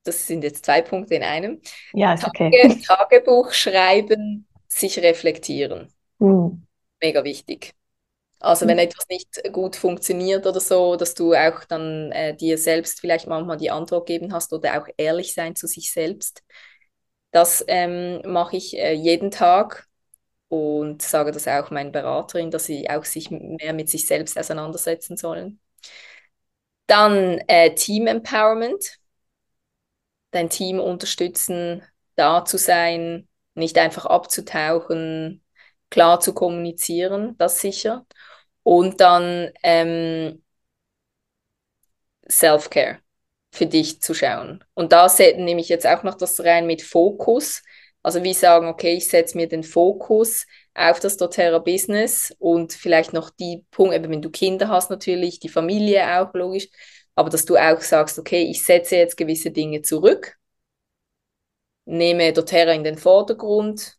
das 0.04 0.28
sind 0.28 0.44
jetzt 0.44 0.66
zwei 0.66 0.82
Punkte 0.82 1.16
in 1.16 1.24
einem. 1.24 1.62
Ja, 1.94 2.14
ist 2.14 2.26
okay. 2.26 2.52
Tage, 2.52 2.82
Tagebuch 2.82 3.52
schreiben, 3.54 4.48
sich 4.68 5.00
reflektieren. 5.00 5.92
Hm. 6.20 6.64
Mega 7.02 7.24
wichtig. 7.24 7.74
Also 8.40 8.68
wenn 8.68 8.78
hm. 8.78 8.88
etwas 8.88 9.08
nicht 9.10 9.52
gut 9.52 9.76
funktioniert 9.76 10.46
oder 10.46 10.60
so, 10.60 10.96
dass 10.96 11.16
du 11.16 11.34
auch 11.34 11.64
dann 11.66 12.12
äh, 12.12 12.36
dir 12.36 12.58
selbst 12.58 13.00
vielleicht 13.00 13.28
manchmal 13.28 13.58
die 13.58 13.72
Antwort 13.72 14.08
geben 14.08 14.34
hast 14.34 14.54
oder 14.54 14.80
auch 14.82 14.88
ehrlich 14.98 15.34
sein 15.34 15.56
zu 15.56 15.68
sich 15.68 15.92
selbst. 15.92 16.44
Das 17.32 17.64
ähm, 17.68 18.22
mache 18.26 18.58
ich 18.58 18.78
äh, 18.78 18.94
jeden 18.94 19.32
Tag 19.32 19.88
und 20.50 21.02
sage 21.02 21.32
das 21.32 21.48
auch 21.48 21.72
meinen 21.72 21.92
Beraterin, 21.92 22.52
dass 22.52 22.66
sie 22.66 22.90
auch 22.90 23.04
sich 23.04 23.32
mehr 23.32 23.74
mit 23.74 23.90
sich 23.90 24.08
selbst 24.08 24.38
auseinandersetzen 24.38 25.18
sollen. 25.18 25.60
Dann 26.86 27.40
äh, 27.48 27.74
Team 27.76 28.08
Empowerment, 28.08 29.00
dein 30.32 30.50
Team 30.50 30.80
unterstützen, 30.80 31.84
da 32.16 32.46
zu 32.46 32.58
sein, 32.58 33.28
nicht 33.56 33.78
einfach 33.78 34.06
abzutauchen, 34.06 35.44
klar 35.90 36.20
zu 36.20 36.34
kommunizieren, 36.34 37.36
das 37.38 37.60
sicher. 37.60 38.06
Und 38.64 39.00
dann 39.02 39.52
ähm, 39.64 40.44
Self-Care 42.30 43.00
für 43.52 43.66
dich 43.66 44.02
zu 44.02 44.14
schauen. 44.14 44.64
Und 44.74 44.92
da 44.92 45.08
nehme 45.38 45.62
ich 45.62 45.70
jetzt 45.70 45.88
auch 45.88 46.04
noch 46.04 46.16
das 46.16 46.44
rein 46.44 46.68
mit 46.68 46.82
Fokus. 46.82 47.64
Also 48.04 48.24
wie 48.24 48.34
sagen, 48.34 48.68
okay, 48.68 48.94
ich 48.96 49.08
setze 49.08 49.38
mir 49.38 49.48
den 49.48 49.64
Fokus 49.64 50.46
auf 50.76 51.00
das 51.00 51.18
doTERRA 51.18 51.60
Business 51.60 52.34
und 52.40 52.74
vielleicht 52.74 53.14
noch 53.14 53.30
die 53.32 53.66
Punkte, 53.72 54.10
wenn 54.10 54.22
du 54.22 54.30
Kinder 54.30 54.68
hast 54.70 54.90
natürlich, 54.90 55.40
die 55.40 55.50
Familie 55.50 56.20
auch 56.20 56.34
logisch, 56.34 56.70
aber 57.16 57.30
dass 57.30 57.46
du 57.46 57.58
auch 57.58 57.82
sagst, 57.82 58.20
okay, 58.20 58.44
ich 58.44 58.64
setze 58.64 58.96
jetzt 58.96 59.18
gewisse 59.18 59.52
Dinge 59.52 59.82
zurück, 59.82 60.38
nehme 61.86 62.32
doTERRA 62.34 62.74
in 62.74 62.84
den 62.84 62.98
Vordergrund, 62.98 63.98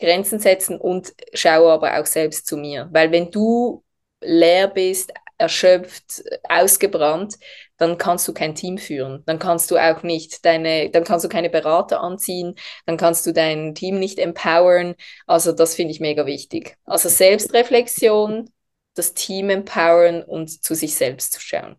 Grenzen 0.00 0.40
setzen 0.40 0.80
und 0.80 1.12
schaue 1.34 1.72
aber 1.72 2.00
auch 2.00 2.06
selbst 2.06 2.46
zu 2.46 2.56
mir. 2.56 2.88
Weil 2.92 3.12
wenn 3.12 3.30
du 3.30 3.84
leer 4.20 4.68
bist, 4.68 5.12
erschöpft, 5.38 6.22
ausgebrannt, 6.48 7.36
dann 7.78 7.96
kannst 7.96 8.28
du 8.28 8.34
kein 8.34 8.54
Team 8.54 8.76
führen. 8.78 9.22
Dann 9.26 9.38
kannst 9.38 9.70
du 9.70 9.78
auch 9.78 10.02
nicht 10.02 10.44
deine, 10.44 10.90
dann 10.90 11.04
kannst 11.04 11.24
du 11.24 11.28
keine 11.28 11.48
Berater 11.50 12.00
anziehen, 12.02 12.54
dann 12.86 12.98
kannst 12.98 13.26
du 13.26 13.32
dein 13.32 13.74
Team 13.74 13.98
nicht 13.98 14.18
empowern. 14.18 14.94
Also 15.26 15.52
das 15.52 15.74
finde 15.74 15.92
ich 15.92 16.00
mega 16.00 16.26
wichtig. 16.26 16.76
Also 16.84 17.08
Selbstreflexion, 17.08 18.50
das 18.94 19.14
Team 19.14 19.48
empowern 19.50 20.22
und 20.22 20.62
zu 20.62 20.74
sich 20.74 20.94
selbst 20.94 21.32
zu 21.32 21.40
schauen. 21.40 21.76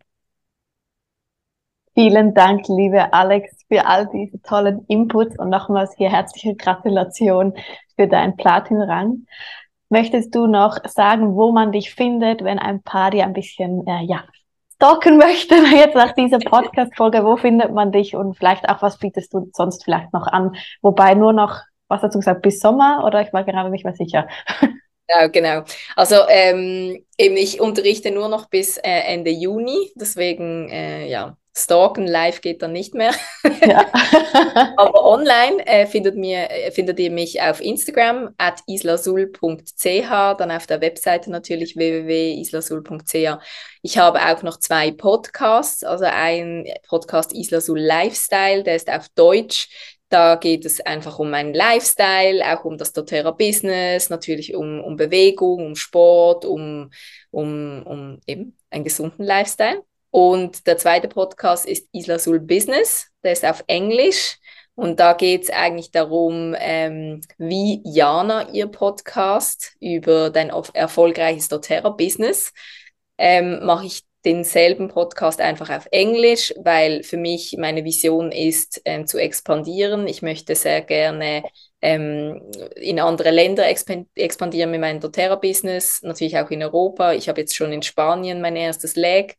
Vielen 1.93 2.33
Dank, 2.33 2.67
liebe 2.69 3.11
Alex, 3.11 3.51
für 3.67 3.85
all 3.85 4.09
diese 4.13 4.41
tollen 4.41 4.85
Inputs 4.87 5.37
und 5.37 5.49
nochmals 5.49 5.93
hier 5.97 6.09
herzliche 6.09 6.55
Gratulation 6.55 7.53
für 8.01 8.07
deinen 8.07 8.35
Platinrang. 8.35 9.27
Möchtest 9.89 10.33
du 10.33 10.47
noch 10.47 10.77
sagen, 10.87 11.35
wo 11.35 11.51
man 11.51 11.71
dich 11.71 11.93
findet, 11.93 12.43
wenn 12.43 12.57
ein 12.57 12.81
Paar 12.81 13.11
dir 13.11 13.25
ein 13.25 13.33
bisschen, 13.33 13.85
äh, 13.85 14.03
ja, 14.05 14.23
stalken 14.75 15.17
möchte, 15.17 15.53
jetzt 15.75 15.95
nach 15.95 16.13
dieser 16.13 16.39
Podcast-Folge, 16.39 17.23
wo 17.23 17.37
findet 17.37 17.71
man 17.71 17.91
dich 17.91 18.15
und 18.15 18.35
vielleicht 18.35 18.67
auch, 18.69 18.81
was 18.81 18.97
bietest 18.97 19.33
du 19.33 19.49
sonst 19.53 19.83
vielleicht 19.83 20.11
noch 20.13 20.25
an? 20.25 20.55
Wobei 20.81 21.13
nur 21.13 21.33
noch, 21.33 21.59
was 21.89 22.01
du 22.01 22.09
gesagt, 22.09 22.41
bis 22.41 22.59
Sommer 22.59 23.03
oder 23.05 23.21
ich 23.21 23.31
war 23.33 23.43
gerade 23.43 23.69
nicht 23.69 23.85
mehr 23.85 23.95
sicher. 23.95 24.27
Ja, 25.13 25.27
genau. 25.27 25.63
Also 25.97 26.15
ähm, 26.29 27.03
eben 27.17 27.35
ich 27.35 27.59
unterrichte 27.59 28.11
nur 28.11 28.29
noch 28.29 28.47
bis 28.49 28.77
äh, 28.77 29.01
Ende 29.07 29.29
Juni, 29.29 29.91
deswegen 29.95 30.69
äh, 30.69 31.05
ja, 31.09 31.35
Stalken 31.55 32.07
live 32.07 32.39
geht 32.39 32.61
dann 32.61 32.71
nicht 32.71 32.93
mehr. 32.93 33.13
Ja. 33.65 33.85
Aber 34.77 35.05
online 35.05 35.65
äh, 35.67 35.85
findet, 35.85 36.15
mir, 36.15 36.49
äh, 36.49 36.71
findet 36.71 36.97
ihr 36.99 37.11
mich 37.11 37.41
auf 37.41 37.59
Instagram 37.59 38.33
at 38.37 38.61
islasul.ch, 38.67 40.09
dann 40.37 40.51
auf 40.51 40.65
der 40.65 40.79
Webseite 40.79 41.29
natürlich 41.29 41.75
www.islasul.ch. 41.75 43.43
Ich 43.81 43.97
habe 43.97 44.19
auch 44.25 44.43
noch 44.43 44.57
zwei 44.59 44.91
Podcasts, 44.91 45.83
also 45.83 46.05
ein 46.05 46.65
Podcast 46.87 47.33
Islasul 47.33 47.79
Lifestyle, 47.79 48.63
der 48.63 48.77
ist 48.77 48.89
auf 48.89 49.09
Deutsch. 49.09 49.67
Da 50.07 50.35
geht 50.35 50.65
es 50.65 50.81
einfach 50.81 51.19
um 51.19 51.29
meinen 51.29 51.53
Lifestyle, 51.53 52.43
auch 52.45 52.65
um 52.65 52.77
das 52.77 52.91
doTERRA 52.93 53.31
Business, 53.31 54.09
natürlich 54.09 54.55
um, 54.55 54.81
um 54.81 54.95
Bewegung, 54.97 55.65
um 55.65 55.75
Sport, 55.75 56.45
um, 56.45 56.91
um, 57.29 57.83
um 57.83 58.19
eben 58.25 58.57
einen 58.69 58.83
gesunden 58.83 59.23
Lifestyle. 59.25 59.83
Und 60.11 60.67
der 60.67 60.77
zweite 60.77 61.07
Podcast 61.07 61.65
ist 61.65 61.87
Isla 61.93 62.19
Sul 62.19 62.39
Business, 62.39 63.07
der 63.23 63.31
ist 63.31 63.45
auf 63.45 63.63
Englisch. 63.67 64.37
Und 64.75 64.99
da 64.99 65.13
geht 65.13 65.43
es 65.43 65.49
eigentlich 65.49 65.91
darum, 65.91 66.55
ähm, 66.57 67.21
wie 67.37 67.81
Jana 67.83 68.49
ihr 68.51 68.67
Podcast 68.67 69.73
über 69.79 70.29
dein 70.29 70.49
erfolgreiches 70.49 71.49
doTERRA-Business 71.49 72.53
ähm, 73.17 73.63
mache 73.63 73.85
ich 73.85 74.03
denselben 74.25 74.87
Podcast 74.87 75.41
einfach 75.41 75.69
auf 75.69 75.87
Englisch, 75.91 76.53
weil 76.57 77.03
für 77.03 77.17
mich 77.17 77.55
meine 77.57 77.83
Vision 77.83 78.31
ist, 78.31 78.81
ähm, 78.85 79.07
zu 79.07 79.17
expandieren. 79.17 80.07
Ich 80.07 80.21
möchte 80.21 80.55
sehr 80.55 80.81
gerne 80.81 81.43
ähm, 81.81 82.41
in 82.75 82.99
andere 82.99 83.31
Länder 83.31 83.67
expandieren 83.67 84.71
mit 84.71 84.81
meinem 84.81 84.99
doTERRA-Business, 84.99 86.01
natürlich 86.03 86.37
auch 86.37 86.51
in 86.51 86.63
Europa. 86.63 87.13
Ich 87.13 87.29
habe 87.29 87.41
jetzt 87.41 87.55
schon 87.55 87.71
in 87.71 87.81
Spanien 87.81 88.41
mein 88.41 88.55
erstes 88.55 88.95
Leg 88.95 89.37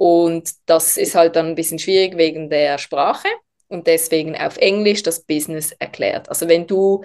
und 0.00 0.50
das 0.64 0.96
ist 0.96 1.14
halt 1.14 1.36
dann 1.36 1.48
ein 1.48 1.54
bisschen 1.54 1.78
schwierig 1.78 2.16
wegen 2.16 2.48
der 2.48 2.78
Sprache 2.78 3.28
und 3.68 3.86
deswegen 3.86 4.34
auf 4.34 4.56
Englisch 4.56 5.02
das 5.02 5.24
Business 5.24 5.72
erklärt. 5.72 6.30
Also 6.30 6.48
wenn 6.48 6.66
du 6.66 7.04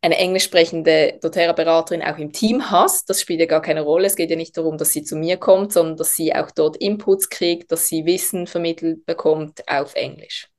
eine 0.00 0.16
englisch 0.16 0.44
sprechende 0.44 1.18
doTERRA-Beraterin 1.20 2.00
auch 2.02 2.16
im 2.16 2.32
Team 2.32 2.70
hast, 2.70 3.10
das 3.10 3.20
spielt 3.20 3.40
ja 3.40 3.44
gar 3.44 3.60
keine 3.60 3.82
Rolle. 3.82 4.06
Es 4.06 4.16
geht 4.16 4.30
ja 4.30 4.36
nicht 4.36 4.56
darum, 4.56 4.78
dass 4.78 4.92
sie 4.92 5.02
zu 5.02 5.14
mir 5.14 5.36
kommt, 5.36 5.74
sondern 5.74 5.98
dass 5.98 6.16
sie 6.16 6.34
auch 6.34 6.50
dort 6.52 6.78
Inputs 6.78 7.28
kriegt, 7.28 7.70
dass 7.70 7.86
sie 7.86 8.06
Wissen 8.06 8.46
vermittelt 8.46 9.04
bekommt 9.04 9.60
auf 9.68 9.94
Englisch. 9.94 10.51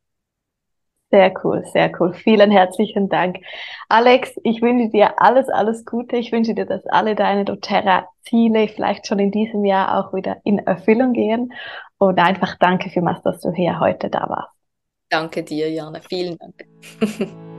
Sehr 1.14 1.32
cool, 1.44 1.64
sehr 1.72 1.92
cool. 2.00 2.16
Vielen 2.16 2.50
herzlichen 2.50 3.08
Dank. 3.08 3.38
Alex, 3.88 4.32
ich 4.44 4.64
wünsche 4.64 4.90
dir 4.90 5.22
alles, 5.22 5.48
alles 5.48 5.86
Gute. 5.86 6.18
Ich 6.18 6.32
wünsche 6.32 6.56
dir, 6.56 6.66
dass 6.66 6.88
alle 6.88 7.14
deine 7.14 7.46
doTERRA-Ziele 7.46 8.68
vielleicht 8.68 9.06
schon 9.06 9.20
in 9.20 9.30
diesem 9.30 9.64
Jahr 9.64 10.00
auch 10.00 10.16
wieder 10.16 10.38
in 10.44 10.58
Erfüllung 10.58 11.14
gehen. 11.14 11.54
Und 12.00 12.18
einfach 12.18 12.58
danke 12.58 12.90
vielmals, 12.90 13.22
dass 13.22 13.42
du 13.42 13.52
hier 13.52 13.80
heute 13.80 14.10
da 14.10 14.28
warst. 14.28 14.56
Danke 15.08 15.44
dir, 15.44 15.70
Jana. 15.70 16.00
Vielen 16.10 16.36
Dank. 16.40 16.66